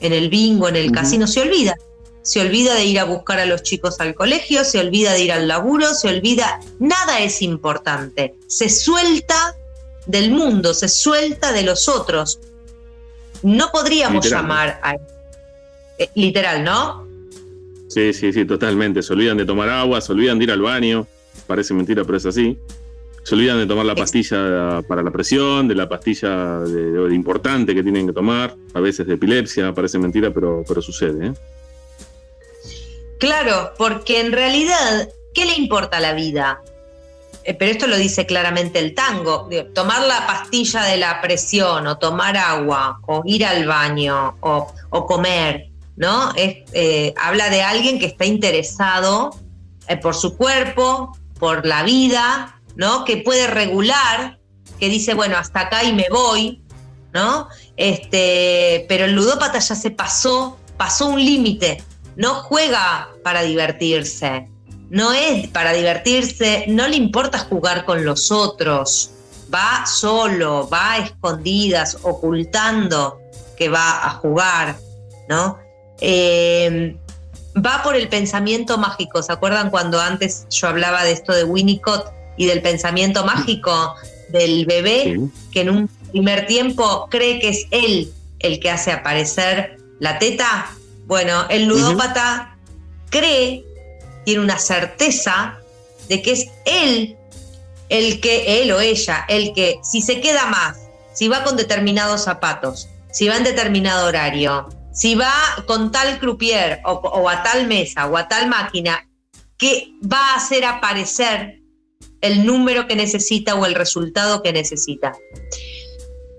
en 0.00 0.12
el 0.12 0.30
bingo, 0.30 0.68
en 0.68 0.76
el 0.76 0.90
casino, 0.90 1.26
se 1.26 1.42
olvida. 1.42 1.74
Se 2.22 2.40
olvida 2.40 2.74
de 2.74 2.84
ir 2.84 2.98
a 3.00 3.04
buscar 3.04 3.40
a 3.40 3.46
los 3.46 3.62
chicos 3.62 4.00
al 4.00 4.14
colegio, 4.14 4.64
se 4.64 4.78
olvida 4.78 5.12
de 5.12 5.24
ir 5.24 5.32
al 5.32 5.48
laburo, 5.48 5.94
se 5.94 6.08
olvida, 6.08 6.60
nada 6.78 7.20
es 7.20 7.40
importante. 7.42 8.34
Se 8.46 8.68
suelta 8.68 9.56
del 10.06 10.30
mundo, 10.30 10.74
se 10.74 10.88
suelta 10.88 11.52
de 11.52 11.62
los 11.62 11.88
otros. 11.88 12.40
No 13.42 13.70
podríamos 13.72 14.28
llamar 14.28 14.80
a 14.82 14.96
eh, 15.96 16.08
literal, 16.14 16.64
¿no? 16.64 17.06
Sí, 17.88 18.12
sí, 18.12 18.32
sí, 18.32 18.44
totalmente. 18.44 19.02
Se 19.02 19.12
olvidan 19.12 19.36
de 19.36 19.44
tomar 19.44 19.68
agua, 19.68 20.00
se 20.00 20.12
olvidan 20.12 20.38
de 20.38 20.44
ir 20.44 20.52
al 20.52 20.62
baño. 20.62 21.06
Parece 21.46 21.74
mentira, 21.74 22.04
pero 22.04 22.16
es 22.16 22.26
así. 22.26 22.58
Se 23.22 23.34
olvidan 23.34 23.58
de 23.58 23.66
tomar 23.66 23.84
la 23.84 23.94
pastilla 23.94 24.80
para 24.88 25.02
la 25.02 25.10
presión, 25.10 25.68
de 25.68 25.74
la 25.74 25.88
pastilla 25.88 26.60
de, 26.60 27.14
importante 27.14 27.74
que 27.74 27.82
tienen 27.82 28.06
que 28.06 28.12
tomar, 28.12 28.56
a 28.72 28.80
veces 28.80 29.06
de 29.06 29.14
epilepsia, 29.14 29.74
parece 29.74 29.98
mentira, 29.98 30.32
pero, 30.32 30.64
pero 30.66 30.80
sucede. 30.80 31.26
¿eh? 31.26 31.32
Claro, 33.20 33.74
porque 33.76 34.18
en 34.18 34.32
realidad, 34.32 35.10
¿qué 35.34 35.44
le 35.44 35.54
importa 35.54 36.00
la 36.00 36.14
vida? 36.14 36.62
Eh, 37.44 37.52
pero 37.52 37.70
esto 37.70 37.86
lo 37.86 37.96
dice 37.96 38.24
claramente 38.24 38.78
el 38.78 38.94
tango, 38.94 39.46
tomar 39.74 40.06
la 40.06 40.26
pastilla 40.26 40.84
de 40.84 40.96
la 40.96 41.20
presión 41.20 41.86
o 41.86 41.98
tomar 41.98 42.38
agua 42.38 43.00
o 43.06 43.22
ir 43.26 43.44
al 43.44 43.66
baño 43.66 44.36
o, 44.40 44.72
comer, 45.06 45.68
¿no? 45.96 46.32
Eh, 46.34 47.14
habla 47.18 47.50
de 47.50 47.62
alguien 47.62 47.98
que 47.98 48.06
está 48.06 48.24
interesado 48.24 49.38
eh, 49.86 49.98
por 49.98 50.14
su 50.14 50.38
cuerpo, 50.38 51.14
por 51.38 51.66
la 51.66 51.82
vida, 51.82 52.58
¿no? 52.74 53.04
Que 53.04 53.18
puede 53.18 53.46
regular, 53.46 54.38
que 54.78 54.88
dice, 54.88 55.12
bueno, 55.12 55.36
hasta 55.36 55.60
acá 55.60 55.84
y 55.84 55.92
me 55.92 56.06
voy, 56.10 56.62
¿no? 57.12 57.48
Este, 57.76 58.86
pero 58.88 59.04
el 59.04 59.12
ludópata 59.12 59.58
ya 59.58 59.74
se 59.74 59.90
pasó, 59.90 60.58
pasó 60.78 61.06
un 61.08 61.22
límite, 61.22 61.82
no 62.20 62.34
juega 62.34 63.08
para 63.24 63.40
divertirse, 63.40 64.46
no 64.90 65.14
es 65.14 65.48
para 65.48 65.72
divertirse, 65.72 66.66
no 66.68 66.86
le 66.86 66.96
importa 66.96 67.38
jugar 67.38 67.86
con 67.86 68.04
los 68.04 68.30
otros, 68.30 69.10
va 69.52 69.86
solo, 69.86 70.68
va 70.68 70.92
a 70.92 70.98
escondidas, 70.98 71.96
ocultando 72.02 73.18
que 73.56 73.70
va 73.70 74.04
a 74.06 74.10
jugar, 74.10 74.76
¿no? 75.30 75.58
Eh, 76.02 76.94
va 77.56 77.82
por 77.82 77.96
el 77.96 78.06
pensamiento 78.10 78.76
mágico. 78.76 79.22
¿Se 79.22 79.32
acuerdan 79.32 79.70
cuando 79.70 79.98
antes 79.98 80.46
yo 80.50 80.68
hablaba 80.68 81.04
de 81.04 81.12
esto 81.12 81.32
de 81.32 81.44
Winnicott 81.44 82.12
y 82.36 82.44
del 82.44 82.60
pensamiento 82.60 83.24
mágico 83.24 83.94
del 84.28 84.66
bebé 84.66 85.18
que 85.52 85.62
en 85.62 85.70
un 85.70 85.88
primer 86.10 86.46
tiempo 86.46 87.08
cree 87.10 87.40
que 87.40 87.48
es 87.48 87.66
él 87.70 88.12
el 88.40 88.60
que 88.60 88.70
hace 88.70 88.92
aparecer 88.92 89.78
la 90.00 90.18
teta? 90.18 90.76
Bueno, 91.10 91.44
el 91.50 91.64
ludópata 91.64 92.56
cree, 93.10 93.64
tiene 94.24 94.44
una 94.44 94.60
certeza 94.60 95.58
de 96.08 96.22
que 96.22 96.30
es 96.30 96.46
él 96.66 97.16
el 97.88 98.20
que, 98.20 98.62
él 98.62 98.70
o 98.70 98.78
ella, 98.78 99.24
el 99.28 99.52
que 99.52 99.80
si 99.82 100.02
se 100.02 100.20
queda 100.20 100.46
más, 100.46 100.78
si 101.12 101.26
va 101.26 101.42
con 101.42 101.56
determinados 101.56 102.22
zapatos, 102.22 102.88
si 103.10 103.26
va 103.26 103.36
en 103.36 103.42
determinado 103.42 104.06
horario, 104.06 104.68
si 104.92 105.16
va 105.16 105.32
con 105.66 105.90
tal 105.90 106.20
croupier 106.20 106.80
o, 106.84 107.28
a 107.28 107.42
tal 107.42 107.66
mesa 107.66 108.06
o 108.06 108.16
a 108.16 108.28
tal 108.28 108.48
máquina, 108.48 109.08
que 109.58 109.88
va 110.00 110.34
a 110.34 110.36
hacer 110.36 110.64
aparecer 110.64 111.60
el 112.20 112.46
número 112.46 112.86
que 112.86 112.94
necesita 112.94 113.56
o 113.56 113.66
el 113.66 113.74
resultado 113.74 114.44
que 114.44 114.52
necesita. 114.52 115.14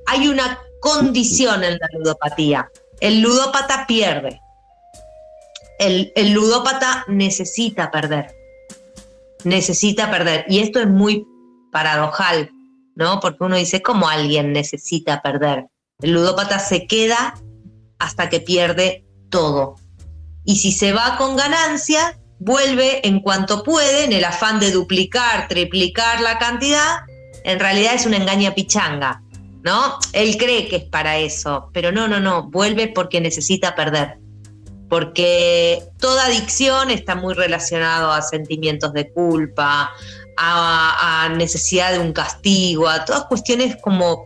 Hay 0.08 0.30
una 0.30 0.62
condición 0.80 1.62
en 1.66 1.74
la 1.74 1.88
ludopatía. 1.92 2.72
El 3.02 3.20
ludópata 3.20 3.86
pierde. 3.86 4.40
El, 5.82 6.34
ludópata 6.34 7.06
necesita 7.08 7.90
perder. 7.90 8.36
Necesita 9.44 10.12
perder. 10.12 10.46
Y 10.48 10.60
esto 10.60 10.80
es 10.80 10.88
muy 10.88 11.26
paradojal, 11.72 12.52
¿no? 12.96 13.20
Porque 13.20 13.44
uno 13.44 13.56
dice, 13.56 13.82
¿cómo 13.82 14.08
alguien 14.08 14.54
necesita 14.54 15.24
perder? 15.24 15.66
El 16.00 16.12
ludópata 16.12 16.60
se 16.60 16.86
queda 16.86 17.34
hasta 17.98 18.30
que 18.30 18.40
pierde 18.40 19.06
todo. 19.32 19.76
Y 20.46 20.58
si 20.58 20.72
se 20.72 20.94
va 20.94 21.18
con 21.18 21.36
ganancia, 21.36 22.20
vuelve 22.38 23.08
en 23.08 23.20
cuanto 23.20 23.64
puede, 23.64 24.04
en 24.04 24.14
el 24.14 24.24
afán 24.24 24.60
de 24.60 24.70
duplicar, 24.70 25.48
triplicar 25.48 26.22
la 26.22 26.38
cantidad, 26.38 27.00
en 27.44 27.60
realidad 27.60 27.96
es 27.96 28.06
una 28.06 28.18
engaña 28.18 28.54
pichanga, 28.54 29.24
¿no? 29.64 29.98
Él 30.14 30.38
cree 30.38 30.68
que 30.68 30.76
es 30.76 30.84
para 30.84 31.18
eso, 31.18 31.72
pero 31.74 31.92
no, 31.92 32.08
no, 32.08 32.20
no, 32.20 32.52
vuelve 32.52 32.88
porque 32.88 33.20
necesita 33.20 33.74
perder. 33.74 34.21
Porque 34.92 35.86
toda 36.02 36.26
adicción 36.26 36.92
está 36.92 37.16
muy 37.16 37.34
relacionado 37.34 38.12
a 38.12 38.22
sentimientos 38.22 38.92
de 38.92 39.10
culpa, 39.10 39.90
a, 40.36 41.34
necesidad 41.38 41.94
de 41.94 42.00
un 42.00 42.12
castigo, 42.12 42.90
a 42.90 43.06
todas 43.06 43.24
cuestiones 43.24 43.78
como 43.82 44.26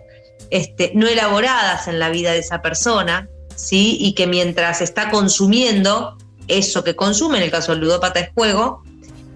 este, 0.50 0.92
no 0.96 1.06
elaboradas 1.06 1.88
en 1.88 2.00
la 2.00 2.10
vida 2.10 2.32
de 2.32 2.40
esa 2.40 2.64
persona, 2.64 3.30
¿sí? 3.56 3.98
Y 4.00 4.16
que 4.16 4.26
mientras 4.26 4.82
está 4.82 5.12
consumiendo 5.12 6.18
eso 6.48 6.84
que 6.84 6.96
consume, 6.96 7.38
en 7.38 7.44
el 7.44 7.52
caso 7.52 7.74
del 7.74 7.82
ludópata 7.82 8.20
es 8.22 8.32
juego, 8.34 8.82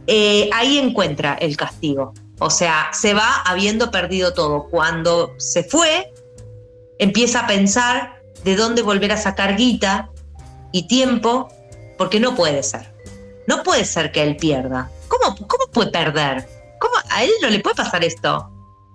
eh, 0.07 0.49
ahí 0.51 0.79
encuentra 0.79 1.35
el 1.35 1.55
castigo. 1.57 2.15
O 2.39 2.49
sea, 2.49 2.89
se 2.91 3.13
va 3.13 3.43
habiendo 3.45 3.91
perdido 3.91 4.33
todo. 4.33 4.63
Cuando 4.63 5.35
se 5.37 5.63
fue, 5.63 6.11
empieza 6.97 7.41
a 7.41 7.47
pensar 7.47 8.15
de 8.43 8.55
dónde 8.55 8.81
volver 8.81 9.11
a 9.11 9.17
sacar 9.17 9.57
guita 9.57 10.09
y 10.71 10.87
tiempo, 10.87 11.49
porque 11.97 12.19
no 12.19 12.35
puede 12.35 12.63
ser. 12.63 12.93
No 13.47 13.63
puede 13.63 13.85
ser 13.85 14.11
que 14.11 14.21
él 14.21 14.37
pierda. 14.37 14.89
¿Cómo, 15.07 15.35
cómo 15.35 15.65
puede 15.71 15.91
perder? 15.91 16.47
¿Cómo? 16.79 16.93
A 17.09 17.23
él 17.23 17.31
no 17.41 17.49
le 17.49 17.59
puede 17.59 17.75
pasar 17.75 18.03
esto. 18.03 18.49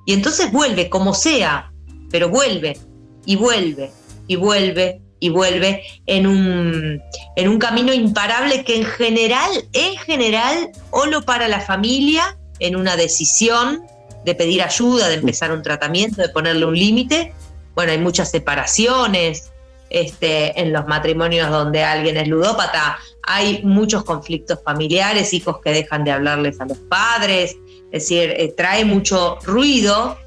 Y 0.07 0.13
entonces 0.13 0.53
vuelve, 0.53 0.89
como 0.89 1.15
sea, 1.15 1.73
pero 2.11 2.29
vuelve 2.29 2.79
y 3.27 3.37
vuelve 3.37 3.91
y 4.29 4.37
vuelve 4.37 5.01
y 5.21 5.31
vuelve 5.31 5.83
en 6.07 6.27
un, 6.27 7.03
en 7.37 7.49
un 7.49 7.59
camino 7.59 7.95
imparable 7.95 8.63
que 8.63 8.77
en 8.77 8.85
general, 8.85 9.51
en 9.73 9.97
general, 9.97 10.71
o 10.91 11.07
lo 11.07 11.23
para 11.23 11.49
la 11.49 11.61
familia 11.61 12.37
en 12.59 12.77
una 12.77 12.97
decisión 12.97 13.83
de 14.25 14.35
pedir 14.35 14.63
ayuda, 14.63 15.09
de 15.09 15.15
empezar 15.15 15.51
un 15.51 15.63
tratamiento, 15.63 16.21
de 16.21 16.29
ponerle 16.29 16.67
un 16.67 16.75
límite, 16.75 17.33
bueno, 17.75 17.93
hay 17.93 17.99
muchas 17.99 18.31
separaciones, 18.31 19.51
este, 19.95 20.61
en 20.61 20.73
los 20.73 20.87
matrimonios 20.87 21.51
donde 21.51 21.85
alguien 21.85 22.17
es 22.17 22.27
ludópata, 22.27 22.99
hay 23.23 23.63
muchos 23.63 24.03
conflictos 24.03 24.59
familiares, 24.65 25.33
hijos 25.33 25.59
que 25.63 25.71
dejan 25.71 26.03
de 26.03 26.11
hablarles 26.11 26.61
a 26.61 26.67
los 26.67 26.79
padres, 26.79 27.57
es 27.93 28.03
decir, 28.03 28.35
eh, 28.37 28.53
trae 28.57 28.85
mucho 28.85 29.39
ruido, 29.45 30.19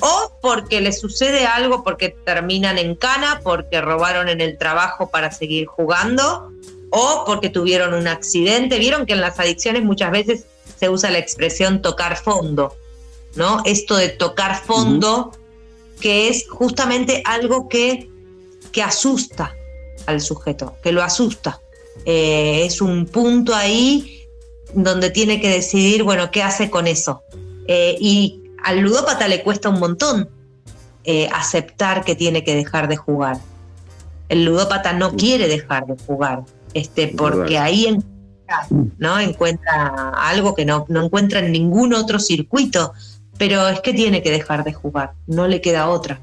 o 0.00 0.38
porque 0.40 0.80
les 0.80 1.00
sucede 1.00 1.46
algo 1.46 1.82
porque 1.82 2.10
terminan 2.10 2.78
en 2.78 2.94
cana, 2.94 3.40
porque 3.42 3.80
robaron 3.80 4.28
en 4.28 4.40
el 4.40 4.56
trabajo 4.56 5.10
para 5.10 5.32
seguir 5.32 5.66
jugando, 5.66 6.52
o 6.90 7.24
porque 7.26 7.50
tuvieron 7.50 7.94
un 7.94 8.06
accidente. 8.06 8.78
Vieron 8.78 9.04
que 9.04 9.14
en 9.14 9.20
las 9.20 9.40
adicciones 9.40 9.82
muchas 9.82 10.12
veces 10.12 10.44
se 10.78 10.88
usa 10.88 11.10
la 11.10 11.18
expresión 11.18 11.82
tocar 11.82 12.16
fondo, 12.16 12.76
¿no? 13.34 13.62
Esto 13.64 13.96
de 13.96 14.10
tocar 14.10 14.62
fondo, 14.62 15.32
que 16.00 16.28
es 16.28 16.48
justamente 16.48 17.20
algo 17.24 17.68
que 17.68 18.08
que 18.78 18.84
asusta 18.84 19.56
al 20.06 20.20
sujeto, 20.20 20.76
que 20.84 20.92
lo 20.92 21.02
asusta. 21.02 21.60
Eh, 22.04 22.64
es 22.64 22.80
un 22.80 23.06
punto 23.06 23.52
ahí 23.52 24.28
donde 24.72 25.10
tiene 25.10 25.40
que 25.40 25.48
decidir, 25.48 26.04
bueno, 26.04 26.30
qué 26.30 26.44
hace 26.44 26.70
con 26.70 26.86
eso. 26.86 27.24
Eh, 27.66 27.96
y 27.98 28.40
al 28.62 28.78
ludópata 28.78 29.26
le 29.26 29.42
cuesta 29.42 29.68
un 29.68 29.80
montón 29.80 30.30
eh, 31.02 31.28
aceptar 31.34 32.04
que 32.04 32.14
tiene 32.14 32.44
que 32.44 32.54
dejar 32.54 32.86
de 32.86 32.94
jugar. 32.94 33.38
El 34.28 34.44
ludópata 34.44 34.92
no 34.92 35.16
quiere 35.16 35.48
dejar 35.48 35.86
de 35.86 35.96
jugar, 36.06 36.44
este, 36.72 37.08
porque 37.08 37.58
ahí 37.58 37.86
encuentra, 37.86 38.68
¿no? 38.98 39.18
encuentra 39.18 40.10
algo 40.10 40.54
que 40.54 40.64
no, 40.64 40.86
no 40.88 41.04
encuentra 41.04 41.40
en 41.40 41.50
ningún 41.50 41.94
otro 41.94 42.20
circuito, 42.20 42.92
pero 43.38 43.66
es 43.66 43.80
que 43.80 43.92
tiene 43.92 44.22
que 44.22 44.30
dejar 44.30 44.62
de 44.62 44.72
jugar, 44.72 45.14
no 45.26 45.48
le 45.48 45.60
queda 45.60 45.88
otra. 45.88 46.20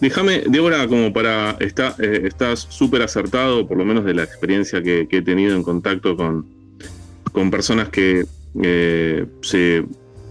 Déjame, 0.00 0.42
Débora, 0.46 0.86
como 0.88 1.12
para. 1.12 1.56
Está, 1.60 1.94
eh, 1.98 2.22
estás 2.24 2.66
súper 2.68 3.02
acertado, 3.02 3.66
por 3.66 3.78
lo 3.78 3.84
menos 3.84 4.04
de 4.04 4.14
la 4.14 4.24
experiencia 4.24 4.82
que, 4.82 5.06
he 5.10 5.22
tenido 5.22 5.54
en 5.54 5.62
contacto 5.62 6.16
con, 6.16 6.46
con 7.32 7.50
personas 7.50 7.88
que 7.88 8.26
eh, 8.62 9.26
se. 9.42 9.84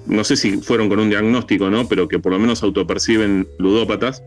No 0.05 0.23
sé 0.23 0.35
si 0.35 0.57
fueron 0.57 0.89
con 0.89 0.99
un 0.99 1.09
diagnóstico, 1.09 1.69
¿no? 1.69 1.87
Pero 1.87 2.07
que 2.07 2.19
por 2.19 2.33
lo 2.33 2.39
menos 2.39 2.61
autoperciben 2.63 3.47
ludópatas. 3.57 4.21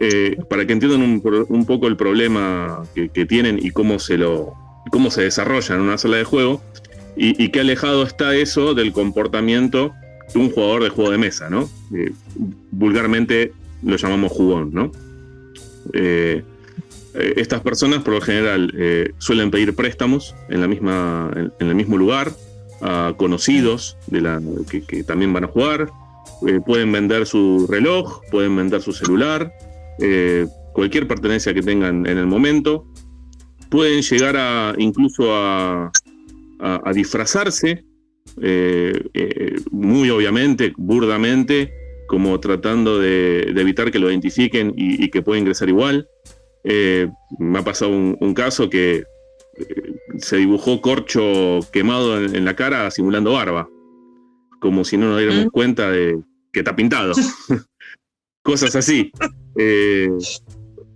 Eh, 0.00 0.38
para 0.48 0.66
que 0.66 0.72
entiendan 0.72 1.02
un, 1.02 1.66
poco 1.66 1.86
el 1.86 1.98
problema 1.98 2.82
que, 2.94 3.26
tienen 3.26 3.58
y 3.62 3.70
cómo 3.70 3.98
se 3.98 4.16
lo. 4.16 4.54
cómo 4.90 5.10
se 5.10 5.22
desarrolla 5.22 5.74
en 5.74 5.82
una 5.82 5.98
sala 5.98 6.16
de 6.16 6.24
juego. 6.24 6.62
Y, 7.14 7.40
y 7.42 7.50
qué 7.50 7.60
alejado 7.60 8.04
está 8.04 8.34
eso 8.34 8.72
del 8.72 8.92
comportamiento 8.92 9.92
de 10.32 10.40
un 10.40 10.50
jugador 10.50 10.82
de 10.82 10.88
juego 10.88 11.10
de 11.10 11.18
mesa, 11.18 11.50
¿no? 11.50 11.68
vulgarmente 12.70 13.52
lo 13.82 13.96
llamamos 13.96 14.32
jugón, 14.32 14.70
¿no? 14.72 14.92
Eh, 15.92 16.42
eh, 17.14 17.34
estas 17.36 17.60
personas 17.60 18.02
por 18.02 18.14
lo 18.14 18.20
general 18.20 18.72
eh, 18.76 19.12
suelen 19.18 19.50
pedir 19.50 19.74
préstamos 19.74 20.34
en, 20.48 20.60
la 20.60 20.68
misma, 20.68 21.30
en, 21.58 21.68
el 21.68 21.74
mismo 21.74 21.98
lugar 21.98 22.32
a 22.80 23.14
conocidos 23.16 23.96
de 24.06 24.20
la, 24.22 24.40
que, 24.68 25.04
también 25.04 25.32
van 25.32 25.44
a 25.44 25.48
jugar. 25.48 25.90
pueden 26.66 26.90
vender 26.90 27.26
su 27.26 27.66
reloj, 27.68 28.22
pueden 28.30 28.56
vender 28.56 28.82
su 28.82 28.92
celular, 28.92 29.52
cualquier 30.72 31.06
pertenencia 31.06 31.54
que 31.54 31.62
tengan 31.62 32.06
en 32.06 32.18
el 32.18 32.26
momento. 32.26 32.84
Pueden 33.70 34.02
llegar 34.02 34.36
a 34.36 34.74
incluso 34.78 35.32
a, 35.32 35.92
a 36.58 36.92
disfrazarse, 36.92 37.84
muy 39.70 40.10
obviamente, 40.10 40.72
burdamente, 40.76 41.72
como 42.12 42.38
tratando 42.40 42.98
de, 42.98 43.54
evitar 43.56 43.90
que 43.90 43.98
lo 43.98 44.10
identifiquen 44.10 44.74
y, 44.76 45.08
que 45.08 45.22
pueda 45.22 45.40
ingresar 45.40 45.70
igual. 45.70 46.10
Eh, 46.62 47.08
me 47.38 47.58
ha 47.58 47.62
pasado 47.62 47.90
un, 47.90 48.34
caso 48.34 48.68
que 48.68 48.96
eh, 49.56 49.94
se 50.18 50.36
dibujó 50.36 50.82
corcho 50.82 51.60
quemado 51.72 52.22
en, 52.22 52.44
la 52.44 52.54
cara 52.54 52.90
simulando 52.90 53.32
barba, 53.32 53.66
como 54.60 54.84
si 54.84 54.98
no 54.98 55.08
nos 55.08 55.20
diéramos 55.20 55.50
cuenta 55.52 55.90
de 55.90 56.20
que 56.52 56.60
está 56.60 56.76
pintado. 56.76 57.14
Cosas 58.42 58.76
así. 58.76 59.10
Eh, 59.56 60.10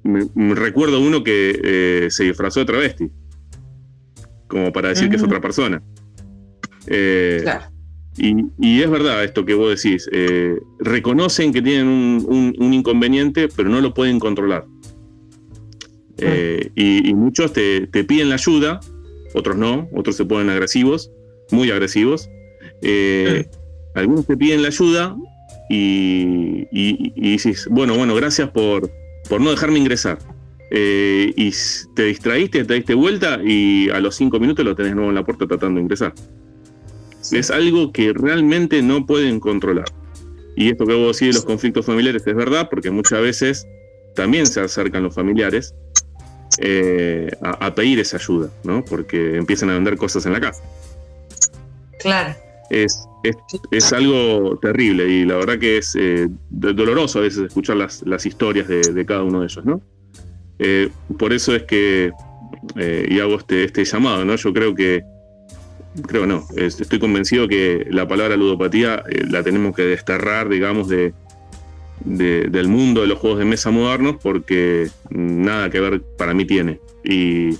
me, 0.02 0.54
recuerdo 0.54 1.00
uno 1.00 1.24
que 1.24 2.08
se 2.10 2.24
disfrazó 2.24 2.60
de 2.60 2.66
travesti, 2.66 3.10
como 4.48 4.70
para 4.70 4.90
decir 4.90 5.08
que 5.08 5.16
es 5.16 5.22
otra 5.22 5.40
persona. 5.40 5.82
claro. 6.84 7.75
Y, 8.18 8.80
es 8.82 8.90
verdad 8.90 9.24
esto 9.24 9.44
que 9.44 9.54
vos 9.54 9.82
decís, 9.82 10.08
eh, 10.10 10.58
reconocen 10.78 11.52
que 11.52 11.60
tienen 11.60 11.86
un, 11.86 12.72
inconveniente, 12.72 13.48
pero 13.54 13.68
no 13.68 13.80
lo 13.80 13.92
pueden 13.92 14.18
controlar. 14.18 14.64
Eh, 16.18 16.70
y, 16.74 17.12
muchos 17.14 17.52
te, 17.52 17.86
piden 17.86 18.30
la 18.30 18.36
ayuda, 18.36 18.80
otros 19.34 19.56
no, 19.56 19.88
otros 19.94 20.16
se 20.16 20.24
ponen 20.24 20.48
agresivos, 20.48 21.10
muy 21.50 21.70
agresivos. 21.70 22.30
Eh, 22.82 23.46
algunos 23.94 24.26
te 24.26 24.36
piden 24.36 24.62
la 24.62 24.68
ayuda 24.68 25.16
y, 25.68 26.64
dices, 27.16 27.68
bueno, 27.70 27.96
bueno, 27.96 28.14
gracias 28.14 28.48
por, 28.50 28.90
por 29.28 29.42
no 29.42 29.50
dejarme 29.50 29.78
ingresar. 29.78 30.18
y 30.70 31.52
te 31.94 32.04
distraíste, 32.04 32.64
te 32.64 32.74
diste 32.74 32.94
vuelta 32.94 33.40
y 33.44 33.90
a 33.90 34.00
los 34.00 34.16
cinco 34.16 34.40
minutos 34.40 34.64
lo 34.64 34.74
tenés 34.74 34.94
nuevo 34.94 35.10
en 35.10 35.16
la 35.16 35.24
puerta 35.24 35.46
tratando 35.46 35.76
de 35.76 35.82
ingresar. 35.82 36.14
Es 37.32 37.50
algo 37.50 37.92
que 37.92 38.12
realmente 38.12 38.82
no 38.82 39.06
pueden 39.06 39.40
controlar. 39.40 39.86
Y 40.56 40.70
esto 40.70 40.86
que 40.86 40.94
vos 40.94 41.18
decís 41.18 41.34
de 41.34 41.40
los 41.40 41.44
conflictos 41.44 41.84
familiares 41.84 42.26
es 42.26 42.34
verdad, 42.34 42.68
porque 42.70 42.90
muchas 42.90 43.20
veces 43.20 43.66
también 44.14 44.46
se 44.46 44.60
acercan 44.60 45.02
los 45.02 45.14
familiares 45.14 45.74
eh, 46.58 47.30
a, 47.42 47.74
pedir 47.74 48.00
esa 48.00 48.16
ayuda, 48.16 48.50
¿no? 48.64 48.82
Porque 48.84 49.36
empiezan 49.36 49.68
a 49.70 49.74
vender 49.74 49.96
cosas 49.96 50.24
en 50.24 50.32
la 50.32 50.40
casa. 50.40 50.62
Claro. 52.00 52.34
Es, 52.70 53.06
es, 53.70 53.92
algo 53.92 54.58
terrible 54.60 55.06
y 55.06 55.24
la 55.24 55.36
verdad 55.36 55.58
que 55.58 55.78
es 55.78 55.94
eh, 55.96 56.28
doloroso 56.50 57.20
a 57.20 57.22
veces 57.22 57.44
escuchar 57.44 57.76
las, 57.76 58.02
las 58.02 58.26
historias 58.26 58.66
de, 58.66 59.06
cada 59.06 59.22
uno 59.22 59.40
de 59.40 59.46
ellos, 59.46 59.64
¿no? 59.64 59.80
Eh, 60.58 60.88
por 61.18 61.32
eso 61.32 61.54
es 61.54 61.62
que, 61.64 62.10
y 63.08 63.20
hago 63.20 63.36
este, 63.36 63.64
este 63.64 63.84
llamado, 63.84 64.24
¿no? 64.24 64.34
Yo 64.34 64.52
creo 64.52 64.74
que 64.74 65.02
creo 66.02 66.26
no, 66.26 66.46
estoy 66.56 66.98
convencido 66.98 67.48
que 67.48 67.86
la 67.90 68.06
palabra 68.06 68.36
ludopatía 68.36 69.02
eh, 69.08 69.24
la 69.28 69.42
tenemos 69.42 69.74
que 69.74 69.82
desterrar, 69.82 70.48
digamos, 70.48 70.88
de, 70.88 71.12
del 72.04 72.68
mundo 72.68 73.00
de 73.00 73.06
los 73.08 73.18
juegos 73.18 73.38
de 73.38 73.44
mesa 73.44 73.70
modernos 73.70 74.16
porque 74.22 74.88
nada 75.10 75.70
que 75.70 75.80
ver 75.80 76.02
para 76.16 76.34
mí 76.34 76.44
tiene. 76.44 76.80
Y, 77.04 77.58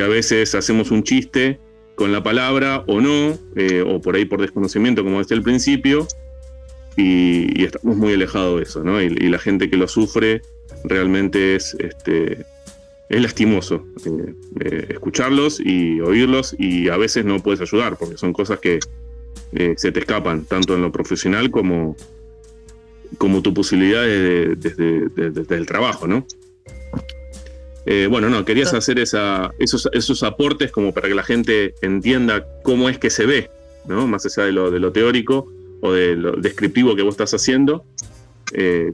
a 0.00 0.06
veces 0.06 0.54
hacemos 0.54 0.92
un 0.92 1.02
chiste 1.02 1.58
con 1.96 2.12
la 2.12 2.22
palabra 2.22 2.84
o 2.86 3.00
no, 3.00 3.36
eh, 3.56 3.84
o 3.86 4.00
por 4.00 4.14
ahí 4.14 4.24
por 4.24 4.40
desconocimiento, 4.40 5.02
como 5.02 5.18
decía 5.18 5.36
al 5.36 5.42
principio, 5.42 6.06
y, 6.96 7.64
estamos 7.64 7.96
muy 7.96 8.14
alejados 8.14 8.58
de 8.58 8.62
eso, 8.62 8.84
¿no? 8.84 9.02
Y, 9.02 9.06
y, 9.06 9.28
la 9.28 9.38
gente 9.38 9.68
que 9.68 9.76
lo 9.76 9.88
sufre 9.88 10.42
realmente 10.84 11.56
es 11.56 11.76
este, 11.80 12.44
es 13.10 13.20
lastimoso 13.20 13.84
eh, 14.06 14.34
eh, 14.60 14.86
escucharlos 14.90 15.60
y 15.60 16.00
oírlos 16.00 16.54
y 16.58 16.88
a 16.88 16.96
veces 16.96 17.24
no 17.24 17.40
puedes 17.40 17.60
ayudar 17.60 17.96
porque 17.98 18.16
son 18.16 18.32
cosas 18.32 18.60
que 18.60 18.78
eh, 19.52 19.74
se 19.76 19.90
te 19.90 19.98
escapan 20.00 20.44
tanto 20.44 20.76
en 20.76 20.82
lo 20.82 20.92
profesional 20.92 21.50
como, 21.50 21.96
como 23.18 23.42
tu 23.42 23.52
posibilidad 23.52 24.04
desde, 24.04 25.56
el 25.56 25.66
trabajo, 25.66 26.06
¿no? 26.06 26.24
bueno, 28.08 28.30
no, 28.30 28.44
querías 28.44 28.72
hacer 28.72 29.00
esa, 29.00 29.50
esos, 29.58 29.88
esos 29.92 30.22
aportes 30.22 30.70
como 30.70 30.94
para 30.94 31.08
que 31.08 31.14
la 31.16 31.24
gente 31.24 31.74
entienda 31.82 32.46
cómo 32.62 32.88
es 32.88 32.98
que 32.98 33.10
se 33.10 33.26
ve, 33.26 33.50
¿no? 33.88 34.06
Más 34.06 34.24
allá 34.26 34.46
de 34.46 34.52
lo, 34.52 34.70
de 34.70 34.78
lo 34.78 34.92
teórico 34.92 35.48
o 35.80 35.92
de 35.92 36.14
lo 36.14 36.32
descriptivo 36.32 36.94
que 36.94 37.02
vos 37.02 37.14
estás 37.14 37.34
haciendo, 37.34 37.84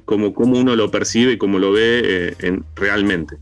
cómo, 0.06 0.32
uno 0.34 0.74
lo 0.76 0.90
percibe 0.90 1.32
y 1.32 1.36
cómo 1.36 1.58
lo 1.58 1.72
ve 1.72 2.34
en, 2.38 2.64
realmente. 2.74 3.36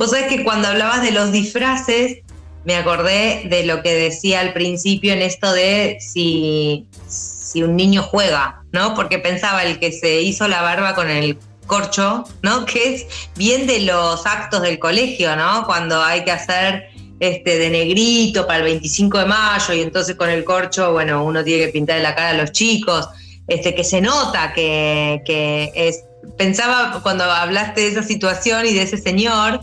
Vos 0.00 0.12
sabés 0.12 0.28
que 0.28 0.44
cuando 0.44 0.68
hablabas 0.68 1.02
de 1.02 1.10
los 1.10 1.30
disfraces, 1.30 2.20
me 2.64 2.74
acordé 2.74 3.42
de 3.50 3.66
lo 3.66 3.82
que 3.82 3.94
decía 3.94 4.40
al 4.40 4.54
principio 4.54 5.12
en 5.12 5.20
esto 5.20 5.52
de 5.52 5.98
si, 6.00 6.86
si 7.06 7.62
un 7.62 7.76
niño 7.76 8.02
juega, 8.02 8.62
¿no? 8.72 8.94
Porque 8.94 9.18
pensaba 9.18 9.62
el 9.62 9.78
que 9.78 9.92
se 9.92 10.22
hizo 10.22 10.48
la 10.48 10.62
barba 10.62 10.94
con 10.94 11.10
el 11.10 11.36
corcho, 11.66 12.24
¿no? 12.40 12.64
Que 12.64 12.94
es 12.94 13.06
bien 13.36 13.66
de 13.66 13.80
los 13.80 14.24
actos 14.24 14.62
del 14.62 14.78
colegio, 14.78 15.36
¿no? 15.36 15.66
Cuando 15.66 16.02
hay 16.02 16.24
que 16.24 16.30
hacer 16.30 16.88
este 17.20 17.58
de 17.58 17.68
negrito 17.68 18.46
para 18.46 18.60
el 18.60 18.64
25 18.64 19.18
de 19.18 19.26
mayo 19.26 19.74
y 19.74 19.82
entonces 19.82 20.16
con 20.16 20.30
el 20.30 20.44
corcho, 20.44 20.92
bueno, 20.92 21.22
uno 21.22 21.44
tiene 21.44 21.66
que 21.66 21.72
pintar 21.72 22.00
la 22.00 22.14
cara 22.14 22.30
a 22.30 22.34
los 22.42 22.52
chicos, 22.52 23.06
este 23.48 23.74
que 23.74 23.84
se 23.84 24.00
nota 24.00 24.54
que, 24.54 25.20
que 25.26 25.70
es 25.74 26.04
pensaba 26.38 27.00
cuando 27.02 27.24
hablaste 27.24 27.82
de 27.82 27.88
esa 27.88 28.02
situación 28.02 28.64
y 28.64 28.72
de 28.72 28.82
ese 28.82 28.96
señor, 28.96 29.60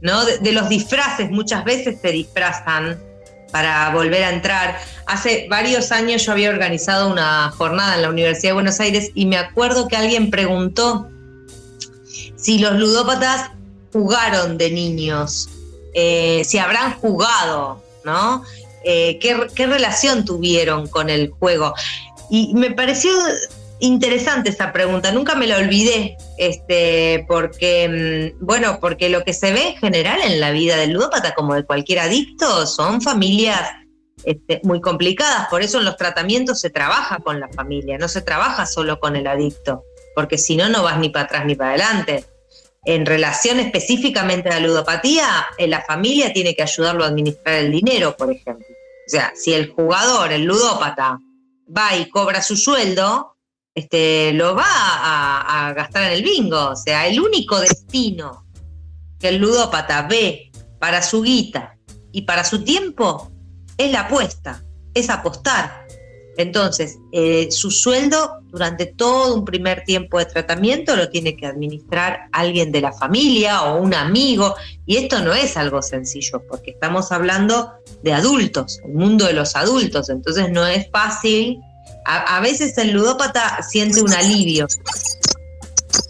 ¿no? 0.00 0.24
De, 0.24 0.52
los 0.52 0.68
disfraces, 0.68 1.30
muchas 1.30 1.64
veces 1.64 1.98
se 2.00 2.12
disfrazan 2.12 2.98
para 3.52 3.90
volver 3.90 4.24
a 4.24 4.30
entrar. 4.30 4.78
Hace 5.06 5.46
varios 5.48 5.92
años 5.92 6.24
yo 6.24 6.32
había 6.32 6.50
organizado 6.50 7.10
una 7.10 7.50
jornada 7.50 7.96
en 7.96 8.02
la 8.02 8.10
Universidad 8.10 8.50
de 8.50 8.54
Buenos 8.54 8.80
Aires 8.80 9.10
y 9.14 9.26
me 9.26 9.36
acuerdo 9.36 9.88
que 9.88 9.96
alguien 9.96 10.30
preguntó 10.30 11.08
si 12.36 12.58
los 12.58 12.74
ludópatas 12.74 13.50
jugaron 13.92 14.56
de 14.56 14.70
niños, 14.70 15.48
eh, 15.94 16.42
si 16.44 16.58
habrán 16.58 16.94
jugado, 16.94 17.82
¿no? 18.04 18.44
Eh, 18.84 19.18
¿qué, 19.20 19.48
¿Qué 19.54 19.66
relación 19.66 20.24
tuvieron 20.24 20.86
con 20.86 21.10
el 21.10 21.30
juego? 21.30 21.74
Y 22.30 22.54
me 22.54 22.70
pareció 22.70 23.10
interesante 23.80 24.50
esa 24.50 24.72
pregunta, 24.72 25.10
nunca 25.10 25.34
me 25.34 25.46
la 25.46 25.58
olvidé, 25.58 26.16
este, 26.40 27.26
porque, 27.28 28.32
mm, 28.38 28.42
bueno, 28.42 28.78
porque 28.80 29.10
lo 29.10 29.24
que 29.24 29.34
se 29.34 29.52
ve 29.52 29.68
en 29.68 29.76
general 29.76 30.20
en 30.22 30.40
la 30.40 30.50
vida 30.52 30.78
del 30.78 30.92
ludópata, 30.92 31.34
como 31.34 31.54
de 31.54 31.66
cualquier 31.66 31.98
adicto, 31.98 32.66
son 32.66 33.02
familias 33.02 33.60
este, 34.24 34.62
muy 34.64 34.80
complicadas, 34.80 35.48
por 35.50 35.60
eso 35.60 35.78
en 35.78 35.84
los 35.84 35.98
tratamientos 35.98 36.58
se 36.58 36.70
trabaja 36.70 37.18
con 37.18 37.40
la 37.40 37.48
familia, 37.48 37.98
no 37.98 38.08
se 38.08 38.22
trabaja 38.22 38.64
solo 38.64 38.98
con 39.00 39.16
el 39.16 39.26
adicto, 39.26 39.84
porque 40.14 40.38
si 40.38 40.56
no, 40.56 40.70
no 40.70 40.82
vas 40.82 40.98
ni 40.98 41.10
para 41.10 41.26
atrás 41.26 41.44
ni 41.44 41.56
para 41.56 41.70
adelante. 41.70 42.24
En 42.86 43.04
relación 43.04 43.60
específicamente 43.60 44.48
a 44.48 44.58
la 44.58 44.66
ludopatía, 44.66 45.46
eh, 45.58 45.68
la 45.68 45.82
familia 45.82 46.32
tiene 46.32 46.54
que 46.54 46.62
ayudarlo 46.62 47.04
a 47.04 47.08
administrar 47.08 47.56
el 47.56 47.70
dinero, 47.70 48.16
por 48.16 48.32
ejemplo. 48.32 48.64
O 48.66 49.10
sea, 49.10 49.32
si 49.34 49.52
el 49.52 49.68
jugador, 49.72 50.32
el 50.32 50.44
ludópata, 50.44 51.18
va 51.68 51.96
y 51.96 52.08
cobra 52.08 52.40
su 52.40 52.56
sueldo, 52.56 53.36
este, 53.74 54.32
lo 54.32 54.54
va 54.54 54.64
a, 54.66 55.72
gastar 55.74 56.04
en 56.04 56.18
el 56.18 56.22
bingo. 56.22 56.70
O 56.70 56.76
sea, 56.76 57.06
el 57.06 57.20
único 57.20 57.60
destino 57.60 58.46
que 59.18 59.28
el 59.28 59.36
ludópata 59.36 60.02
ve 60.02 60.50
para 60.78 61.02
su 61.02 61.22
guita 61.22 61.76
y 62.12 62.22
para 62.22 62.44
su 62.44 62.64
tiempo 62.64 63.30
es 63.76 63.92
la 63.92 64.02
apuesta, 64.02 64.64
es 64.94 65.10
apostar. 65.10 65.86
Entonces, 66.36 66.98
eh, 67.12 67.48
su 67.50 67.70
sueldo 67.70 68.40
durante 68.48 68.86
todo 68.86 69.34
un 69.34 69.44
primer 69.44 69.84
tiempo 69.84 70.18
de 70.18 70.24
tratamiento 70.24 70.96
lo 70.96 71.10
tiene 71.10 71.36
que 71.36 71.46
administrar 71.46 72.28
alguien 72.32 72.72
de 72.72 72.80
la 72.80 72.92
familia 72.92 73.62
o 73.64 73.80
un 73.80 73.94
amigo. 73.94 74.54
Y 74.86 74.96
esto 74.96 75.20
no 75.20 75.34
es 75.34 75.56
algo 75.56 75.82
sencillo, 75.82 76.42
porque 76.48 76.70
estamos 76.70 77.12
hablando 77.12 77.72
de 78.02 78.14
adultos, 78.14 78.80
el 78.84 78.94
mundo 78.94 79.26
de 79.26 79.34
los 79.34 79.54
adultos. 79.54 80.08
Entonces 80.08 80.50
no 80.50 80.66
es 80.66 80.88
fácil 80.90 81.60
a, 82.10 82.40
veces 82.40 82.76
el 82.78 82.92
ludópata 82.92 83.62
siente 83.62 84.02
un 84.02 84.12
alivio. 84.12 84.66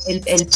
El, 0.06 0.48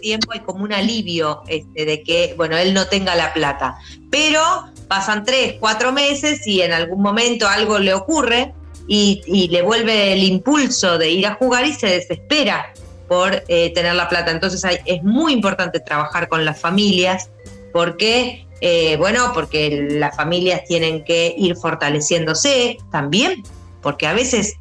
tiempo 0.00 0.32
hay 0.32 0.40
como 0.40 0.64
un 0.64 0.72
alivio 0.72 1.42
este, 1.46 1.84
de 1.84 2.02
que, 2.02 2.34
bueno, 2.36 2.56
él 2.56 2.74
no 2.74 2.86
tenga 2.88 3.14
la 3.14 3.32
plata. 3.32 3.76
Pero 4.10 4.42
pasan 4.88 5.24
tres, 5.24 5.56
cuatro 5.60 5.92
meses 5.92 6.46
y 6.46 6.60
en 6.60 6.72
algún 6.72 7.02
momento 7.02 7.48
algo 7.48 7.78
le 7.78 7.94
ocurre 7.94 8.52
y, 8.88 9.48
le 9.48 9.62
vuelve 9.62 10.12
el 10.12 10.24
impulso 10.24 10.98
de 10.98 11.10
ir 11.10 11.26
a 11.26 11.34
jugar 11.34 11.66
y 11.66 11.72
se 11.72 11.86
desespera 11.86 12.72
por 13.08 13.44
eh, 13.48 13.72
tener 13.74 13.94
la 13.94 14.08
plata. 14.08 14.30
Entonces 14.30 14.62
es 14.84 15.02
muy 15.02 15.32
importante 15.32 15.80
trabajar 15.80 16.28
con 16.28 16.44
las 16.44 16.60
familias 16.60 17.30
porque, 17.72 18.46
eh, 18.60 18.96
bueno, 18.96 19.32
porque 19.32 19.88
las 19.90 20.16
familias 20.16 20.62
tienen 20.66 21.04
que 21.04 21.34
ir 21.36 21.56
fortaleciéndose 21.56 22.78
también 22.90 23.42
porque 23.82 24.06
a 24.06 24.12
veces 24.12 24.54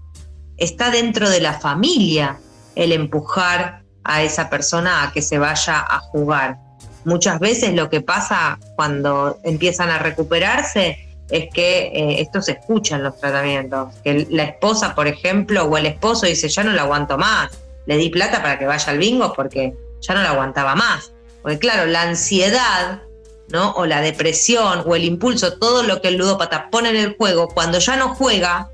está 0.58 0.92
dentro 0.92 1.30
de 1.30 1.42
la 1.42 1.54
familia 1.54 2.40
el 2.76 2.92
empujar 2.92 3.84
a 4.04 4.24
esa 4.24 4.50
persona 4.50 5.04
a 5.04 5.12
que 5.12 5.22
se 5.22 5.38
vaya 5.38 5.80
a 5.80 6.00
jugar. 6.00 6.58
Muchas 7.06 7.40
veces 7.40 7.74
lo 7.74 7.90
que 7.90 8.02
pasa 8.02 8.60
cuando 8.76 9.40
empiezan 9.44 9.90
a 9.90 10.00
recuperarse 10.00 11.08
es 11.30 11.50
que 11.54 11.88
eh, 11.88 12.22
esto 12.22 12.42
se 12.42 12.54
escucha 12.54 12.98
en 12.98 13.04
los 13.04 13.18
tratamientos, 13.18 13.96
que 14.04 14.28
la 14.30 14.44
esposa, 14.44 14.94
por 14.94 15.08
ejemplo, 15.08 15.64
o 15.64 15.78
el 15.78 15.86
esposo 15.86 16.26
dice, 16.26 16.50
ya 16.50 16.64
no 16.64 16.72
lo 16.72 16.82
aguanto 16.82 17.18
más, 17.18 17.52
le 17.86 17.98
di 17.98 18.10
plata 18.10 18.42
para 18.42 18.60
que 18.60 18.66
vaya 18.66 18.92
al 18.92 18.98
bingo 18.98 19.34
porque 19.34 19.74
ya 20.02 20.14
no 20.14 20.22
lo 20.22 20.30
aguantaba 20.30 20.76
más. 20.76 21.14
Porque 21.42 21.58
claro, 21.58 21.86
la 21.86 22.04
ansiedad, 22.04 23.02
¿no? 23.50 23.72
O 23.72 23.86
la 23.86 24.02
depresión 24.02 24.84
o 24.86 24.96
el 24.96 25.06
impulso, 25.06 25.58
todo 25.58 25.84
lo 25.84 26.02
que 26.02 26.10
el 26.10 26.16
ludópata 26.16 26.70
pone 26.70 26.90
en 26.90 26.98
el 26.98 27.16
juego, 27.16 27.48
cuando 27.48 27.80
ya 27.80 27.96
no 27.96 28.14
juega, 28.14 28.70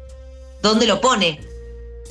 dónde 0.62 0.86
lo 0.88 1.02
pone. 1.02 1.40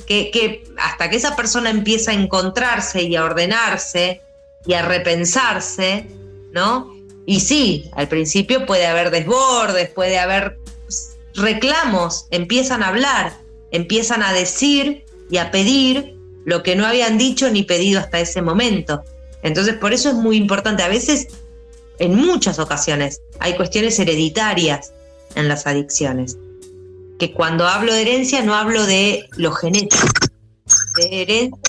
Que, 0.05 0.63
hasta 0.77 1.09
que 1.09 1.17
esa 1.17 1.35
persona 1.35 1.69
empieza 1.69 2.11
a 2.11 2.13
encontrarse 2.13 3.03
y 3.03 3.17
a 3.17 3.25
ordenarse 3.25 4.21
y 4.65 4.73
a 4.73 4.81
repensarse, 4.81 6.07
¿no? 6.51 6.95
Y 7.25 7.41
sí, 7.41 7.89
al 7.93 8.07
principio 8.07 8.65
puede 8.65 8.87
haber 8.87 9.11
desbordes, 9.11 9.89
puede 9.89 10.17
haber 10.17 10.59
reclamos, 11.33 12.27
empiezan 12.31 12.83
a 12.83 12.87
hablar, 12.87 13.37
empiezan 13.71 14.23
a 14.23 14.31
decir 14.31 15.03
y 15.29 15.37
a 15.37 15.51
pedir 15.51 16.15
lo 16.45 16.63
que 16.63 16.77
no 16.77 16.85
habían 16.85 17.17
dicho 17.17 17.49
ni 17.49 17.63
pedido 17.63 17.99
hasta 17.99 18.21
ese 18.21 18.41
momento. 18.41 19.03
Entonces, 19.43 19.75
por 19.75 19.91
eso 19.91 20.07
es 20.07 20.15
muy 20.15 20.37
importante. 20.37 20.83
A 20.83 20.87
veces, 20.87 21.27
en 21.99 22.15
muchas 22.15 22.59
ocasiones, 22.59 23.21
hay 23.39 23.55
cuestiones 23.55 23.99
hereditarias 23.99 24.93
en 25.35 25.49
las 25.49 25.67
adicciones 25.67 26.37
que 27.19 27.33
cuando 27.33 27.67
hablo 27.67 27.93
de 27.93 28.01
herencia 28.01 28.43
no 28.43 28.55
hablo 28.55 28.85
de 28.85 29.29
lo 29.37 29.51
genético, 29.51 30.07
de 30.95 31.21
herencia, 31.21 31.59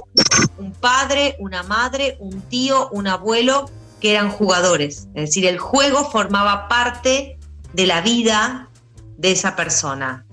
un 0.58 0.72
padre, 0.72 1.36
una 1.38 1.62
madre, 1.62 2.16
un 2.20 2.40
tío, 2.42 2.88
un 2.90 3.06
abuelo 3.06 3.70
que 4.00 4.12
eran 4.12 4.30
jugadores. 4.30 5.08
Es 5.14 5.30
decir, 5.30 5.46
el 5.46 5.58
juego 5.58 6.10
formaba 6.10 6.68
parte 6.68 7.38
de 7.72 7.86
la 7.86 8.00
vida 8.00 8.68
de 9.16 9.32
esa 9.32 9.56
persona. 9.56 10.24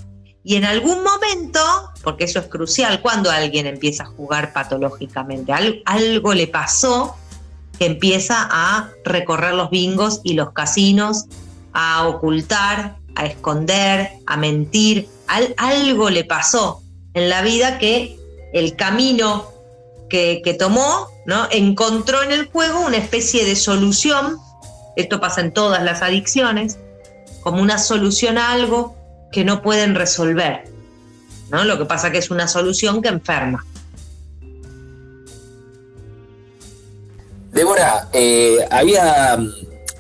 Y 0.44 0.56
en 0.56 0.66
algún 0.66 1.04
momento, 1.04 1.60
porque 2.04 2.26
eso 2.26 2.40
es 2.40 2.48
crucial, 2.48 3.02
cuando 3.02 3.32
alguien 3.32 3.66
empieza 3.66 4.04
a 4.04 4.08
jugar 4.08 4.54
patológicamente, 4.54 5.52
algo 5.86 6.34
le 6.34 6.48
pasó 6.48 7.16
que 7.80 7.88
empieza 7.88 8.48
a 8.50 8.92
recorrer 9.04 9.54
los 9.56 9.70
bingos 9.70 10.22
y 10.24 10.34
los 10.34 10.52
casinos, 10.52 11.26
a 11.74 12.08
ocultar 12.08 12.98
a 13.16 13.26
esconder, 13.26 14.12
a 14.26 14.38
mentir. 14.38 15.08
algo 15.58 16.10
le 16.10 16.24
pasó 16.24 16.82
en 17.14 17.30
la 17.30 17.42
vida 17.42 17.80
que 17.80 18.18
el 18.54 18.76
camino 18.76 19.52
que, 20.10 20.56
tomó, 20.58 21.10
¿no? 21.26 21.48
encontró 21.52 22.24
en 22.24 22.32
el 22.32 22.48
juego 22.48 22.86
una 22.86 22.98
especie 22.98 23.44
de 23.44 23.56
solución, 23.56 24.38
esto 24.96 25.20
pasa 25.20 25.42
en 25.42 25.52
todas 25.52 25.84
las 25.84 26.02
adicciones, 26.02 26.78
como 27.42 27.62
una 27.62 27.78
solución 27.78 28.38
a 28.38 28.52
algo 28.52 28.96
que 29.32 29.44
no 29.44 29.62
pueden 29.62 29.96
resolver. 29.96 30.64
¿no? 31.52 31.66
Lo 31.66 31.78
que 31.78 31.86
pasa 31.86 32.12
que 32.12 32.20
es 32.20 32.32
una 32.32 32.48
solución 32.48 33.02
que 33.02 33.10
enferma. 33.10 33.66
Débora, 37.52 38.10
eh, 38.14 38.66
había 38.70 39.38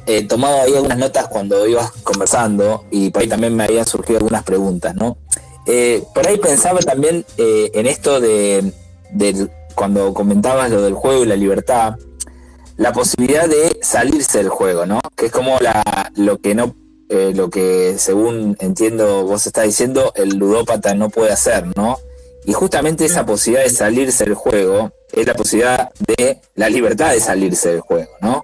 eh, 0.07 0.27
tomado 0.27 0.61
ahí 0.61 0.75
algunas 0.75 0.97
notas 0.97 1.27
cuando 1.27 1.67
ibas 1.67 1.91
conversando 2.03 2.85
y 2.91 3.09
por 3.09 3.23
ahí 3.23 3.27
también 3.27 3.55
me 3.55 3.63
habían 3.63 3.85
surgido 3.85 4.17
algunas 4.17 4.43
preguntas, 4.43 4.95
¿no? 4.95 5.17
Eh, 5.65 6.03
por 6.13 6.27
ahí 6.27 6.37
pensaba 6.37 6.79
también 6.79 7.25
eh, 7.37 7.71
en 7.73 7.87
esto 7.87 8.21
de, 8.21 8.71
cuando 9.73 10.13
comentabas 10.13 10.69
lo 10.69 10.83
del 10.83 10.93
juego 10.93 11.23
y 11.23 11.27
la 11.27 11.35
libertad, 11.35 11.95
la 12.77 12.93
posibilidad 12.93 13.47
de 13.49 13.79
salirse 13.81 14.37
del 14.37 14.49
juego, 14.49 14.85
¿no? 14.85 14.99
Que 15.15 15.27
es 15.27 15.31
como 15.31 15.57
la, 15.59 16.11
lo 16.15 16.37
que 16.39 16.53
no, 16.53 16.75
lo 17.09 17.49
que 17.49 17.95
según 17.97 18.57
entiendo 18.59 19.25
vos 19.25 19.47
estás 19.47 19.65
diciendo, 19.65 20.13
el 20.15 20.37
ludópata 20.37 20.93
no 20.93 21.09
puede 21.09 21.31
hacer, 21.31 21.65
¿no? 21.75 21.97
Y 22.45 22.53
justamente 22.53 23.05
esa 23.05 23.25
posibilidad 23.25 23.63
de 23.63 23.71
salirse 23.73 24.23
del 24.23 24.35
juego 24.35 24.91
es 25.11 25.25
la 25.25 25.33
posibilidad 25.33 25.91
de 26.15 26.41
la 26.53 26.69
libertad 26.69 27.11
de 27.11 27.19
salirse 27.19 27.69
del 27.69 27.79
juego, 27.79 28.11
¿no? 28.21 28.43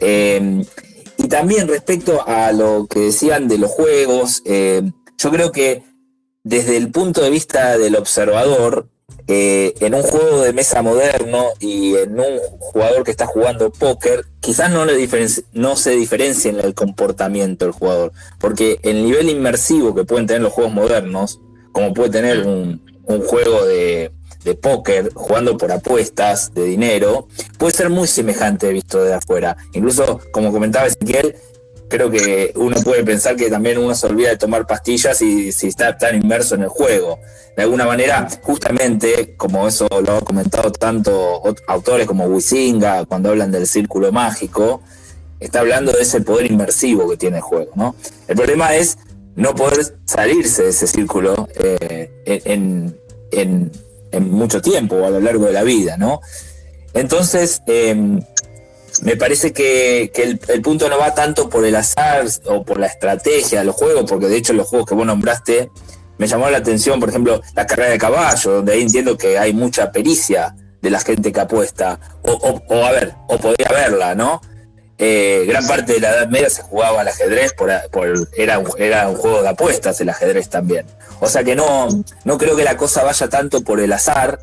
Eh, 0.00 0.64
y 1.16 1.28
también 1.28 1.68
respecto 1.68 2.26
a 2.26 2.52
lo 2.52 2.86
que 2.86 3.00
decían 3.00 3.48
de 3.48 3.58
los 3.58 3.70
juegos, 3.70 4.42
eh, 4.44 4.82
yo 5.16 5.30
creo 5.30 5.52
que 5.52 5.82
desde 6.42 6.76
el 6.76 6.90
punto 6.90 7.22
de 7.22 7.30
vista 7.30 7.78
del 7.78 7.96
observador, 7.96 8.88
eh, 9.26 9.74
en 9.80 9.94
un 9.94 10.02
juego 10.02 10.42
de 10.42 10.52
mesa 10.52 10.82
moderno 10.82 11.46
y 11.60 11.94
en 11.96 12.18
un 12.18 12.38
jugador 12.58 13.04
que 13.04 13.10
está 13.10 13.26
jugando 13.26 13.70
póker, 13.70 14.26
quizás 14.40 14.70
no, 14.70 14.84
le 14.84 15.08
no 15.52 15.76
se 15.76 15.90
diferencia 15.92 16.50
en 16.50 16.60
el 16.60 16.74
comportamiento 16.74 17.64
del 17.64 17.72
jugador, 17.72 18.12
porque 18.38 18.80
el 18.82 19.04
nivel 19.04 19.30
inmersivo 19.30 19.94
que 19.94 20.04
pueden 20.04 20.26
tener 20.26 20.42
los 20.42 20.52
juegos 20.52 20.74
modernos, 20.74 21.40
como 21.72 21.94
puede 21.94 22.10
tener 22.10 22.46
un 22.46 22.80
juego 23.26 23.64
de, 23.64 24.12
de 24.44 24.54
póker, 24.54 25.12
jugando 25.14 25.56
por 25.56 25.72
apuestas 25.72 26.52
de 26.54 26.64
dinero, 26.64 27.28
puede 27.58 27.72
ser 27.74 27.90
muy 27.90 28.06
semejante 28.06 28.72
visto 28.72 29.02
de 29.02 29.14
afuera. 29.14 29.56
Incluso, 29.72 30.20
como 30.32 30.52
comentaba 30.52 30.86
Ezequiel, 30.86 31.34
creo 31.88 32.10
que 32.10 32.52
uno 32.56 32.76
puede 32.82 33.04
pensar 33.04 33.36
que 33.36 33.50
también 33.50 33.78
uno 33.78 33.94
se 33.94 34.06
olvida 34.06 34.30
de 34.30 34.36
tomar 34.36 34.66
pastillas 34.66 35.20
y 35.22 35.52
si 35.52 35.68
está 35.68 35.96
tan 35.96 36.16
inmerso 36.16 36.54
en 36.54 36.62
el 36.62 36.68
juego. 36.68 37.18
De 37.56 37.62
alguna 37.62 37.86
manera, 37.86 38.28
justamente, 38.42 39.34
como 39.36 39.68
eso 39.68 39.86
lo 40.04 40.16
han 40.18 40.24
comentado 40.24 40.72
tanto 40.72 41.42
autores 41.68 42.06
como 42.06 42.26
Wisinga, 42.26 43.04
cuando 43.06 43.30
hablan 43.30 43.52
del 43.52 43.66
círculo 43.66 44.10
mágico, 44.12 44.82
está 45.38 45.60
hablando 45.60 45.92
de 45.92 46.02
ese 46.02 46.20
poder 46.20 46.50
inmersivo 46.50 47.08
que 47.08 47.16
tiene 47.16 47.36
el 47.36 47.42
juego, 47.42 47.70
¿no? 47.76 47.94
El 48.26 48.36
problema 48.36 48.74
es 48.74 48.98
no 49.36 49.54
poder 49.54 49.96
salirse 50.04 50.64
de 50.64 50.68
ese 50.70 50.86
círculo 50.86 51.48
eh, 51.54 52.10
en, 52.24 52.96
en, 53.30 53.70
mucho 54.20 54.60
tiempo 54.60 54.96
o 54.96 55.06
a 55.06 55.10
lo 55.10 55.20
largo 55.20 55.46
de 55.46 55.52
la 55.52 55.62
vida, 55.62 55.96
¿no? 55.96 56.20
Entonces, 56.94 57.62
em, 57.66 58.20
me 59.02 59.16
parece 59.16 59.52
que, 59.52 60.12
el, 60.14 60.62
punto 60.62 60.88
no 60.88 60.98
va 60.98 61.14
tanto 61.14 61.48
por 61.48 61.64
el 61.64 61.74
azar 61.74 62.26
o 62.46 62.64
por 62.64 62.78
la 62.78 62.86
estrategia 62.86 63.60
de 63.60 63.64
los 63.64 63.74
juegos, 63.74 64.04
porque 64.08 64.28
de 64.28 64.36
hecho 64.36 64.52
los 64.52 64.68
juegos 64.68 64.88
que 64.88 64.94
vos 64.94 65.06
nombraste 65.06 65.70
me 66.16 66.28
llamó 66.28 66.48
la 66.48 66.58
atención, 66.58 67.00
por 67.00 67.08
ejemplo, 67.08 67.42
la 67.56 67.66
carrera 67.66 67.90
de 67.90 67.98
caballo, 67.98 68.52
donde 68.52 68.72
ahí 68.72 68.82
entiendo 68.82 69.18
que 69.18 69.36
hay 69.36 69.52
mucha 69.52 69.90
pericia 69.90 70.54
de 70.80 70.90
la 70.90 71.00
gente 71.00 71.32
que 71.32 71.40
apuesta, 71.40 71.98
o, 72.22 72.60
o, 72.68 72.84
a 72.84 72.92
ver, 72.92 73.14
o 73.26 73.36
podría 73.38 73.66
haberla, 73.68 74.14
¿no? 74.14 74.40
Eh, 74.98 75.44
gran 75.48 75.66
parte 75.66 75.94
de 75.94 76.00
la 76.00 76.10
Edad 76.10 76.28
Media 76.28 76.48
se 76.48 76.62
jugaba 76.62 77.00
al 77.00 77.08
ajedrez, 77.08 77.52
por, 77.52 77.70
era, 78.36 78.58
un, 78.58 78.70
era 78.78 79.08
un 79.08 79.16
juego 79.16 79.42
de 79.42 79.48
apuestas 79.48 80.00
el 80.00 80.08
ajedrez 80.08 80.48
también. 80.48 80.86
O 81.20 81.28
sea 81.28 81.42
que 81.42 81.56
no, 81.56 81.88
no 82.24 82.38
creo 82.38 82.56
que 82.56 82.64
la 82.64 82.76
cosa 82.76 83.02
vaya 83.02 83.28
tanto 83.28 83.62
por 83.62 83.80
el 83.80 83.92
azar, 83.92 84.40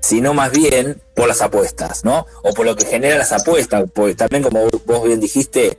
sino 0.00 0.34
más 0.34 0.52
bien 0.52 1.00
por 1.14 1.28
las 1.28 1.40
apuestas, 1.40 2.04
¿no? 2.04 2.26
O 2.42 2.52
por 2.52 2.66
lo 2.66 2.76
que 2.76 2.84
genera 2.84 3.16
las 3.16 3.32
apuestas, 3.32 3.84
porque 3.94 4.14
también 4.14 4.42
como 4.42 4.68
vos 4.84 5.04
bien 5.04 5.20
dijiste, 5.20 5.78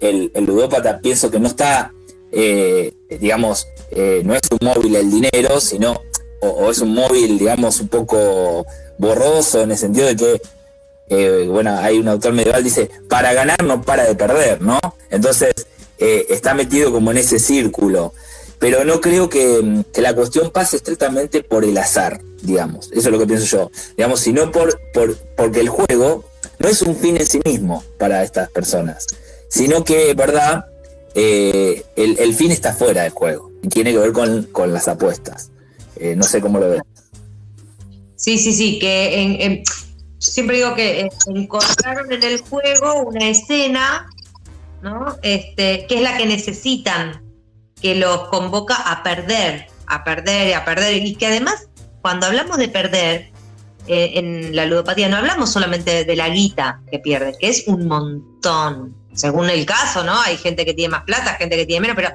el, 0.00 0.30
ludópata 0.34 1.00
pienso 1.00 1.30
que 1.30 1.40
no 1.40 1.48
está, 1.48 1.92
eh, 2.30 2.92
digamos, 3.08 3.66
eh, 3.90 4.22
no 4.24 4.34
es 4.34 4.42
un 4.50 4.58
móvil 4.66 4.94
el 4.96 5.10
dinero, 5.10 5.60
sino, 5.60 6.00
o, 6.40 6.70
es 6.70 6.78
un 6.78 6.94
móvil, 6.94 7.38
digamos, 7.38 7.80
un 7.80 7.88
poco 7.88 8.66
borroso 8.98 9.62
en 9.62 9.72
el 9.72 9.78
sentido 9.78 10.06
de 10.06 10.16
que 10.16 10.42
eh, 11.08 11.46
bueno, 11.48 11.76
hay 11.78 11.98
un 11.98 12.08
autor 12.08 12.32
medieval 12.32 12.64
dice, 12.64 12.90
para 13.08 13.32
ganar 13.32 13.62
no 13.62 13.82
para 13.82 14.04
de 14.04 14.14
perder, 14.14 14.62
¿no? 14.62 14.78
Entonces, 15.10 15.54
eh, 15.98 16.26
está 16.30 16.54
metido 16.54 16.92
como 16.92 17.10
en 17.10 17.18
ese 17.18 17.38
círculo. 17.38 18.12
Pero 18.58 18.84
no 18.84 19.00
creo 19.00 19.28
que, 19.28 19.84
la 19.96 20.14
cuestión 20.14 20.50
pase 20.50 20.76
estrictamente 20.76 21.42
por 21.42 21.64
el 21.64 21.76
azar, 21.76 22.20
digamos. 22.40 22.90
Eso 22.92 23.00
es 23.00 23.12
lo 23.12 23.18
que 23.18 23.26
pienso 23.26 23.44
yo. 23.44 23.70
Digamos, 23.96 24.20
sino 24.20 24.50
por, 24.50 24.80
por, 24.92 25.16
porque 25.36 25.60
el 25.60 25.68
juego 25.68 26.24
no 26.58 26.68
es 26.68 26.80
un 26.80 26.96
fin 26.96 27.16
en 27.18 27.26
sí 27.26 27.40
mismo 27.44 27.84
para 27.98 28.22
estas 28.22 28.48
personas, 28.50 29.06
sino 29.48 29.84
que, 29.84 30.14
verdad, 30.14 30.66
eh, 31.14 31.84
el, 31.96 32.34
fin 32.34 32.52
está 32.52 32.72
fuera 32.72 33.02
del 33.02 33.12
juego 33.12 33.52
y 33.62 33.68
tiene 33.68 33.92
que 33.92 33.98
ver 33.98 34.12
con, 34.12 34.72
las 34.72 34.88
apuestas. 34.88 35.50
no 36.16 36.22
sé 36.22 36.40
cómo 36.40 36.58
lo 36.58 36.70
ven. 36.70 36.82
Sí, 38.16 38.38
sí, 38.38 38.54
sí, 38.54 38.78
que 38.78 39.20
en, 39.20 39.62
siempre 40.24 40.56
digo 40.56 40.74
que 40.74 41.08
encontraron 41.26 42.10
en 42.12 42.22
el 42.22 42.40
juego 42.40 43.02
una 43.02 43.28
escena, 43.28 44.08
¿no? 44.82 45.16
Este, 45.22 45.86
que 45.86 45.96
es 45.96 46.00
la 46.00 46.16
que 46.16 46.26
necesitan, 46.26 47.22
que 47.80 47.94
los 47.94 48.28
convoca 48.28 48.74
a 48.74 49.02
perder, 49.02 49.66
a 49.86 50.04
perder 50.04 50.48
y 50.48 50.52
a 50.52 50.64
perder. 50.64 51.04
Y 51.04 51.14
que 51.14 51.26
además, 51.26 51.68
cuando 52.00 52.26
hablamos 52.26 52.58
de 52.58 52.68
perder, 52.68 53.30
eh, 53.86 54.12
en 54.14 54.56
la 54.56 54.64
ludopatía 54.64 55.08
no 55.08 55.18
hablamos 55.18 55.52
solamente 55.52 56.04
de 56.04 56.16
la 56.16 56.30
guita 56.30 56.80
que 56.90 56.98
pierde, 56.98 57.34
que 57.38 57.48
es 57.48 57.64
un 57.66 57.86
montón. 57.86 58.96
Según 59.12 59.50
el 59.50 59.64
caso, 59.66 60.02
¿no? 60.02 60.20
Hay 60.22 60.36
gente 60.38 60.64
que 60.64 60.74
tiene 60.74 60.92
más 60.92 61.04
plata, 61.04 61.34
gente 61.34 61.56
que 61.56 61.66
tiene 61.66 61.82
menos, 61.82 61.96
pero 61.96 62.08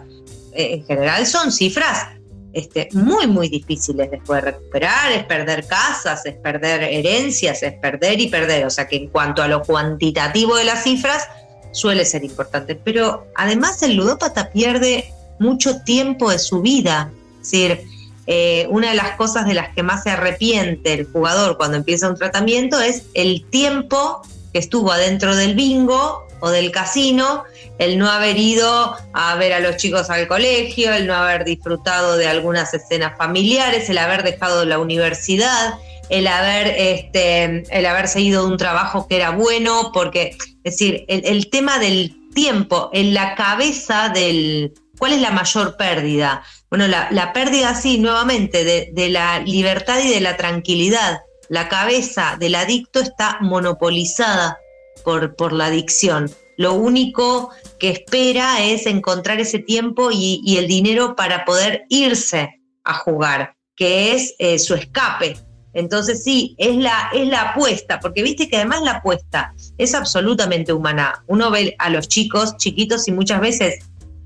eh, 0.53 0.73
en 0.73 0.85
general 0.85 1.25
son 1.25 1.51
cifras 1.51 2.18
este, 2.53 2.89
muy, 2.93 3.27
muy 3.27 3.47
difíciles 3.49 4.09
después 4.09 4.43
de 4.43 4.51
recuperar, 4.51 5.11
es 5.11 5.23
perder 5.25 5.67
casas, 5.67 6.25
es 6.25 6.35
perder 6.35 6.83
herencias, 6.83 7.61
es 7.63 7.73
perder 7.73 8.19
y 8.19 8.27
perder. 8.27 8.65
O 8.65 8.69
sea 8.69 8.87
que 8.87 8.95
en 8.95 9.07
cuanto 9.07 9.41
a 9.41 9.47
lo 9.47 9.61
cuantitativo 9.61 10.55
de 10.55 10.65
las 10.65 10.83
cifras, 10.83 11.27
suele 11.71 12.05
ser 12.05 12.23
importante. 12.23 12.75
Pero 12.75 13.27
además 13.35 13.81
el 13.83 13.95
ludópata 13.95 14.49
pierde 14.51 15.13
mucho 15.39 15.81
tiempo 15.83 16.31
de 16.31 16.39
su 16.39 16.61
vida. 16.61 17.11
Es 17.41 17.51
decir, 17.51 17.81
eh, 18.27 18.67
una 18.69 18.89
de 18.89 18.95
las 18.95 19.11
cosas 19.11 19.47
de 19.47 19.53
las 19.53 19.73
que 19.73 19.83
más 19.83 20.03
se 20.03 20.11
arrepiente 20.11 20.93
el 20.93 21.05
jugador 21.05 21.57
cuando 21.57 21.77
empieza 21.77 22.09
un 22.09 22.15
tratamiento 22.15 22.79
es 22.79 23.03
el 23.13 23.45
tiempo 23.49 24.21
que 24.53 24.59
estuvo 24.59 24.91
adentro 24.91 25.35
del 25.35 25.55
bingo 25.55 26.27
o 26.41 26.49
del 26.49 26.71
casino, 26.71 27.43
el 27.77 27.97
no 27.97 28.09
haber 28.09 28.37
ido 28.37 28.95
a 29.13 29.35
ver 29.35 29.53
a 29.53 29.59
los 29.59 29.77
chicos 29.77 30.09
al 30.09 30.27
colegio, 30.27 30.93
el 30.93 31.07
no 31.07 31.15
haber 31.15 31.45
disfrutado 31.45 32.17
de 32.17 32.27
algunas 32.27 32.73
escenas 32.73 33.17
familiares, 33.17 33.89
el 33.89 33.97
haber 33.97 34.23
dejado 34.23 34.65
la 34.65 34.79
universidad, 34.79 35.75
el 36.09 36.27
haber, 36.27 36.67
este, 36.77 37.63
el 37.69 37.85
haber 37.85 38.07
seguido 38.07 38.45
un 38.45 38.57
trabajo 38.57 39.07
que 39.07 39.15
era 39.15 39.31
bueno, 39.31 39.91
porque, 39.93 40.35
es 40.63 40.73
decir, 40.73 41.05
el, 41.07 41.49
tema 41.49 41.79
del 41.79 42.15
tiempo 42.33 42.89
en 42.93 43.13
la 43.13 43.35
cabeza 43.35 44.09
del... 44.09 44.73
¿Cuál 44.97 45.13
es 45.13 45.21
la 45.21 45.31
mayor 45.31 45.77
pérdida? 45.77 46.43
Bueno, 46.69 46.85
la, 46.87 47.33
pérdida, 47.33 47.73
sí, 47.73 47.99
nuevamente, 47.99 48.65
de, 48.65 48.89
de 48.91 49.09
la 49.09 49.39
libertad 49.39 49.99
y 50.03 50.09
de 50.09 50.19
la 50.19 50.35
tranquilidad. 50.35 51.21
La 51.47 51.69
cabeza 51.69 52.35
del 52.37 52.55
adicto 52.55 52.99
está 52.99 53.37
monopolizada 53.39 54.57
por, 55.03 55.53
la 55.53 55.65
adicción. 55.65 56.29
Lo 56.57 56.73
único 56.73 57.49
que 57.79 57.89
espera 57.89 58.63
es 58.63 58.85
encontrar 58.85 59.39
ese 59.39 59.59
tiempo 59.59 60.09
y, 60.11 60.57
el 60.57 60.67
dinero 60.67 61.15
para 61.15 61.45
poder 61.45 61.85
irse 61.89 62.61
a 62.83 62.93
jugar, 62.93 63.55
que 63.75 64.13
es 64.13 64.35
eh, 64.39 64.59
su 64.59 64.75
escape. 64.75 65.37
Entonces 65.73 66.23
sí, 66.23 66.55
es 66.57 66.75
la, 66.75 67.09
es 67.13 67.27
la 67.27 67.51
apuesta, 67.51 67.99
porque 67.99 68.23
viste 68.23 68.49
que 68.49 68.57
además 68.57 68.81
la 68.81 68.91
apuesta 68.93 69.53
es 69.77 69.93
absolutamente 69.93 70.73
humana. 70.73 71.23
Uno 71.27 71.51
ve 71.51 71.75
a 71.77 71.89
los 71.89 72.07
chicos 72.07 72.57
chiquitos 72.57 73.07
y 73.07 73.11
muchas 73.11 73.39
veces 73.39 73.79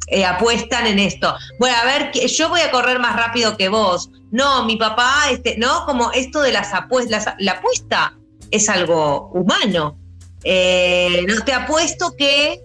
eh, 0.08 0.26
apuestan 0.26 0.88
en 0.88 1.00
esto. 1.00 1.36
Bueno, 1.60 1.76
a 1.82 1.86
ver, 1.86 2.12
yo 2.12 2.50
voy 2.50 2.62
a 2.62 2.72
correr 2.72 3.00
más 3.00 3.16
rápido 3.16 3.58
que 3.58 3.70
vos. 3.70 4.10
No, 4.32 4.66
mi 4.66 4.76
papá, 4.78 5.26
este, 5.32 5.58
no, 5.58 5.86
como 5.86 6.12
esto 6.12 6.42
de 6.42 6.52
las 6.52 6.74
apuestas. 6.74 7.36
La 7.40 7.54
apuesta 7.54 8.18
es 8.52 8.70
algo 8.70 9.32
humano. 9.34 9.98
Eh, 10.44 11.26
no, 11.28 11.44
te 11.44 11.54
apuesto 11.54 12.16
que, 12.16 12.64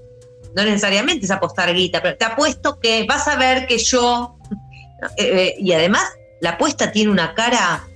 no 0.55 0.64
necesariamente 0.64 1.26
es 1.26 1.31
apostar 1.31 1.72
guita, 1.74 2.03
pero 2.03 2.16
te 2.16 2.24
apuesto 2.24 2.79
que 2.81 3.05
vas 3.05 3.29
a 3.29 3.37
ver 3.37 3.66
que 3.66 3.79
yo. 3.79 4.35
Eh, 5.16 5.22
eh, 5.22 5.55
y 5.61 5.72
además, 5.74 6.03
la 6.41 6.51
apuesta 6.51 6.91
tiene 6.91 7.12
una 7.12 7.33
cara 7.33 7.89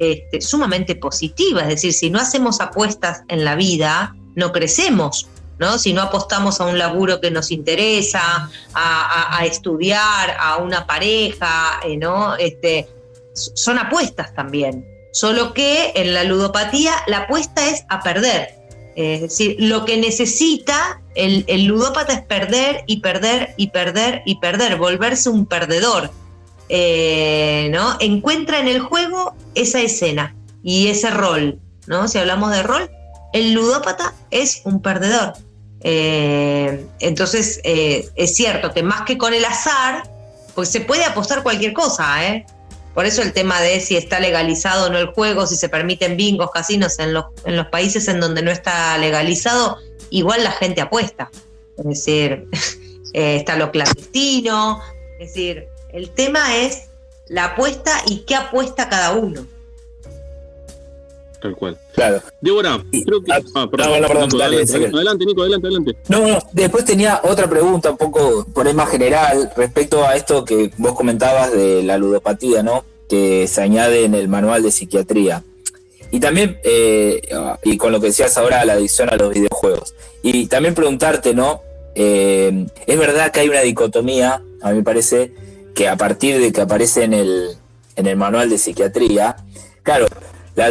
este, 0.00 0.40
sumamente 0.40 0.96
positiva, 0.96 1.60
es 1.60 1.68
decir, 1.68 1.92
si 1.92 2.10
no 2.10 2.18
hacemos 2.18 2.60
apuestas 2.60 3.22
en 3.28 3.44
la 3.44 3.54
vida, 3.54 4.16
no 4.34 4.50
crecemos. 4.50 5.28
¿no? 5.60 5.78
Si 5.78 5.92
no 5.92 6.02
apostamos 6.02 6.60
a 6.60 6.64
un 6.64 6.76
laburo 6.76 7.20
que 7.20 7.30
nos 7.30 7.52
interesa, 7.52 8.50
a, 8.74 9.40
estudiar, 9.44 10.36
a 10.40 10.56
una 10.56 10.84
pareja, 10.84 11.78
¿no? 11.96 12.34
Este, 12.34 12.88
son 13.34 13.78
apuestas 13.78 14.34
también. 14.34 14.84
Solo 15.12 15.54
que 15.54 15.92
en 15.94 16.14
la 16.14 16.24
ludopatía 16.24 16.92
la 17.06 17.18
apuesta 17.18 17.68
es 17.68 17.84
a 17.88 18.02
perder. 18.02 18.57
Es 18.98 19.20
decir, 19.20 19.54
lo 19.60 19.84
que 19.84 19.96
necesita 19.96 21.00
el, 21.14 21.64
ludópata 21.66 22.14
es 22.14 22.22
perder 22.22 22.82
y 22.88 22.96
perder 22.98 23.54
y 23.56 23.68
perder 23.68 24.22
y 24.26 24.40
perder, 24.40 24.74
volverse 24.74 25.30
un 25.30 25.46
perdedor. 25.46 26.10
Eh, 26.68 27.68
¿no? 27.70 27.96
Encuentra 28.00 28.58
en 28.58 28.66
el 28.66 28.80
juego 28.80 29.36
esa 29.54 29.80
escena 29.80 30.34
y 30.64 30.88
ese 30.88 31.10
rol. 31.10 31.60
¿no? 31.86 32.08
Si 32.08 32.18
hablamos 32.18 32.50
de 32.50 32.64
rol, 32.64 32.90
el 33.32 33.52
ludópata 33.52 34.14
es 34.32 34.62
un 34.64 34.82
perdedor. 34.82 35.34
Eh, 35.82 36.84
entonces, 36.98 37.60
eh, 37.62 38.08
es 38.16 38.34
cierto 38.34 38.74
que 38.74 38.82
más 38.82 39.02
que 39.02 39.16
con 39.16 39.32
el 39.32 39.44
azar, 39.44 40.10
pues 40.56 40.70
se 40.70 40.80
puede 40.80 41.04
apostar 41.04 41.44
cualquier 41.44 41.72
cosa, 41.72 42.26
¿eh? 42.26 42.46
Por 42.94 43.06
eso 43.06 43.22
el 43.22 43.32
tema 43.32 43.60
de 43.60 43.80
si 43.80 43.96
está 43.96 44.18
legalizado 44.18 44.86
o 44.86 44.90
no 44.90 44.98
el 44.98 45.08
juego, 45.08 45.46
si 45.46 45.56
se 45.56 45.68
permiten 45.68 46.16
bingos, 46.16 46.50
casinos 46.50 46.98
en 46.98 47.14
los, 47.14 47.26
en 47.44 47.56
los 47.56 47.66
países 47.68 48.08
en 48.08 48.20
donde 48.20 48.42
no 48.42 48.50
está 48.50 48.96
legalizado, 48.98 49.78
igual 50.10 50.42
la 50.44 50.52
gente 50.52 50.80
apuesta. 50.80 51.30
Es 51.76 51.84
decir, 51.84 52.46
eh, 53.12 53.36
está 53.36 53.56
lo 53.56 53.70
clandestino. 53.70 54.80
Es 55.18 55.28
decir, 55.28 55.68
el 55.92 56.10
tema 56.10 56.56
es 56.56 56.88
la 57.28 57.44
apuesta 57.44 58.02
y 58.06 58.20
qué 58.20 58.34
apuesta 58.34 58.88
cada 58.88 59.12
uno. 59.12 59.46
Tal 61.40 61.54
cual. 61.54 61.78
Claro. 61.94 62.20
Débora, 62.40 62.82
creo 62.90 63.22
que. 63.22 63.32
Ah, 63.32 63.68
perdón, 63.70 64.04
adelante, 64.42 65.24
Nico, 65.24 65.42
adelante, 65.42 65.66
adelante. 65.68 65.96
No, 66.08 66.26
no, 66.26 66.38
después 66.52 66.84
tenía 66.84 67.20
otra 67.22 67.48
pregunta, 67.48 67.90
un 67.92 67.96
poco 67.96 68.44
por 68.52 68.66
ahí 68.66 68.74
más 68.74 68.90
general, 68.90 69.52
respecto 69.56 70.04
a 70.04 70.16
esto 70.16 70.44
que 70.44 70.72
vos 70.78 70.94
comentabas 70.94 71.52
de 71.52 71.82
la 71.84 71.96
ludopatía, 71.96 72.62
¿no? 72.62 72.84
Que 73.08 73.46
se 73.46 73.62
añade 73.62 74.04
en 74.04 74.14
el 74.14 74.28
manual 74.28 74.62
de 74.62 74.72
psiquiatría. 74.72 75.44
Y 76.10 76.20
también, 76.20 76.58
eh, 76.64 77.20
y 77.62 77.76
con 77.76 77.92
lo 77.92 78.00
que 78.00 78.08
decías 78.08 78.36
ahora, 78.36 78.64
la 78.64 78.72
adicción 78.72 79.08
a 79.10 79.16
los 79.16 79.32
videojuegos. 79.32 79.94
Y 80.22 80.46
también 80.46 80.74
preguntarte, 80.74 81.34
¿no? 81.34 81.62
Eh, 81.94 82.66
es 82.86 82.98
verdad 82.98 83.30
que 83.30 83.40
hay 83.40 83.48
una 83.48 83.60
dicotomía, 83.60 84.42
a 84.62 84.70
mí 84.70 84.78
me 84.78 84.82
parece, 84.82 85.32
que 85.74 85.88
a 85.88 85.96
partir 85.96 86.40
de 86.40 86.52
que 86.52 86.60
aparece 86.62 87.04
en 87.04 87.12
el, 87.12 87.56
en 87.96 88.06
el 88.06 88.16
manual 88.16 88.50
de 88.50 88.58
psiquiatría, 88.58 89.36
claro, 89.82 90.06
la, 90.56 90.70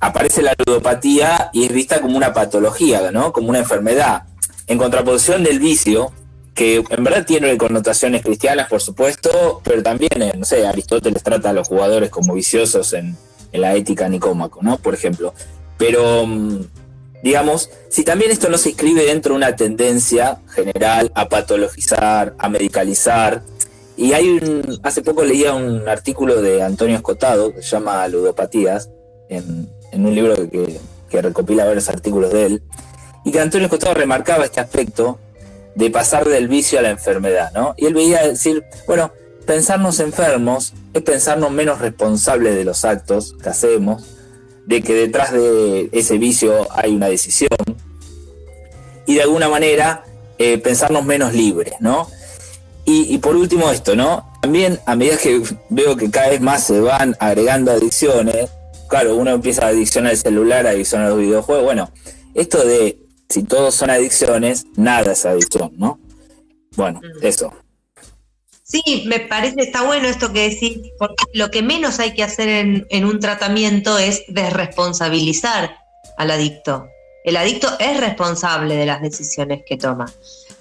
aparece 0.00 0.42
la 0.42 0.54
ludopatía 0.58 1.50
y 1.52 1.64
es 1.64 1.72
vista 1.72 2.00
como 2.00 2.16
una 2.16 2.32
patología, 2.32 3.10
¿no? 3.10 3.32
Como 3.32 3.48
una 3.48 3.58
enfermedad. 3.58 4.24
en 4.66 4.76
contraposición 4.76 5.44
del 5.44 5.60
vicio, 5.60 6.12
que 6.54 6.84
en 6.90 7.04
verdad 7.04 7.24
tiene 7.24 7.56
connotaciones 7.56 8.22
cristianas, 8.22 8.68
por 8.68 8.82
supuesto, 8.82 9.62
pero 9.64 9.82
también, 9.82 10.20
eh, 10.20 10.34
no 10.36 10.44
sé, 10.44 10.66
Aristóteles 10.66 11.22
trata 11.22 11.50
a 11.50 11.52
los 11.54 11.68
jugadores 11.68 12.10
como 12.10 12.34
viciosos 12.34 12.92
en, 12.92 13.16
la 13.52 13.74
ética 13.74 14.10
nicómaco, 14.10 14.58
¿no? 14.60 14.76
Por 14.76 14.92
ejemplo. 14.92 15.32
Pero, 15.78 16.26
mm, 16.26 16.58
digamos, 17.22 17.70
si 17.88 18.04
también 18.04 18.30
esto 18.30 18.50
no 18.50 18.58
se 18.58 18.70
inscribe 18.70 19.06
dentro 19.06 19.32
de 19.32 19.36
una 19.36 19.56
tendencia 19.56 20.40
general 20.54 21.10
a 21.14 21.30
patologizar, 21.30 22.34
a 22.38 22.48
medicalizar, 22.50 23.42
y 23.96 24.12
hay 24.12 24.28
un, 24.28 24.80
hace 24.82 25.00
poco 25.00 25.24
leía 25.24 25.54
un 25.54 25.88
artículo 25.88 26.42
de 26.42 26.62
Antonio 26.62 26.96
Escotado, 26.96 27.54
que 27.54 27.62
se 27.62 27.70
llama 27.70 28.06
Ludopatías, 28.08 28.90
en, 29.30 29.70
un 30.06 30.14
libro 30.14 30.34
que, 30.50 30.78
que 31.08 31.22
recopila 31.22 31.64
varios 31.64 31.88
artículos 31.88 32.32
de 32.32 32.46
él, 32.46 32.62
y 33.24 33.32
que 33.32 33.40
Antonio 33.40 33.66
Escotado 33.66 33.94
remarcaba 33.94 34.44
este 34.44 34.60
aspecto 34.60 35.18
de 35.74 35.90
pasar 35.90 36.26
del 36.26 36.48
vicio 36.48 36.78
a 36.78 36.82
la 36.82 36.90
enfermedad, 36.90 37.52
¿no? 37.54 37.74
Y 37.76 37.86
él 37.86 37.94
veía 37.94 38.26
decir, 38.26 38.64
bueno, 38.86 39.12
pensarnos 39.46 40.00
enfermos 40.00 40.72
es 40.92 41.02
pensarnos 41.02 41.50
menos 41.50 41.80
responsables 41.80 42.54
de 42.54 42.64
los 42.64 42.84
actos 42.84 43.34
que 43.42 43.48
hacemos, 43.48 44.04
de 44.66 44.82
que 44.82 44.94
detrás 44.94 45.32
de 45.32 45.88
ese 45.92 46.18
vicio 46.18 46.66
hay 46.72 46.94
una 46.94 47.08
decisión, 47.08 47.50
y 49.06 49.14
de 49.14 49.22
alguna 49.22 49.48
manera 49.48 50.04
eh, 50.38 50.58
pensarnos 50.58 51.04
menos 51.04 51.32
libres, 51.32 51.74
¿no? 51.80 52.08
Y, 52.84 53.14
y, 53.14 53.18
por 53.18 53.36
último 53.36 53.70
esto, 53.70 53.94
¿no? 53.94 54.32
También 54.40 54.80
a 54.86 54.96
medida 54.96 55.16
que 55.18 55.42
veo 55.68 55.96
que 55.96 56.10
cada 56.10 56.30
vez 56.30 56.40
más 56.40 56.64
se 56.64 56.80
van 56.80 57.14
agregando 57.20 57.70
adicciones, 57.70 58.50
claro, 58.88 59.16
uno 59.16 59.30
empieza 59.30 59.66
a 59.66 59.68
adicción 59.68 60.06
al 60.06 60.16
celular, 60.16 60.66
adicción 60.66 61.02
a 61.02 61.08
los 61.08 61.18
videojuegos, 61.18 61.64
bueno, 61.64 61.90
esto 62.34 62.64
de 62.64 62.98
si 63.28 63.42
todos 63.42 63.74
son 63.74 63.90
adicciones, 63.90 64.66
nada 64.76 65.12
es 65.12 65.26
adicción, 65.26 65.72
¿no? 65.76 66.00
Bueno, 66.76 67.00
mm. 67.00 67.26
eso. 67.26 67.52
Sí, 68.62 69.04
me 69.06 69.20
parece, 69.20 69.62
está 69.62 69.82
bueno 69.82 70.08
esto 70.08 70.32
que 70.32 70.50
decís, 70.50 70.78
porque 70.98 71.24
lo 71.32 71.50
que 71.50 71.62
menos 71.62 72.00
hay 72.00 72.12
que 72.12 72.22
hacer 72.22 72.48
en, 72.90 73.04
un 73.04 73.18
tratamiento 73.18 73.96
es 73.96 74.24
desresponsabilizar 74.28 75.78
al 76.18 76.30
adicto. 76.30 76.86
El 77.24 77.38
adicto 77.38 77.68
es 77.78 77.98
responsable 77.98 78.76
de 78.76 78.84
las 78.84 79.00
decisiones 79.00 79.62
que 79.66 79.78
toma. 79.78 80.12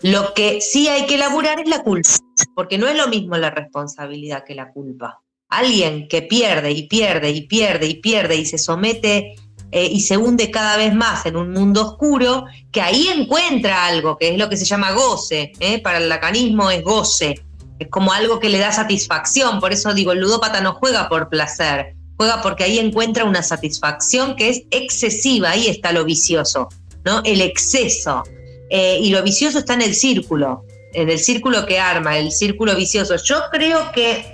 Lo 0.02 0.34
que 0.34 0.62
sí 0.62 0.88
hay 0.88 1.06
que 1.06 1.16
elaborar 1.16 1.60
es 1.60 1.68
la 1.68 1.84
culpa, 1.84 2.10
porque 2.56 2.78
no 2.78 2.88
es 2.88 2.96
lo 2.96 3.10
mismo 3.10 3.36
la 3.36 3.50
responsabilidad 3.50 4.46
que 4.46 4.56
la 4.56 4.72
culpa. 4.72 5.22
Alguien 5.50 6.08
que 6.08 6.22
pierde 6.22 6.72
y 6.72 6.88
pierde 6.88 7.30
y 7.32 7.42
pierde 7.48 7.88
y 7.88 7.96
pierde 7.96 8.36
y 8.36 8.46
se 8.46 8.58
somete 8.58 9.36
eh, 9.72 9.90
y 9.92 10.02
se 10.02 10.18
hunde 10.18 10.50
cada 10.50 10.78
vez 10.78 10.94
más 10.94 11.26
en 11.26 11.36
un 11.36 11.52
mundo 11.52 11.86
oscuro, 11.86 12.46
que 12.72 12.82
ahí 12.82 13.08
encuentra 13.10 13.86
algo, 13.86 14.18
que 14.18 14.30
es 14.30 14.38
lo 14.38 14.50
que 14.50 14.58
se 14.58 14.66
llama 14.66 14.92
goce. 14.92 15.52
¿eh? 15.60 15.82
Para 15.82 15.98
el 15.98 16.08
lacanismo 16.08 16.72
es 16.72 16.84
goce, 16.84 17.42
es 17.80 17.88
como 17.90 18.14
algo 18.14 18.40
que 18.40 18.50
le 18.50 18.60
da 18.60 18.72
satisfacción. 18.72 19.60
Por 19.60 19.74
eso 19.74 19.94
digo, 19.94 20.14
el 20.14 20.20
ludópata 20.20 20.62
no 20.62 20.74
juega 20.76 21.10
por 21.10 21.30
placer, 21.30 21.96
juega 22.16 22.42
porque 22.42 22.64
ahí 22.64 22.80
encuentra 22.80 23.26
una 23.26 23.44
satisfacción 23.44 24.36
que 24.36 24.50
es 24.50 24.64
excesiva, 24.72 25.52
ahí 25.52 25.68
está 25.68 25.92
lo 25.92 26.06
vicioso, 26.06 26.70
¿no? 27.06 27.22
El 27.24 27.42
exceso. 27.42 28.24
Eh, 28.70 29.00
y 29.02 29.10
lo 29.10 29.22
vicioso 29.22 29.60
está 29.60 29.74
en 29.74 29.82
el 29.82 29.96
círculo, 29.96 30.66
en 30.94 31.10
el 31.10 31.20
círculo 31.20 31.66
que 31.66 31.80
arma, 31.80 32.18
el 32.18 32.32
círculo 32.32 32.76
vicioso. 32.76 33.16
Yo 33.18 33.42
creo 33.52 33.92
que, 33.92 34.26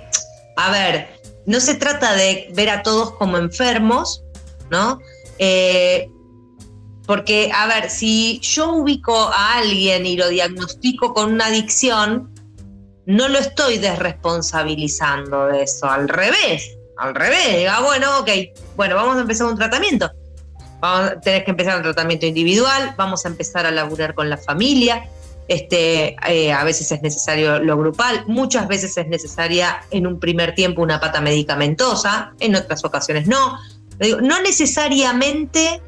a 0.56 0.70
ver, 0.70 1.08
no 1.46 1.60
se 1.60 1.74
trata 1.74 2.14
de 2.14 2.48
ver 2.52 2.70
a 2.70 2.82
todos 2.82 3.12
como 3.12 3.36
enfermos, 3.36 4.22
¿no? 4.70 4.98
Eh, 5.38 6.08
porque, 7.06 7.50
a 7.54 7.66
ver, 7.66 7.90
si 7.90 8.40
yo 8.40 8.72
ubico 8.72 9.14
a 9.14 9.58
alguien 9.58 10.06
y 10.06 10.16
lo 10.16 10.28
diagnostico 10.28 11.12
con 11.12 11.34
una 11.34 11.46
adicción, 11.46 12.32
no 13.06 13.28
lo 13.28 13.38
estoy 13.38 13.78
desresponsabilizando 13.78 15.46
de 15.48 15.64
eso, 15.64 15.86
al 15.86 16.08
revés, 16.08 16.78
al 16.96 17.14
revés, 17.14 17.58
diga, 17.58 17.80
bueno, 17.80 18.20
ok, 18.20 18.30
bueno, 18.76 18.96
vamos 18.96 19.16
a 19.16 19.20
empezar 19.20 19.46
un 19.46 19.56
tratamiento. 19.56 20.10
Vamos, 20.80 21.12
tenés 21.22 21.44
que 21.44 21.50
empezar 21.50 21.76
un 21.76 21.82
tratamiento 21.82 22.24
individual, 22.26 22.94
vamos 22.96 23.24
a 23.26 23.28
empezar 23.28 23.66
a 23.66 23.70
laburar 23.70 24.14
con 24.14 24.30
la 24.30 24.38
familia. 24.38 25.08
Este, 25.46 26.16
eh, 26.26 26.52
a 26.52 26.64
veces 26.64 26.90
es 26.90 27.02
necesario 27.02 27.58
lo 27.58 27.76
grupal, 27.76 28.24
muchas 28.26 28.66
veces 28.66 28.96
es 28.96 29.06
necesaria 29.08 29.84
en 29.90 30.06
un 30.06 30.18
primer 30.18 30.54
tiempo 30.54 30.80
una 30.80 31.00
pata 31.00 31.20
medicamentosa, 31.20 32.32
en 32.40 32.56
otras 32.56 32.82
ocasiones 32.84 33.26
no 33.26 33.58
no 33.98 34.42
necesariamente 34.42 35.80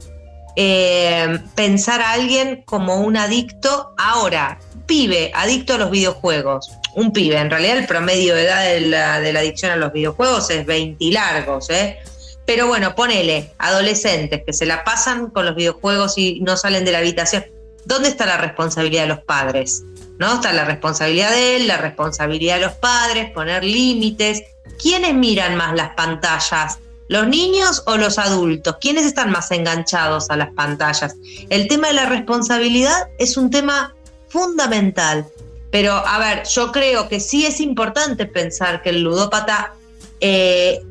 eh, 0.56 1.38
pensar 1.54 2.00
a 2.00 2.12
alguien 2.12 2.62
como 2.64 3.00
un 3.00 3.16
adicto 3.16 3.94
ahora, 3.98 4.58
pibe, 4.86 5.30
adicto 5.34 5.74
a 5.74 5.78
los 5.78 5.90
videojuegos. 5.90 6.70
Un 6.94 7.12
pibe, 7.12 7.36
en 7.36 7.50
realidad 7.50 7.76
el 7.76 7.86
promedio 7.86 8.34
de 8.34 8.44
edad 8.44 8.64
de 8.64 8.80
la, 8.80 9.14
adicción 9.40 9.72
a 9.72 9.76
los 9.76 9.92
videojuegos 9.92 10.48
es 10.50 10.64
20 10.64 11.04
largos, 11.10 11.68
¿eh? 11.68 11.98
Pero 12.46 12.68
bueno, 12.68 12.94
ponele, 12.94 13.52
adolescentes 13.58 14.42
que 14.46 14.52
se 14.52 14.66
la 14.66 14.84
pasan 14.84 15.30
con 15.30 15.44
los 15.44 15.56
videojuegos 15.56 16.16
y 16.16 16.40
no 16.40 16.56
salen 16.56 16.84
de 16.84 16.92
la 16.92 16.98
habitación. 16.98 17.44
¿Dónde 17.86 18.08
está 18.08 18.26
la 18.26 18.36
responsabilidad 18.36 19.02
de 19.02 19.08
los 19.08 19.20
padres? 19.20 19.84
¿No? 20.18 20.34
Está 20.34 20.52
la 20.52 20.64
responsabilidad 20.64 21.30
de 21.30 21.56
él, 21.56 21.68
la 21.68 21.76
responsabilidad 21.76 22.56
de 22.56 22.62
los 22.62 22.72
padres, 22.72 23.30
poner 23.30 23.64
límites. 23.64 24.42
¿Quiénes 24.82 25.14
miran 25.14 25.54
más 25.56 25.72
las 25.74 25.94
pantallas? 25.94 26.80
¿Los 27.08 27.28
niños 27.28 27.84
o 27.86 27.96
los 27.96 28.18
adultos? 28.18 28.76
¿Quiénes 28.80 29.06
están 29.06 29.30
más 29.30 29.52
enganchados 29.52 30.30
a 30.30 30.36
las 30.36 30.52
pantallas? 30.52 31.14
El 31.48 31.68
tema 31.68 31.86
de 31.86 31.94
la 31.94 32.06
responsabilidad 32.06 33.08
es 33.18 33.36
un 33.36 33.50
tema 33.50 33.94
fundamental. 34.28 35.24
Pero, 35.70 35.92
a 35.94 36.18
ver, 36.18 36.42
yo 36.48 36.72
creo 36.72 37.08
que 37.08 37.20
sí 37.20 37.46
es 37.46 37.60
importante 37.60 38.26
pensar 38.26 38.82
que 38.82 38.90
el 38.90 39.02
ludópata 39.02 39.74
eh, 40.20 40.82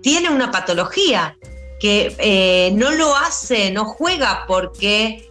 tiene 0.00 0.28
una 0.28 0.50
patología, 0.50 1.36
que 1.78 2.16
eh, 2.18 2.72
no 2.74 2.90
lo 2.90 3.14
hace, 3.14 3.70
no 3.70 3.84
juega 3.84 4.44
porque 4.48 5.30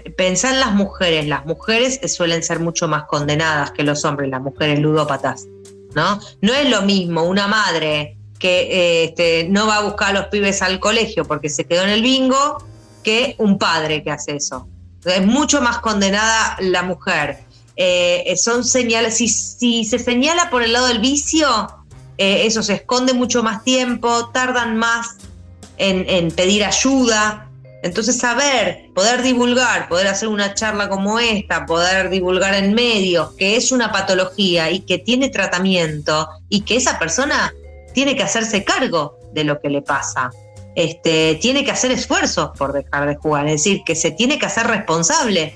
pensar 0.00 0.54
en 0.54 0.60
las 0.60 0.74
mujeres, 0.74 1.26
las 1.26 1.44
mujeres 1.46 2.00
suelen 2.12 2.42
ser 2.42 2.60
mucho 2.60 2.88
más 2.88 3.04
condenadas 3.04 3.72
que 3.72 3.82
los 3.82 4.04
hombres, 4.04 4.30
las 4.30 4.40
mujeres 4.40 4.80
ludópatas, 4.80 5.46
¿no? 5.94 6.20
No 6.40 6.54
es 6.54 6.68
lo 6.70 6.82
mismo 6.82 7.24
una 7.24 7.46
madre 7.46 8.16
que 8.38 8.62
eh, 8.62 9.04
este, 9.04 9.46
no 9.48 9.68
va 9.68 9.76
a 9.76 9.82
buscar 9.82 10.10
a 10.10 10.12
los 10.20 10.26
pibes 10.26 10.62
al 10.62 10.80
colegio 10.80 11.24
porque 11.24 11.48
se 11.48 11.64
quedó 11.64 11.84
en 11.84 11.90
el 11.90 12.02
bingo, 12.02 12.64
que 13.04 13.36
un 13.38 13.58
padre 13.58 14.02
que 14.02 14.10
hace 14.10 14.36
eso. 14.36 14.68
Es 15.04 15.24
mucho 15.24 15.60
más 15.60 15.78
condenada 15.78 16.56
la 16.60 16.82
mujer. 16.82 17.38
Eh, 17.76 18.34
son 18.36 18.64
señales, 18.64 19.16
si, 19.16 19.84
se 19.84 19.98
señala 19.98 20.50
por 20.50 20.62
el 20.62 20.72
lado 20.72 20.88
del 20.88 20.98
vicio, 20.98 21.48
eh, 22.18 22.46
eso 22.46 22.62
se 22.62 22.74
esconde 22.74 23.14
mucho 23.14 23.42
más 23.42 23.64
tiempo, 23.64 24.28
tardan 24.30 24.76
más 24.76 25.16
en, 25.78 26.30
pedir 26.32 26.64
ayuda. 26.64 27.48
Entonces, 27.82 28.16
saber, 28.16 28.90
poder 28.94 29.22
divulgar, 29.22 29.88
poder 29.88 30.06
hacer 30.06 30.28
una 30.28 30.54
charla 30.54 30.88
como 30.88 31.18
esta, 31.18 31.66
poder 31.66 32.10
divulgar 32.10 32.54
en 32.54 32.74
medios 32.74 33.32
que 33.32 33.56
es 33.56 33.72
una 33.72 33.90
patología 33.90 34.70
y 34.70 34.80
que 34.80 34.98
tiene 34.98 35.30
tratamiento 35.30 36.28
y 36.48 36.60
que 36.60 36.76
esa 36.76 36.98
persona 37.00 37.52
tiene 37.92 38.14
que 38.14 38.22
hacerse 38.22 38.62
cargo 38.62 39.18
de 39.32 39.44
lo 39.44 39.60
que 39.60 39.68
le 39.68 39.82
pasa. 39.82 40.30
Este, 40.74 41.34
tiene 41.42 41.64
que 41.64 41.72
hacer 41.72 41.90
esfuerzos 41.90 42.50
por 42.56 42.72
dejar 42.72 43.06
de 43.06 43.16
jugar, 43.16 43.46
es 43.46 43.64
decir, 43.64 43.82
que 43.84 43.94
se 43.94 44.12
tiene 44.12 44.38
que 44.38 44.46
hacer 44.46 44.66
responsable, 44.68 45.54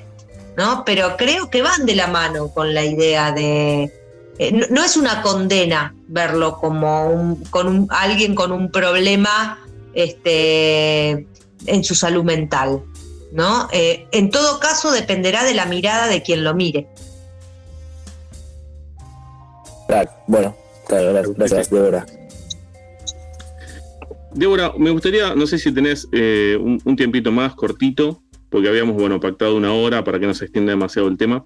¿no? 0.56 0.84
Pero 0.84 1.16
creo 1.16 1.48
que 1.48 1.62
van 1.62 1.86
de 1.86 1.94
la 1.94 2.08
mano 2.08 2.48
con 2.48 2.74
la 2.74 2.84
idea 2.84 3.32
de. 3.32 3.90
Eh, 4.38 4.66
no, 4.68 4.84
es 4.84 4.96
una 4.98 5.22
condena 5.22 5.94
verlo 6.08 6.58
como 6.58 7.06
un, 7.06 7.36
con 7.44 7.68
un, 7.68 7.88
alguien 7.90 8.34
con 8.34 8.52
un 8.52 8.70
problema 8.70 9.58
este, 9.94 11.26
en 11.66 11.84
su 11.84 11.94
salud 11.94 12.24
mental, 12.24 12.82
¿no? 13.32 13.68
Eh, 13.72 14.06
en 14.12 14.30
todo 14.30 14.60
caso, 14.60 14.90
dependerá 14.92 15.44
de 15.44 15.54
la 15.54 15.66
mirada 15.66 16.08
de 16.08 16.22
quien 16.22 16.44
lo 16.44 16.54
mire. 16.54 16.86
Claro, 19.86 20.10
bueno, 20.26 20.56
claro, 20.88 21.34
gracias, 21.36 21.70
verdad. 21.70 22.06
Débora, 24.36 24.74
me 24.76 24.90
gustaría, 24.90 25.34
no 25.34 25.46
sé 25.46 25.58
si 25.58 25.72
tenés 25.72 26.08
eh, 26.12 26.58
un, 26.60 26.96
tiempito 26.96 27.32
más 27.32 27.54
cortito, 27.54 28.22
porque 28.50 28.68
habíamos, 28.68 28.96
bueno, 28.96 29.18
pactado 29.18 29.56
una 29.56 29.72
hora 29.72 30.04
para 30.04 30.20
que 30.20 30.26
no 30.26 30.34
se 30.34 30.44
extienda 30.44 30.72
demasiado 30.72 31.08
el 31.08 31.16
tema. 31.16 31.44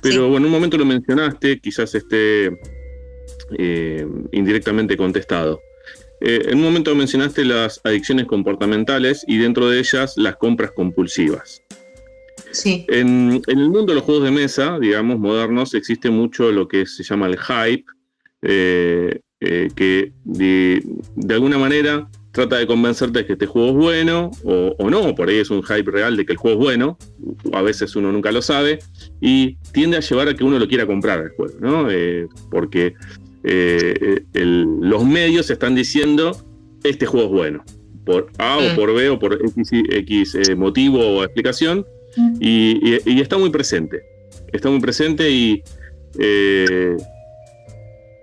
Pero 0.00 0.28
bueno, 0.28 0.38
en 0.38 0.44
un 0.46 0.50
momento 0.52 0.78
lo 0.78 0.86
mencionaste, 0.86 1.60
quizás 1.60 1.94
esté 1.94 2.58
eh, 3.58 4.06
indirectamente 4.32 4.96
contestado. 4.96 5.60
Eh, 6.20 6.42
en 6.48 6.58
un 6.58 6.64
momento 6.64 6.94
mencionaste 6.94 7.44
las 7.44 7.80
adicciones 7.84 8.26
comportamentales 8.26 9.24
y 9.26 9.38
dentro 9.38 9.68
de 9.68 9.78
ellas 9.78 10.14
las 10.16 10.36
compras 10.36 10.72
compulsivas. 10.72 11.62
Sí. 12.52 12.84
En, 12.88 13.40
en, 13.46 13.58
el 13.58 13.70
mundo 13.70 13.86
de 13.86 13.94
los 13.94 14.04
juegos 14.04 14.24
de 14.24 14.30
mesa, 14.30 14.78
digamos, 14.80 15.18
modernos, 15.18 15.74
existe 15.74 16.10
mucho 16.10 16.50
lo 16.50 16.66
que 16.68 16.84
se 16.84 17.04
llama 17.04 17.26
el 17.26 17.38
hype, 17.38 17.84
eh, 18.42 19.20
que 19.74 20.12
de, 20.24 20.82
alguna 21.30 21.56
manera 21.56 22.10
trata 22.30 22.58
de 22.58 22.66
convencerte 22.66 23.20
de 23.20 23.26
que 23.26 23.32
este 23.32 23.46
juego 23.46 23.70
es 23.70 23.74
bueno 23.74 24.30
o, 24.44 24.90
no, 24.90 25.14
por 25.14 25.30
ahí 25.30 25.36
es 25.36 25.50
un 25.50 25.62
hype 25.62 25.90
real 25.90 26.14
de 26.16 26.26
que 26.26 26.32
el 26.32 26.38
juego 26.38 26.60
es 26.60 26.64
bueno, 26.64 26.98
a 27.54 27.62
veces 27.62 27.96
uno 27.96 28.12
nunca 28.12 28.32
lo 28.32 28.42
sabe, 28.42 28.80
y 29.20 29.56
tiende 29.72 29.96
a 29.96 30.00
llevar 30.00 30.28
a 30.28 30.34
que 30.34 30.44
uno 30.44 30.58
lo 30.58 30.68
quiera 30.68 30.86
comprar 30.86 31.20
el 31.20 31.30
juego, 31.30 31.54
¿no? 31.58 31.90
Eh, 31.90 32.28
porque 32.50 32.94
eh, 33.44 34.22
los 34.34 35.04
medios 35.04 35.50
están 35.50 35.74
diciendo 35.74 36.36
este 36.84 37.06
juego 37.06 37.26
es 37.26 37.32
bueno, 37.32 37.64
por 38.04 38.30
A 38.38 38.58
o 38.58 38.72
mm. 38.72 38.76
por 38.76 38.94
B 38.94 39.08
o 39.10 39.18
por 39.18 39.38
X, 39.42 40.34
eh, 40.34 40.54
motivo 40.54 40.98
o 40.98 41.24
explicación, 41.24 41.86
mm. 42.16 42.36
y, 42.40 43.20
está 43.20 43.38
muy 43.38 43.50
presente, 43.50 44.02
está 44.52 44.70
muy 44.70 44.80
presente 44.80 45.30
y 45.30 45.62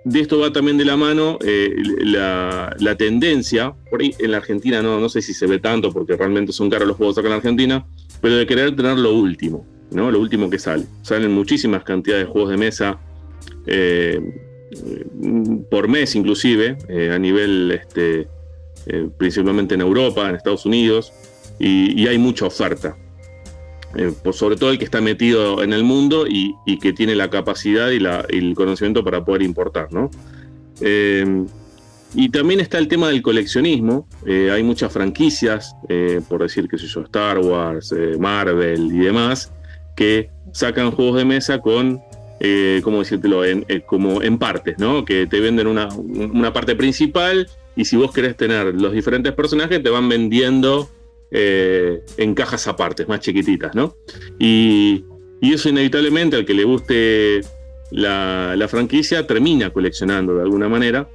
de 0.07 0.21
esto 0.21 0.39
va 0.39 0.51
también 0.53 0.77
de 0.77 0.85
la 0.85 0.95
mano 0.95 1.37
eh, 1.43 1.75
la, 2.03 2.95
tendencia, 2.97 3.73
por 3.89 4.01
ahí 4.01 4.15
en 4.19 4.31
la 4.31 4.37
Argentina 4.37 4.81
no, 4.81 4.99
no 4.99 5.09
sé 5.09 5.21
si 5.21 5.33
se 5.33 5.47
ve 5.47 5.59
tanto 5.59 5.91
porque 5.91 6.15
realmente 6.15 6.53
son 6.53 6.69
caros 6.69 6.87
los 6.87 6.97
juegos 6.97 7.17
acá 7.17 7.27
en 7.27 7.31
la 7.31 7.37
Argentina, 7.37 7.85
pero 8.21 8.37
de 8.37 8.47
querer 8.47 8.75
tener 8.75 8.97
lo 8.97 9.13
último, 9.13 9.65
¿no? 9.91 10.09
Lo 10.09 10.19
último 10.19 10.49
que 10.49 10.59
sale. 10.59 10.85
Salen 11.01 11.31
muchísimas 11.31 11.83
cantidades 11.83 12.25
de 12.25 12.31
juegos 12.31 12.51
de 12.51 12.57
mesa 12.57 12.99
eh, 13.65 14.21
por 15.69 15.87
mes 15.87 16.15
inclusive, 16.15 16.77
eh, 16.89 17.11
a 17.13 17.19
nivel 17.19 17.71
este, 17.71 18.27
principalmente 19.17 19.75
en 19.75 19.81
Europa, 19.81 20.29
en 20.29 20.35
Estados 20.35 20.65
Unidos, 20.65 21.13
y 21.59 22.05
hay 22.07 22.17
mucha 22.17 22.45
oferta. 22.45 22.95
Eh, 23.95 24.13
sobre 24.33 24.57
todo 24.57 24.69
el 24.71 24.77
que 24.77 24.85
está 24.85 24.99
metido 24.99 25.63
en 25.63 25.71
el 25.71 25.83
mundo 25.83 26.25
y, 26.27 26.55
que 26.79 26.93
tiene 26.93 27.15
la 27.15 27.29
capacidad 27.29 27.89
y, 27.89 27.97
el 28.35 28.53
conocimiento 28.53 29.03
para 29.03 29.23
poder 29.23 29.41
importar, 29.41 29.91
¿no? 29.91 30.11
Eh, 30.81 31.45
y 32.13 32.29
también 32.29 32.59
está 32.59 32.77
el 32.77 32.87
tema 32.87 33.09
del 33.09 33.21
coleccionismo. 33.21 34.07
Eh, 34.25 34.51
hay 34.51 34.63
muchas 34.63 34.91
franquicias, 34.91 35.75
por 36.29 36.41
decir, 36.41 36.67
que 36.67 36.77
sé 36.77 36.87
yo, 36.87 37.01
Star 37.01 37.39
Wars, 37.39 37.93
Marvel 38.19 38.93
y 38.93 38.99
demás, 38.99 39.51
que 39.95 40.29
sacan 40.53 40.91
juegos 40.91 41.17
de 41.17 41.25
mesa 41.25 41.59
con, 41.59 41.99
¿cómo 42.83 42.99
decírtelo?, 42.99 43.43
en, 43.45 43.65
como 43.85 44.21
en 44.21 44.37
partes, 44.37 44.77
¿no? 44.79 45.05
Que 45.05 45.27
te 45.27 45.39
venden 45.39 45.67
una, 45.67 45.89
una 45.95 46.53
parte 46.53 46.75
principal 46.75 47.47
y 47.75 47.85
si 47.85 47.95
vos 47.95 48.11
querés 48.11 48.35
tener 48.35 48.73
los 48.73 48.91
diferentes 48.91 49.33
personajes, 49.33 49.81
te 49.81 49.89
van 49.89 50.09
vendiendo 50.09 50.89
eh, 51.29 52.01
en 52.15 52.33
cajas 52.33 52.67
aparte, 52.67 53.05
más 53.05 53.19
chiquititas, 53.19 53.75
¿no? 53.75 53.95
Y, 54.39 55.03
eso 55.41 55.69
inevitablemente 55.69 56.35
al 56.35 56.45
que 56.45 56.53
le 56.53 56.63
guste 56.63 57.41
la, 57.91 58.67
franquicia 58.67 59.27
termina 59.27 59.69
coleccionando 59.69 60.35
de 60.35 60.41
alguna 60.41 60.67
manera 60.67 61.07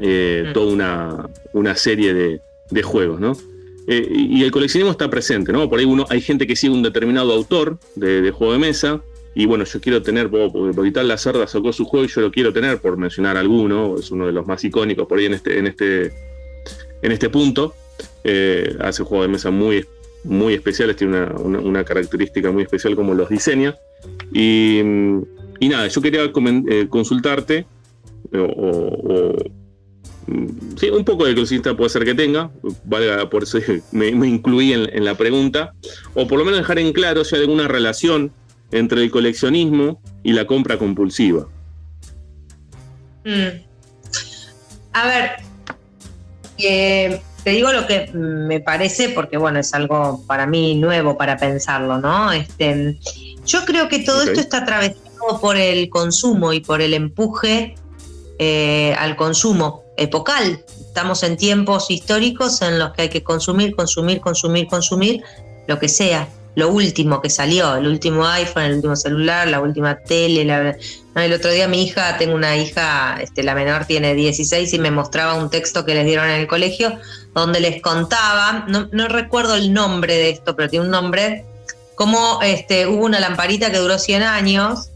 eh, 0.00 0.46
mm. 0.48 0.52
toda 0.52 1.30
una, 1.52 1.76
serie 1.76 2.40
de, 2.70 2.82
juegos, 2.82 3.20
¿no? 3.20 3.36
Eh, 3.86 4.08
y 4.10 4.42
el 4.42 4.50
coleccionismo 4.50 4.90
está 4.90 5.08
presente, 5.08 5.52
¿no? 5.52 5.70
Por 5.70 5.78
ahí 5.78 5.84
uno, 5.84 6.06
hay 6.10 6.20
gente 6.20 6.46
que 6.46 6.56
sigue 6.56 6.72
un 6.72 6.82
determinado 6.82 7.32
autor 7.32 7.78
de, 7.94 8.30
juego 8.32 8.52
de 8.54 8.58
mesa, 8.58 9.02
y 9.34 9.46
bueno, 9.46 9.64
yo 9.64 9.80
quiero 9.80 10.02
tener, 10.02 10.28
porque 10.28 10.90
tal 10.90 11.08
la 11.08 11.16
cerda 11.16 11.46
sacó 11.46 11.72
su 11.72 11.84
juego 11.84 12.04
y 12.04 12.08
yo 12.08 12.20
lo 12.20 12.32
quiero 12.32 12.52
tener, 12.52 12.78
por 12.78 12.96
mencionar 12.96 13.36
alguno, 13.36 13.96
es 13.98 14.10
uno 14.10 14.26
de 14.26 14.32
los 14.32 14.46
más 14.46 14.64
icónicos 14.64 15.06
por 15.06 15.18
ahí 15.18 15.26
en 15.26 15.34
este, 15.34 15.58
en 15.58 15.66
este, 15.68 16.12
en 17.02 17.12
este 17.12 17.28
punto. 17.28 17.74
Eh, 18.24 18.76
hace 18.80 19.04
juegos 19.04 19.26
de 19.26 19.32
mesa 19.32 19.50
muy, 19.50 19.84
muy 20.24 20.54
especiales, 20.54 20.96
tiene 20.96 21.24
una, 21.24 21.84
característica 21.84 22.50
muy 22.50 22.64
especial 22.64 22.96
como 22.96 23.14
los 23.14 23.28
diseña. 23.28 23.76
Y, 24.32 24.80
nada, 25.60 25.86
yo 25.86 26.02
quería 26.02 26.24
eh, 26.24 26.86
consultarte, 26.88 27.66
o, 28.32 29.36
mm, 30.26 30.46
sí, 30.76 30.90
un 30.90 31.04
poco 31.04 31.24
de 31.24 31.34
coleccionista 31.34 31.76
puede 31.76 31.90
ser 31.90 32.04
que 32.04 32.14
tenga, 32.14 32.50
valga, 32.84 33.30
por 33.30 33.44
eso 33.44 33.58
me, 33.92 34.08
incluí 34.08 34.72
en, 34.72 35.04
la 35.04 35.14
pregunta, 35.14 35.72
o 36.14 36.26
por 36.26 36.38
lo 36.38 36.44
menos 36.44 36.58
dejar 36.58 36.80
en 36.80 36.92
claro 36.92 37.24
si 37.24 37.36
hay 37.36 37.42
alguna 37.42 37.68
relación 37.68 38.32
entre 38.72 39.02
el 39.02 39.10
coleccionismo 39.10 40.00
y 40.22 40.32
la 40.32 40.46
compra 40.46 40.78
compulsiva. 40.78 41.46
Mm. 43.24 43.62
A 44.92 45.06
ver, 45.06 45.30
eh, 46.58 47.20
te 47.44 47.50
digo 47.50 47.72
lo 47.72 47.86
que 47.86 48.10
me 48.12 48.60
parece, 48.60 49.10
porque 49.10 49.36
bueno, 49.36 49.60
es 49.60 49.72
algo 49.74 50.22
para 50.26 50.46
mí 50.46 50.74
nuevo 50.74 51.16
para 51.16 51.36
pensarlo, 51.36 51.98
¿no? 51.98 52.32
Este, 52.32 52.98
yo 53.46 53.64
creo 53.64 53.88
que 53.88 54.00
todo 54.00 54.22
esto 54.22 54.40
está 54.40 54.58
atravesado 54.58 55.40
por 55.40 55.56
el 55.56 55.88
consumo 55.90 56.52
y 56.52 56.60
por 56.60 56.80
el 56.80 56.94
empuje 56.94 57.74
eh, 58.38 58.94
al 58.98 59.16
consumo 59.16 59.84
epocal. 59.96 60.64
Estamos 60.80 61.22
en 61.22 61.36
tiempos 61.36 61.90
históricos 61.90 62.62
en 62.62 62.78
los 62.78 62.92
que 62.92 63.02
hay 63.02 63.08
que 63.08 63.22
consumir, 63.22 63.76
consumir, 63.76 64.20
consumir, 64.20 64.66
consumir 64.66 65.22
lo 65.68 65.78
que 65.78 65.88
sea 65.88 66.28
lo 66.56 66.68
último 66.70 67.20
que 67.20 67.30
salió, 67.30 67.76
el 67.76 67.86
último 67.86 68.26
iPhone, 68.26 68.64
el 68.64 68.74
último 68.76 68.96
celular, 68.96 69.48
la 69.48 69.60
última 69.60 69.96
tele. 69.96 70.42
el 71.14 71.32
otro 71.32 71.50
día 71.50 71.68
mi 71.68 71.84
hija, 71.84 72.16
tengo 72.18 72.34
una 72.34 72.56
hija, 72.56 73.18
este, 73.20 73.42
la 73.42 73.54
menor 73.54 73.84
tiene 73.84 74.14
16 74.14 74.72
y 74.72 74.78
me 74.78 74.90
mostraba 74.90 75.34
un 75.34 75.50
texto 75.50 75.84
que 75.84 75.94
les 75.94 76.04
dieron 76.04 76.28
en 76.28 76.40
el 76.40 76.46
colegio 76.46 76.98
donde 77.34 77.60
les 77.60 77.80
contaba, 77.80 78.66
no, 78.68 79.08
recuerdo 79.08 79.54
el 79.54 79.72
nombre 79.72 80.14
de 80.14 80.30
esto, 80.30 80.56
pero 80.56 80.68
tiene 80.68 80.86
un 80.86 80.90
nombre, 80.90 81.44
como 81.94 82.40
este, 82.42 82.86
hubo 82.86 83.04
una 83.04 83.20
lamparita 83.20 83.70
que 83.70 83.78
duró 83.78 83.98
100 83.98 84.22
años, 84.22 84.90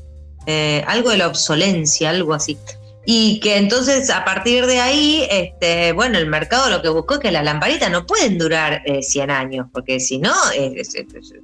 eh, 0.47 0.85
algo 0.87 1.11
de 1.11 1.19
la 1.19 1.29
obsolencia, 1.29 2.11
algo 2.11 2.35
así. 2.35 2.59
Y 3.07 3.39
que 3.41 3.57
entonces 3.57 4.09
a 4.09 4.25
partir 4.25 4.67
de 4.67 4.81
ahí, 4.81 5.27
este, 5.31 5.93
bueno, 5.93 6.19
el 6.19 6.27
mercado 6.27 6.71
lo 6.71 6.81
que 6.81 6.89
buscó 6.89 7.15
es 7.15 7.21
que 7.21 7.31
las 7.31 7.45
lamparitas 7.45 7.91
no 7.91 8.07
pueden 8.07 8.39
durar 8.39 8.83
100 9.01 9.31
eh, 9.31 9.33
años, 9.33 9.67
porque 9.73 10.01
si 10.01 10.19
no, 10.19 10.33
es, 10.55 10.95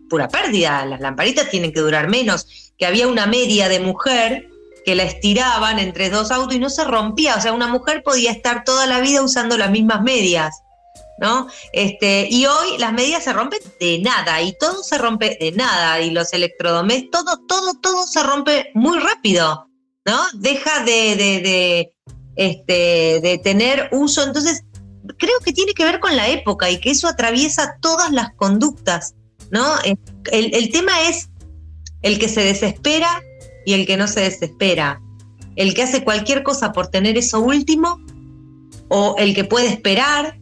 pura 0.09 0.29
pérdida. 0.29 0.87
Las 0.87 1.01
lamparitas 1.01 1.51
tienen 1.51 1.73
que 1.73 1.81
durar 1.81 2.09
menos. 2.09 2.73
Que 2.79 2.87
había 2.87 3.09
una 3.09 3.27
media 3.27 3.69
de 3.69 3.81
mujer 3.81 4.49
que 4.87 4.95
la 4.95 5.03
estiraban 5.03 5.79
entre 5.79 6.09
dos 6.09 6.31
autos 6.31 6.55
y 6.55 6.59
no 6.59 6.71
se 6.71 6.85
rompía. 6.85 7.37
O 7.37 7.41
sea, 7.41 7.53
una 7.53 7.67
mujer 7.67 8.03
podía 8.03 8.31
estar 8.31 8.65
toda 8.65 8.87
la 8.87 9.01
vida 9.01 9.23
usando 9.23 9.59
las 9.59 9.71
mismas 9.71 10.03
medias. 10.03 10.63
¿No? 11.19 11.49
Este, 11.75 12.29
y 12.31 12.47
hoy 12.47 12.79
las 12.79 12.95
medias 12.95 13.23
se 13.23 13.35
rompen 13.35 13.59
de 13.79 13.99
nada 13.99 14.41
y 14.41 14.57
todo 14.59 14.83
se 14.83 14.97
rompe 14.97 15.37
de 15.39 15.53
nada 15.53 16.01
y 16.01 16.13
los 16.13 16.33
electrodomésticos, 16.33 17.23
todo, 17.23 17.45
todo, 17.47 17.75
todo 17.75 18.07
se 18.07 18.23
rompe 18.23 18.71
muy 18.73 18.99
rápido. 18.99 19.70
¿No? 20.07 20.19
Deja 20.35 20.85
de, 20.85 21.93
este, 22.37 23.21
de 23.23 23.41
tener 23.43 23.89
uso. 23.93 24.25
Entonces, 24.25 24.65
creo 25.17 25.39
que 25.45 25.53
tiene 25.53 25.75
que 25.75 25.85
ver 25.85 26.01
con 26.01 26.17
la 26.17 26.29
época 26.29 26.71
y 26.71 26.79
que 26.81 26.91
eso 26.91 27.09
atraviesa 27.09 27.77
todas 27.81 28.11
las 28.11 28.33
conductas, 28.35 29.15
¿no? 29.51 29.67
Eh, 29.85 29.97
el, 30.33 30.71
tema 30.71 31.09
es 31.09 31.31
el 32.03 32.19
que 32.19 32.29
se 32.29 32.43
desespera 32.43 33.23
y 33.67 33.75
el 33.75 33.87
que 33.87 33.97
no 33.97 34.09
se 34.09 34.21
desespera. 34.21 35.01
El 35.57 35.75
que 35.75 35.83
hace 35.83 36.05
cualquier 36.05 36.43
cosa 36.43 36.73
por 36.73 36.89
tener 36.89 37.19
eso 37.19 37.41
último 37.41 38.01
o 38.89 39.17
el 39.19 39.35
que 39.35 39.45
puede 39.45 39.69
esperar 39.69 40.39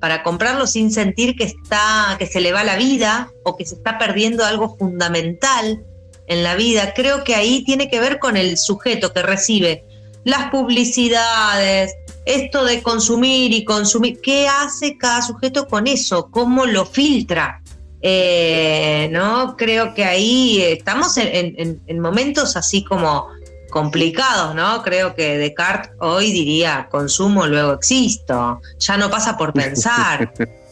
para 0.00 0.22
comprarlo 0.22 0.66
sin 0.66 0.92
sentir 0.92 1.34
que 1.34 1.44
está 1.44 2.16
que 2.18 2.26
se 2.26 2.40
le 2.40 2.52
va 2.52 2.62
la 2.62 2.76
vida 2.76 3.30
o 3.42 3.56
que 3.56 3.64
se 3.64 3.74
está 3.76 3.98
perdiendo 3.98 4.44
algo 4.44 4.76
fundamental 4.76 5.82
en 6.26 6.42
la 6.42 6.56
vida, 6.56 6.92
creo 6.94 7.24
que 7.24 7.34
ahí 7.34 7.64
tiene 7.64 7.88
que 7.88 8.00
ver 8.00 8.18
con 8.18 8.36
el 8.36 8.56
sujeto 8.56 9.12
que 9.12 9.22
recibe 9.22 9.84
las 10.24 10.50
publicidades, 10.50 11.94
esto 12.24 12.64
de 12.64 12.82
consumir 12.82 13.52
y 13.52 13.64
consumir, 13.64 14.20
¿qué 14.22 14.48
hace 14.48 14.96
cada 14.96 15.20
sujeto 15.22 15.68
con 15.68 15.86
eso? 15.86 16.30
¿Cómo 16.30 16.64
lo 16.64 16.86
filtra? 16.86 17.60
Eh, 18.00 19.08
¿no? 19.12 19.56
Creo 19.56 19.94
que 19.94 20.04
ahí 20.04 20.62
estamos 20.62 21.16
en, 21.16 22.00
momentos 22.00 22.56
así 22.56 22.84
como 22.84 23.28
complicados, 23.70 24.54
¿no? 24.54 24.82
Creo 24.82 25.14
que 25.14 25.36
Descartes 25.38 25.92
hoy 26.00 26.30
diría 26.32 26.88
consumo, 26.90 27.46
luego 27.46 27.72
existo, 27.72 28.60
ya 28.78 28.96
no 28.96 29.10
pasa 29.10 29.36
por 29.36 29.52
pensar. 29.52 30.32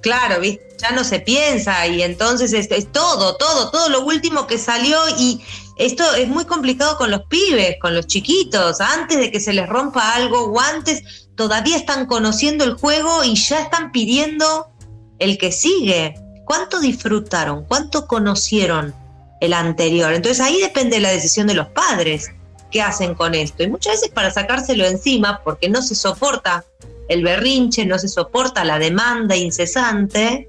Claro, 0.00 0.40
¿viste? 0.40 0.70
ya 0.80 0.90
no 0.92 1.04
se 1.04 1.20
piensa 1.20 1.86
y 1.86 2.02
entonces 2.02 2.52
es, 2.52 2.68
todo, 2.92 3.36
todo, 3.36 3.70
todo 3.70 3.88
lo 3.88 4.04
último 4.04 4.46
que 4.46 4.58
salió 4.58 4.98
y 5.18 5.40
esto 5.76 6.04
es 6.14 6.28
muy 6.28 6.44
complicado 6.44 6.96
con 6.96 7.10
los 7.10 7.22
pibes, 7.26 7.76
con 7.80 7.94
los 7.94 8.06
chiquitos, 8.06 8.80
antes 8.80 9.18
de 9.18 9.30
que 9.30 9.40
se 9.40 9.52
les 9.52 9.68
rompa 9.68 10.14
algo 10.14 10.44
o 10.44 10.60
antes 10.60 11.28
todavía 11.36 11.76
están 11.76 12.06
conociendo 12.06 12.64
el 12.64 12.74
juego 12.74 13.24
y 13.24 13.34
ya 13.34 13.60
están 13.60 13.92
pidiendo 13.92 14.70
el 15.18 15.38
que 15.38 15.52
sigue. 15.52 16.14
¿Cuánto 16.44 16.80
disfrutaron? 16.80 17.64
¿Cuánto 17.64 18.06
conocieron 18.06 18.94
el 19.40 19.52
anterior? 19.52 20.12
Entonces 20.12 20.40
ahí 20.40 20.60
depende 20.60 20.96
de 20.96 21.02
la 21.02 21.10
decisión 21.10 21.46
de 21.46 21.54
los 21.54 21.68
padres. 21.68 22.30
¿Qué 22.70 22.82
hacen 22.82 23.14
con 23.14 23.34
esto? 23.34 23.62
Y 23.62 23.68
muchas 23.68 23.94
veces 23.94 24.10
para 24.10 24.30
sacárselo 24.30 24.84
encima, 24.84 25.40
porque 25.42 25.68
no 25.68 25.82
se 25.82 25.94
soporta 25.94 26.64
el 27.10 27.24
berrinche, 27.24 27.84
no 27.84 27.98
se 27.98 28.08
soporta 28.08 28.64
la 28.64 28.78
demanda 28.78 29.36
incesante, 29.36 30.48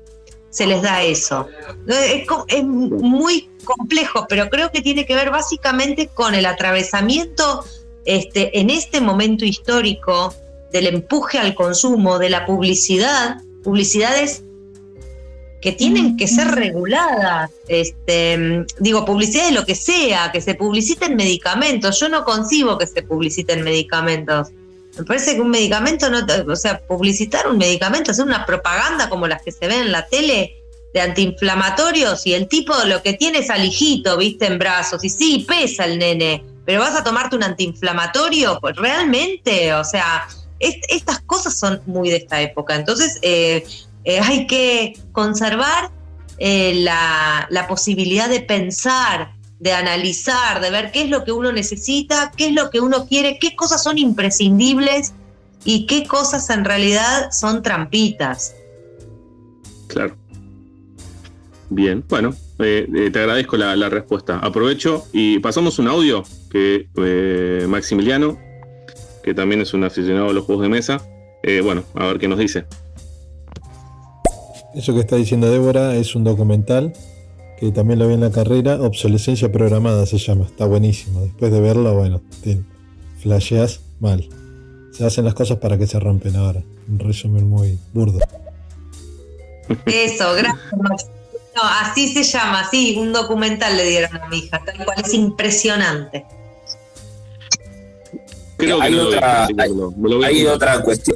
se 0.52 0.68
les 0.68 0.84
da 0.84 1.02
eso. 1.02 1.48
Es, 1.88 2.64
muy 2.64 3.50
complejo, 3.64 4.28
pero 4.30 4.48
creo 4.50 4.72
que 4.72 4.82
tiene 4.82 5.06
que 5.06 5.16
ver 5.16 5.32
básicamente 5.32 6.08
con 6.08 6.36
el 6.36 6.46
atravesamiento 6.46 7.66
este, 8.06 8.60
en 8.60 8.70
este 8.70 9.02
momento 9.02 9.44
histórico 9.44 10.36
del 10.72 10.88
empuje 10.88 11.40
al 11.40 11.56
consumo, 11.56 12.20
de 12.20 12.30
la 12.30 12.46
publicidad, 12.46 13.42
publicidades 13.64 14.44
que 15.62 15.72
tienen 15.72 16.18
que 16.18 16.28
ser 16.28 16.48
reguladas. 16.50 17.50
Este, 17.68 18.66
digo, 18.80 19.04
publicidad 19.04 19.46
de 19.46 19.54
lo 19.54 19.66
que 19.66 19.76
sea, 19.76 20.32
que 20.32 20.42
se 20.42 20.54
publiciten 20.54 21.16
medicamentos. 21.16 22.00
Yo 22.00 22.08
no 22.08 22.24
concibo 22.24 22.78
que 22.78 22.86
se 22.86 23.02
publiciten 23.02 23.64
medicamentos. 23.64 24.50
Me 24.98 25.06
parece 25.06 25.36
que 25.36 25.42
un 25.42 25.50
medicamento 25.50 26.10
no, 26.10 26.20
o 26.48 26.56
sea, 26.56 26.80
publicitar 26.80 27.48
un 27.48 27.58
medicamento, 27.58 28.12
hacer 28.12 28.26
una 28.26 28.46
propaganda 28.46 29.10
como 29.10 29.28
las 29.28 29.42
que 29.42 29.52
se 29.52 29.68
ven 29.68 29.82
en 29.82 29.92
la 29.92 30.08
tele 30.08 30.58
de 30.94 31.02
antiinflamatorios 31.02 32.28
y 32.28 32.34
el 32.34 32.48
tipo 32.48 32.74
lo 32.86 33.02
que 33.02 33.14
tiene 33.14 33.40
es 33.40 33.50
alijito, 33.50 34.18
viste, 34.18 34.46
en 34.46 34.60
brazos. 34.60 35.04
Y 35.04 35.10
sí, 35.10 35.46
pesa 35.48 35.86
el 35.86 36.00
nene, 36.00 36.44
pero 36.66 36.82
vas 36.82 36.96
a 36.96 37.04
tomarte 37.04 37.36
un 37.36 37.44
antiinflamatorio, 37.44 38.60
pues 38.60 38.76
realmente, 38.76 39.74
o 39.74 39.84
sea, 39.84 40.28
estas 40.60 41.22
cosas 41.22 41.58
son 41.58 41.82
muy 41.86 42.10
de 42.10 42.18
esta 42.18 42.42
época. 42.42 42.76
Entonces, 42.76 43.18
eh, 43.22 43.66
eh, 44.04 44.20
hay 44.20 44.48
que 44.48 44.94
conservar 45.12 45.92
eh, 46.38 46.74
la, 46.76 47.66
posibilidad 47.68 48.28
de 48.30 48.42
pensar, 48.42 49.34
de 49.62 49.74
analizar, 49.74 50.60
de 50.60 50.72
ver 50.72 50.92
qué 50.92 51.04
es 51.04 51.10
lo 51.10 51.24
que 51.24 51.32
uno 51.32 51.52
necesita, 51.52 52.32
qué 52.36 52.48
es 52.48 52.54
lo 52.54 52.72
que 52.72 52.80
uno 52.80 53.06
quiere, 53.06 53.38
qué 53.40 53.56
cosas 53.56 53.84
son 53.84 54.00
imprescindibles 54.00 55.14
y 55.64 55.86
qué 55.86 56.08
cosas 56.08 56.50
en 56.50 56.66
realidad 56.66 57.30
son 57.32 57.62
trampitas. 57.62 58.56
Claro. 59.86 60.16
Bien, 61.70 62.04
bueno, 62.10 62.34
eh, 62.58 63.10
te 63.14 63.20
agradezco 63.20 63.56
la, 63.56 63.76
la, 63.76 63.88
respuesta. 63.88 64.40
Aprovecho 64.40 65.06
y 65.14 65.38
pasamos 65.38 65.78
un 65.78 65.88
audio 65.88 66.24
que 66.50 66.88
Maximiliano, 67.70 68.40
que 69.24 69.36
también 69.36 69.62
es 69.62 69.76
un 69.76 69.84
aficionado 69.84 70.32
a 70.32 70.34
los 70.34 70.44
juegos 70.46 70.64
de 70.64 70.70
mesa, 70.70 71.08
bueno, 71.64 71.84
a 71.94 72.08
ver 72.08 72.18
qué 72.18 72.28
nos 72.28 72.40
dice. 72.40 72.66
Eso 74.74 74.94
que 74.96 75.02
está 75.02 75.18
diciendo 75.18 75.52
Débora 75.52 75.96
es 75.96 76.16
un 76.16 76.24
documental 76.24 76.94
que 77.62 77.72
también 77.72 78.00
lo 78.00 78.08
vi 78.08 78.16
en 78.16 78.22
la 78.22 78.32
carrera, 78.32 78.82
Obsolescencia 78.82 79.52
Programada 79.52 80.08
se 80.08 80.18
llama, 80.18 80.46
está 80.48 80.66
buenísimo. 80.66 81.22
Después 81.22 81.52
de 81.52 81.62
verlo, 81.62 81.94
bueno, 81.94 82.20
te 82.44 82.60
flasheas 83.22 83.82
mal. 84.00 84.28
Se 84.92 85.06
hacen 85.06 85.26
las 85.26 85.36
cosas 85.36 85.60
para 85.60 85.78
que 85.78 85.86
se 85.86 86.00
rompen 86.00 86.36
ahora. 86.38 86.64
Un 86.90 86.98
resumen 86.98 87.48
muy 87.48 87.78
burdo. 87.94 88.18
Eso, 89.86 90.34
gracias. 90.34 91.12
No, 91.56 91.62
así 91.64 92.12
se 92.12 92.24
llama, 92.24 92.68
sí, 92.68 92.96
un 92.98 93.14
documental 93.14 93.78
le 93.78 93.86
dieron 93.86 94.18
a 94.18 94.28
mi 94.28 94.40
hija, 94.40 94.60
tal 94.66 94.84
cual 94.84 95.00
es 95.00 95.14
impresionante. 95.14 96.26
hay, 98.58 98.96
otra, 98.96 99.48
hay 100.26 100.46
otra 100.48 100.82
cuestión 100.82 101.11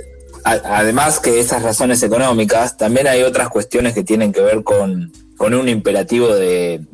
además 0.46 1.20
que 1.20 1.40
esas 1.40 1.64
razones 1.64 2.04
económicas, 2.04 2.78
también 2.78 3.08
hay 3.08 3.24
otras 3.24 3.50
cuestiones 3.50 3.94
que 3.94 4.04
tienen 4.04 4.32
que 4.32 4.42
ver 4.42 4.64
con, 4.64 5.12
un 5.40 5.70
imperativo 5.70 6.28
de, 6.28 6.86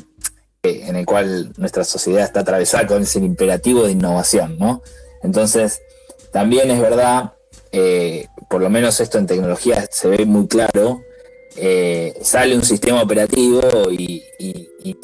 en 0.64 0.96
el 0.96 1.06
cual 1.06 1.52
nuestra 1.58 1.84
sociedad 1.84 2.24
está 2.24 2.42
atravesada 2.42 2.88
con 2.88 3.04
ese 3.04 3.20
imperativo 3.20 3.84
de 3.84 3.92
innovación, 3.92 4.58
¿no? 4.58 4.82
Entonces, 5.22 5.82
también 6.32 6.72
es 6.72 6.80
verdad, 6.80 7.34
eh, 7.74 8.28
por 8.50 8.62
lo 8.62 8.70
menos 8.70 9.02
esto 9.02 9.18
en 9.18 9.28
tecnología 9.28 9.86
se 9.92 10.08
ve 10.08 10.26
muy 10.26 10.48
claro, 10.48 11.02
eh, 11.58 12.18
sale 12.22 12.56
un 12.56 12.64
sistema 12.64 13.04
operativo 13.04 13.62
y, 13.92 14.24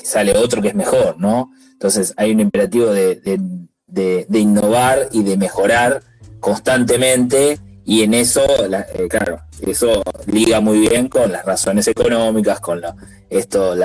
sale 0.03 0.35
otro 0.35 0.61
que 0.61 0.69
es 0.69 0.75
mejor, 0.75 1.19
¿no? 1.19 1.51
Entonces 1.73 2.13
hay 2.17 2.31
un 2.31 2.39
imperativo 2.39 2.87
de, 2.87 3.19
de 3.87 4.39
innovar 4.39 5.09
y 5.11 5.23
de 5.23 5.37
mejorar 5.37 6.01
constantemente 6.39 7.59
y 7.89 8.03
en 8.03 8.13
eso, 8.13 8.41
eh, 8.65 9.07
claro, 9.07 9.39
eso 9.65 10.03
liga 10.25 10.59
muy 10.59 10.79
bien 10.79 11.07
con 11.07 11.31
las 11.31 11.45
razones 11.45 11.87
económicas, 11.87 12.59
con 12.59 12.81
esto, 13.29 13.75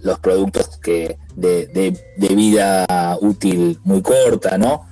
los 0.00 0.18
productos 0.20 0.78
que 0.78 1.18
de, 1.36 1.94
vida 2.16 3.18
útil 3.20 3.78
muy 3.84 4.00
corta, 4.00 4.56
¿no? 4.56 4.88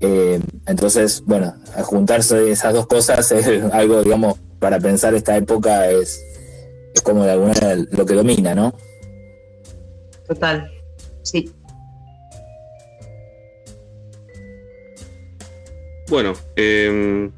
Eh, 0.00 0.40
entonces, 0.64 1.22
bueno, 1.26 1.54
juntarse 1.82 2.50
esas 2.50 2.72
dos 2.72 2.86
cosas 2.86 3.30
es 3.32 3.46
algo, 3.74 4.02
digamos, 4.02 4.38
para 4.58 4.80
pensar 4.80 5.12
esta 5.14 5.36
época 5.36 5.90
es, 5.90 6.24
es 6.94 7.02
como 7.02 7.24
de 7.24 7.32
alguna 7.32 7.52
manera 7.52 7.86
lo 7.90 8.06
que 8.06 8.14
domina, 8.14 8.54
¿no? 8.54 8.72
Total, 10.26 10.72
sí. 11.22 11.52
Bueno, 16.08 16.32
eh, 16.56 17.30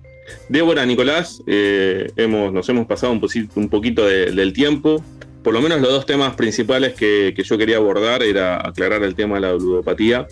Débora, 0.49 0.85
Nicolás, 0.87 1.43
eh, 1.47 2.11
hemos, 2.17 2.53
nos 2.53 2.69
hemos 2.69 2.87
pasado 2.87 3.13
un, 3.13 3.69
poquito 3.69 4.07
del 4.07 4.53
tiempo. 4.53 5.03
Por 5.43 5.55
lo 5.55 5.61
menos 5.61 5.81
los 5.81 5.91
dos 5.91 6.07
temas 6.07 6.35
principales 6.35 6.95
que, 6.95 7.35
yo 7.37 7.59
quería 7.59 7.77
abordar 7.77 8.23
era 8.23 8.67
aclarar 8.67 9.03
el 9.03 9.15
tema 9.15 9.37
de 9.37 9.41
la 9.41 9.53
ludopatía 9.53 10.29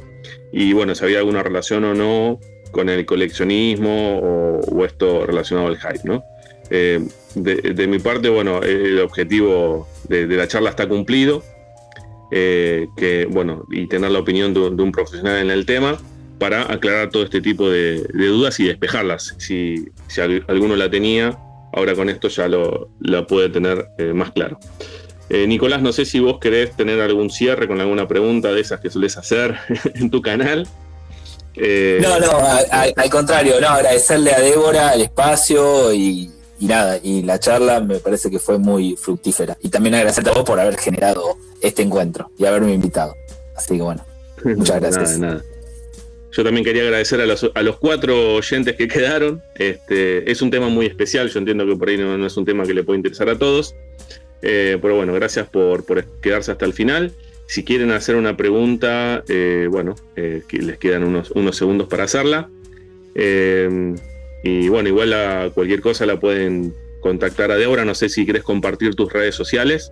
y 0.53 0.73
bueno, 0.73 0.95
si 0.95 1.05
había 1.05 1.19
alguna 1.19 1.43
relación 1.43 1.85
o 1.85 1.95
no 1.95 2.39
con 2.71 2.89
el 2.89 3.05
coleccionismo 3.07 4.19
o, 4.19 4.85
esto 4.85 5.27
relacionado 5.27 5.69
al 5.69 5.79
hype. 5.79 6.21
Eh, 6.71 7.05
de, 7.35 7.87
mi 7.89 7.99
parte, 7.99 8.29
bueno, 8.29 8.63
el 8.63 9.01
objetivo 9.01 9.89
de, 10.09 10.27
la 10.27 10.47
charla 10.47 10.71
está 10.71 10.89
cumplido, 10.89 11.43
eh, 12.31 12.87
que 12.97 13.27
bueno, 13.29 13.65
y 13.71 13.89
tener 13.89 14.13
la 14.13 14.21
opinión 14.21 14.55
de 14.55 14.61
un 14.61 14.93
profesional 14.93 15.39
en 15.39 15.51
el 15.51 15.67
tema 15.67 15.99
para 16.41 16.73
aclarar 16.73 17.11
todo 17.11 17.23
este 17.23 17.41
tipo 17.41 17.69
de, 17.71 18.03
dudas 18.15 18.59
y 18.59 18.65
despejarlas. 18.65 19.37
Si, 19.39 19.93
alguno 20.49 20.75
la 20.75 20.91
tenía, 20.91 21.39
ahora 21.73 21.95
con 21.95 22.09
esto 22.09 22.29
ya 22.29 22.49
lo, 22.49 22.89
la 22.99 23.27
puede 23.27 23.51
tener 23.51 23.87
eh, 23.99 24.15
más 24.15 24.33
claro. 24.33 24.59
Eh, 25.29 25.47
Nicolás, 25.47 25.83
no 25.83 25.93
sé 25.93 26.07
si 26.07 26.19
vos 26.19 26.39
querés 26.41 26.75
tener 26.75 27.01
algún 27.01 27.31
cierre 27.31 27.69
con 27.69 27.81
alguna 27.81 28.09
pregunta 28.09 28.51
de 28.53 28.61
esas 28.63 28.81
que 28.81 28.91
sueles 28.91 29.19
hacer 29.19 29.55
en 29.95 30.11
tu 30.11 30.23
canal. 30.23 30.67
Eh, 31.55 31.99
no, 32.01 32.19
no, 32.19 32.33
al 32.73 33.11
contrario, 33.11 33.61
no, 33.61 33.69
agradecerle 33.69 34.33
a 34.33 34.41
Débora 34.41 34.95
el 34.95 35.03
espacio 35.03 35.93
y, 35.93 36.31
nada, 36.61 36.99
y 37.03 37.23
la 37.23 37.39
charla 37.39 37.81
me 37.81 37.97
parece 37.97 38.31
que 38.31 38.39
fue 38.39 38.59
muy 38.59 38.97
fructífera. 38.97 39.59
Y 39.61 39.69
también 39.69 39.95
agradecerte 39.95 40.31
a 40.31 40.33
vos 40.33 40.45
por 40.45 40.59
haber 40.59 40.79
generado 40.79 41.37
este 41.61 41.83
encuentro 41.83 42.31
y 42.39 42.47
haberme 42.47 42.73
invitado. 42.73 43.15
Así 43.55 43.77
que 43.77 43.83
bueno, 43.83 44.03
muchas 44.45 44.81
gracias. 44.81 45.19
nada. 45.19 45.43
Yo 46.33 46.45
también 46.45 46.65
quería 46.65 46.83
agradecer 46.83 47.21
a 47.21 47.27
los, 47.27 47.77
cuatro 47.79 48.35
oyentes 48.35 48.77
que 48.77 48.87
quedaron. 48.87 49.43
Este, 49.57 50.31
es 50.31 50.43
un 50.43 50.51
tema 50.51 50.69
muy 50.69 50.87
especial, 50.87 51.29
yo 51.29 51.41
entiendo 51.41 51.67
que 51.67 51.75
por 51.75 51.89
ahí 51.89 51.99
no, 51.99 52.25
es 52.25 52.37
un 52.37 52.45
tema 52.45 52.63
que 52.65 52.75
le 52.75 52.85
puede 52.85 52.99
interesar 52.99 53.29
a 53.29 53.37
todos. 53.37 53.75
Eh, 54.43 54.79
pero 54.81 54.95
bueno, 54.97 55.13
gracias 55.13 55.49
por, 55.49 55.85
quedarse 56.21 56.53
hasta 56.53 56.65
el 56.65 56.73
final. 56.73 57.13
Si 57.47 57.65
quieren 57.65 57.91
hacer 57.91 58.15
una 58.15 58.37
pregunta, 58.37 59.25
eh, 59.29 59.67
bueno, 59.69 59.97
eh, 60.15 60.45
les 60.53 60.79
quedan 60.79 61.03
unos, 61.03 61.33
unos, 61.33 61.57
segundos 61.57 61.89
para 61.89 62.05
hacerla. 62.05 62.49
y 64.43 64.69
bueno, 64.69 64.89
igual 64.89 65.13
a 65.13 65.51
cualquier 65.53 65.81
cosa 65.81 66.07
la 66.07 66.21
pueden 66.21 66.73
contactar 67.01 67.51
a 67.51 67.57
Débora. 67.57 67.85
No 67.85 67.97
sé 67.97 68.09
si 68.09 68.25
quieres 68.25 68.45
compartir 68.45 68.95
tus 68.95 69.13
redes 69.13 69.35
sociales. 69.35 69.91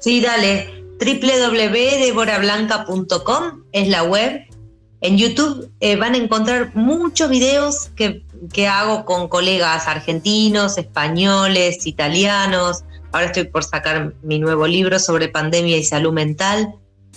Sí, 0.00 0.20
dale. 0.20 0.68
www.deborablanca.com 0.98 3.62
es 3.70 3.88
la 3.88 4.02
web 4.02 4.42
en 5.02 5.18
YouTube 5.18 5.68
eh, 5.80 5.96
van 5.96 6.14
a 6.14 6.16
encontrar 6.16 6.70
muchos 6.74 7.28
videos 7.28 7.90
que, 7.96 8.22
hago 8.68 9.04
con 9.04 9.28
colegas 9.28 9.88
argentinos, 9.88 10.78
españoles, 10.78 11.86
italianos. 11.86 12.84
Ahora 13.10 13.26
estoy 13.26 13.44
por 13.44 13.64
sacar 13.64 14.14
mi 14.22 14.38
nuevo 14.38 14.66
libro 14.66 14.98
sobre 14.98 15.28
pandemia 15.28 15.76
y 15.76 15.84
salud 15.84 16.12
mental. 16.12 16.74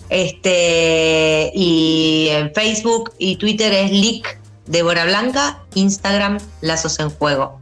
Este, 0.10 1.52
y 1.53 2.28
en 2.32 2.53
Facebook 2.53 3.14
y 3.18 3.38
Twitter 3.38 3.72
es 3.72 3.91
Lick 3.91 4.40
Débora 4.66 5.06
Blanca, 5.06 5.64
Instagram 5.76 6.40
Lazos 6.62 6.99
en 6.99 7.12
Juego. 7.12 7.60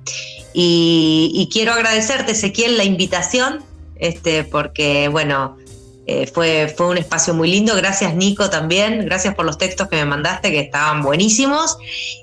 Y, 0.53 1.49
quiero 1.51 1.73
agradecerte, 1.73 2.31
Ezequiel, 2.31 2.77
la 2.77 2.83
invitación, 2.85 3.63
este, 3.95 4.43
porque, 4.43 5.07
bueno, 5.09 5.57
eh, 6.05 6.27
fue, 6.27 6.73
fue 6.75 6.87
un 6.87 6.97
espacio 6.97 7.33
muy 7.33 7.49
lindo. 7.49 7.75
Gracias, 7.75 8.13
Nico, 8.15 8.49
también. 8.49 9.05
Gracias 9.05 9.35
por 9.35 9.45
los 9.45 9.57
textos 9.57 9.87
que 9.87 9.95
me 9.95 10.05
mandaste, 10.05 10.51
que 10.51 10.59
estaban 10.59 11.01
buenísimos. 11.01 11.77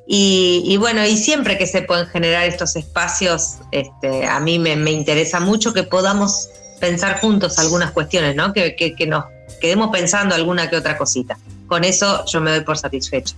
Y, 0.07 0.77
bueno, 0.79 1.07
y 1.07 1.17
siempre 1.17 1.57
que 1.57 1.67
se 1.67 1.83
pueden 1.83 2.07
generar 2.07 2.45
estos 2.45 2.77
espacios, 2.77 3.59
este, 3.73 4.27
a 4.27 4.41
mí 4.41 4.59
me, 4.59 4.75
interesa 4.91 5.41
mucho 5.41 5.73
que 5.73 5.85
podamos 5.85 6.49
pensar 6.79 7.21
juntos 7.21 7.59
algunas 7.59 7.93
cuestiones, 7.93 8.37
¿no? 8.37 8.53
Que, 8.53 8.75
que, 8.77 9.07
nos 9.07 9.25
quedemos 9.61 9.91
pensando 9.91 10.35
alguna 10.35 10.69
que 10.69 10.77
otra 10.77 10.99
cosita. 10.99 11.39
Con 11.67 11.85
eso 11.85 12.25
yo 12.27 12.41
me 12.41 12.51
doy 12.51 12.61
por 12.61 12.77
satisfecho. 12.77 13.35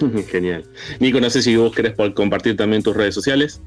Genial. 0.30 0.64
Nico, 0.98 1.20
no 1.20 1.28
sé 1.28 1.42
si 1.42 1.56
vos 1.56 1.74
querés 1.74 1.94
compartir 2.14 2.56
también 2.56 2.82
tus 2.82 2.96
redes 2.96 3.14
sociales. 3.14 3.60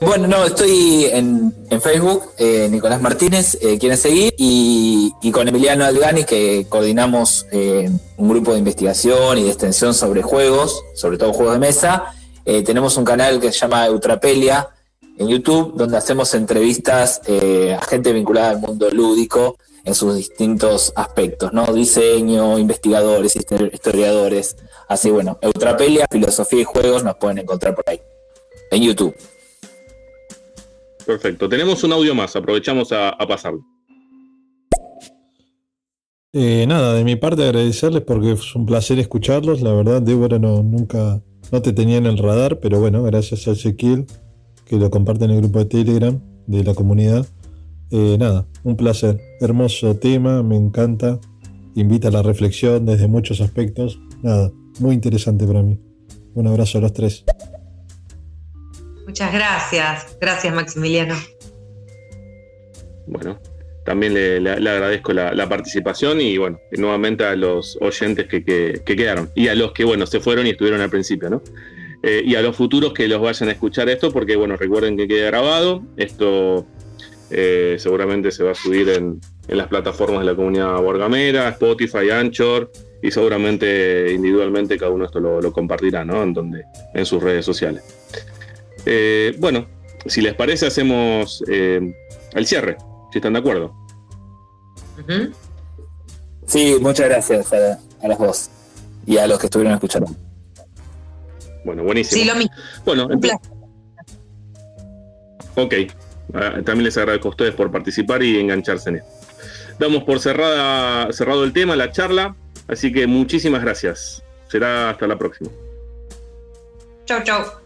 Bueno, 0.00 0.28
no, 0.28 0.44
estoy 0.44 1.06
en, 1.06 1.54
Facebook, 1.80 2.32
eh, 2.36 2.68
Nicolás 2.70 3.00
Martínez, 3.00 3.56
eh, 3.62 3.78
quieren 3.78 3.96
seguir, 3.96 4.34
y, 4.36 5.12
con 5.32 5.48
Emiliano 5.48 5.84
Algani, 5.84 6.24
que 6.24 6.66
coordinamos 6.68 7.46
eh, 7.50 7.90
un 8.16 8.28
grupo 8.28 8.52
de 8.52 8.58
investigación 8.58 9.38
y 9.38 9.44
de 9.44 9.48
extensión 9.48 9.94
sobre 9.94 10.22
juegos, 10.22 10.82
sobre 10.94 11.16
todo 11.16 11.32
juegos 11.32 11.54
de 11.54 11.60
mesa. 11.60 12.12
tenemos 12.44 12.96
un 12.96 13.04
canal 13.04 13.40
que 13.40 13.50
se 13.50 13.58
llama 13.58 13.86
Eutrapelia 13.86 14.68
en 15.18 15.28
YouTube, 15.28 15.74
donde 15.74 15.96
hacemos 15.96 16.32
entrevistas 16.34 17.20
a 17.26 17.84
gente 17.86 18.12
vinculada 18.12 18.50
al 18.50 18.58
mundo 18.60 18.88
lúdico 18.90 19.56
en 19.84 19.94
sus 19.94 20.14
distintos 20.14 20.92
aspectos, 20.94 21.52
¿no? 21.52 21.64
Diseño, 21.72 22.58
investigadores, 22.58 23.34
historiadores. 23.34 24.56
Así, 24.88 25.10
bueno, 25.10 25.38
Eutrapelia, 25.40 26.06
filosofía 26.10 26.60
y 26.60 26.64
juegos 26.64 27.02
nos 27.02 27.16
pueden 27.16 27.38
encontrar 27.38 27.74
por 27.74 27.84
ahí, 27.88 28.00
en 28.70 28.82
YouTube. 28.82 29.14
Perfecto. 31.06 31.48
Tenemos 31.48 31.84
un 31.84 31.92
audio 31.92 32.14
más, 32.14 32.34
aprovechamos 32.34 32.90
a, 32.92 33.16
pasarlo. 33.28 33.64
Eh, 36.32 36.66
nada, 36.66 36.94
de 36.94 37.04
mi 37.04 37.16
parte 37.16 37.44
agradecerles 37.44 38.02
porque 38.02 38.32
es 38.32 38.54
un 38.56 38.66
placer 38.66 38.98
escucharlos. 38.98 39.62
La 39.62 39.72
verdad, 39.72 40.02
Débora 40.02 40.38
no, 40.38 40.62
nunca 40.62 41.22
no 41.52 41.62
te 41.62 41.72
tenía 41.72 41.98
en 41.98 42.06
el 42.06 42.18
radar, 42.18 42.58
pero 42.58 42.80
bueno, 42.80 43.02
gracias 43.04 43.46
a 43.46 43.52
Ezequiel 43.52 44.06
que 44.66 44.76
lo 44.76 44.90
comparte 44.90 45.24
en 45.24 45.30
el 45.30 45.40
grupo 45.40 45.60
de 45.60 45.66
Telegram 45.66 46.20
de 46.46 46.64
la 46.64 46.74
comunidad. 46.74 47.24
Eh, 47.92 48.16
nada, 48.18 48.46
un 48.64 48.76
placer. 48.76 49.20
Hermoso 49.40 49.96
tema, 49.96 50.42
me 50.42 50.56
encanta. 50.56 51.20
Invita 51.76 52.08
a 52.08 52.10
la 52.10 52.22
reflexión 52.22 52.84
desde 52.84 53.06
muchos 53.06 53.40
aspectos. 53.40 54.00
Nada, 54.22 54.50
muy 54.80 54.94
interesante 54.94 55.46
para 55.46 55.62
mí. 55.62 55.78
Un 56.34 56.48
abrazo 56.48 56.78
a 56.78 56.80
los 56.80 56.92
tres. 56.92 57.24
Muchas 59.06 59.32
gracias. 59.32 60.18
Gracias, 60.20 60.52
Maximiliano. 60.52 61.14
Bueno, 63.06 63.38
también 63.84 64.14
le, 64.14 64.50
agradezco 64.50 65.12
la, 65.12 65.48
participación 65.48 66.20
y 66.20 66.36
bueno, 66.38 66.58
nuevamente 66.72 67.24
a 67.24 67.36
los 67.36 67.78
oyentes 67.80 68.26
que, 68.26 68.82
quedaron 68.84 69.30
y 69.36 69.46
a 69.46 69.54
los 69.54 69.72
que 69.72 69.84
bueno, 69.84 70.06
se 70.06 70.18
fueron 70.18 70.46
y 70.48 70.50
estuvieron 70.50 70.80
al 70.80 70.90
principio, 70.90 71.30
¿no? 71.30 71.42
Eh, 72.02 72.22
y 72.24 72.34
a 72.34 72.42
los 72.42 72.56
futuros 72.56 72.92
que 72.92 73.06
los 73.06 73.20
vayan 73.20 73.48
a 73.48 73.52
escuchar 73.52 73.88
esto, 73.88 74.12
porque 74.12 74.34
bueno, 74.34 74.56
recuerden 74.56 74.96
que 74.96 75.06
queda 75.06 75.26
grabado. 75.26 75.82
Esto 75.96 76.66
eh, 77.30 77.76
seguramente 77.78 78.32
se 78.32 78.42
va 78.42 78.50
a 78.50 78.54
subir 78.54 78.88
en, 78.88 79.20
las 79.46 79.68
plataformas 79.68 80.20
de 80.20 80.26
la 80.26 80.34
comunidad 80.34 80.82
Borgamera, 80.82 81.48
Spotify, 81.50 82.10
Anchor, 82.10 82.72
y 83.00 83.12
seguramente 83.12 84.12
individualmente 84.12 84.76
cada 84.76 84.90
uno 84.90 85.04
esto 85.04 85.20
lo, 85.20 85.40
lo 85.40 85.52
compartirá, 85.52 86.04
¿no? 86.04 86.24
En, 86.24 86.32
donde, 86.32 86.64
en 86.92 87.06
sus 87.06 87.22
redes 87.22 87.44
sociales. 87.44 87.84
Eh, 88.86 89.34
bueno, 89.38 89.66
si 90.06 90.20
les 90.20 90.34
parece, 90.34 90.66
hacemos 90.66 91.42
eh, 91.48 91.94
el 92.32 92.46
cierre, 92.46 92.76
si 93.12 93.18
están 93.18 93.34
de 93.34 93.40
acuerdo. 93.40 93.74
Sí, 96.46 96.76
muchas 96.80 97.08
gracias 97.08 97.52
a, 97.52 97.78
las 98.06 98.18
dos 98.18 98.50
y 99.04 99.18
a 99.18 99.26
los 99.26 99.38
que 99.38 99.46
estuvieron 99.46 99.74
escuchando. 99.74 100.14
Bueno, 101.64 101.82
buenísimo. 101.82 102.22
Sí, 102.22 102.28
lo 102.28 102.36
mismo. 102.36 102.54
Bueno, 102.84 103.08
ok. 105.56 105.74
Ah, 106.34 106.60
también 106.64 106.84
les 106.84 106.96
agradezco 106.96 107.28
a 107.28 107.30
ustedes 107.32 107.54
por 107.54 107.70
participar 107.70 108.22
y 108.22 108.38
engancharse 108.38 108.90
en 108.90 108.96
esto. 108.96 109.10
Damos 109.78 110.04
por 110.04 110.20
cerrada, 110.20 111.12
cerrado 111.12 111.44
el 111.44 111.52
tema, 111.52 111.76
la 111.76 111.90
charla. 111.90 112.36
Así 112.68 112.92
que 112.92 113.06
muchísimas 113.06 113.62
gracias. 113.62 114.22
Será 114.48 114.90
hasta 114.90 115.06
la 115.06 115.18
próxima. 115.18 115.50
Chau, 117.04 117.22
chau. 117.22 117.65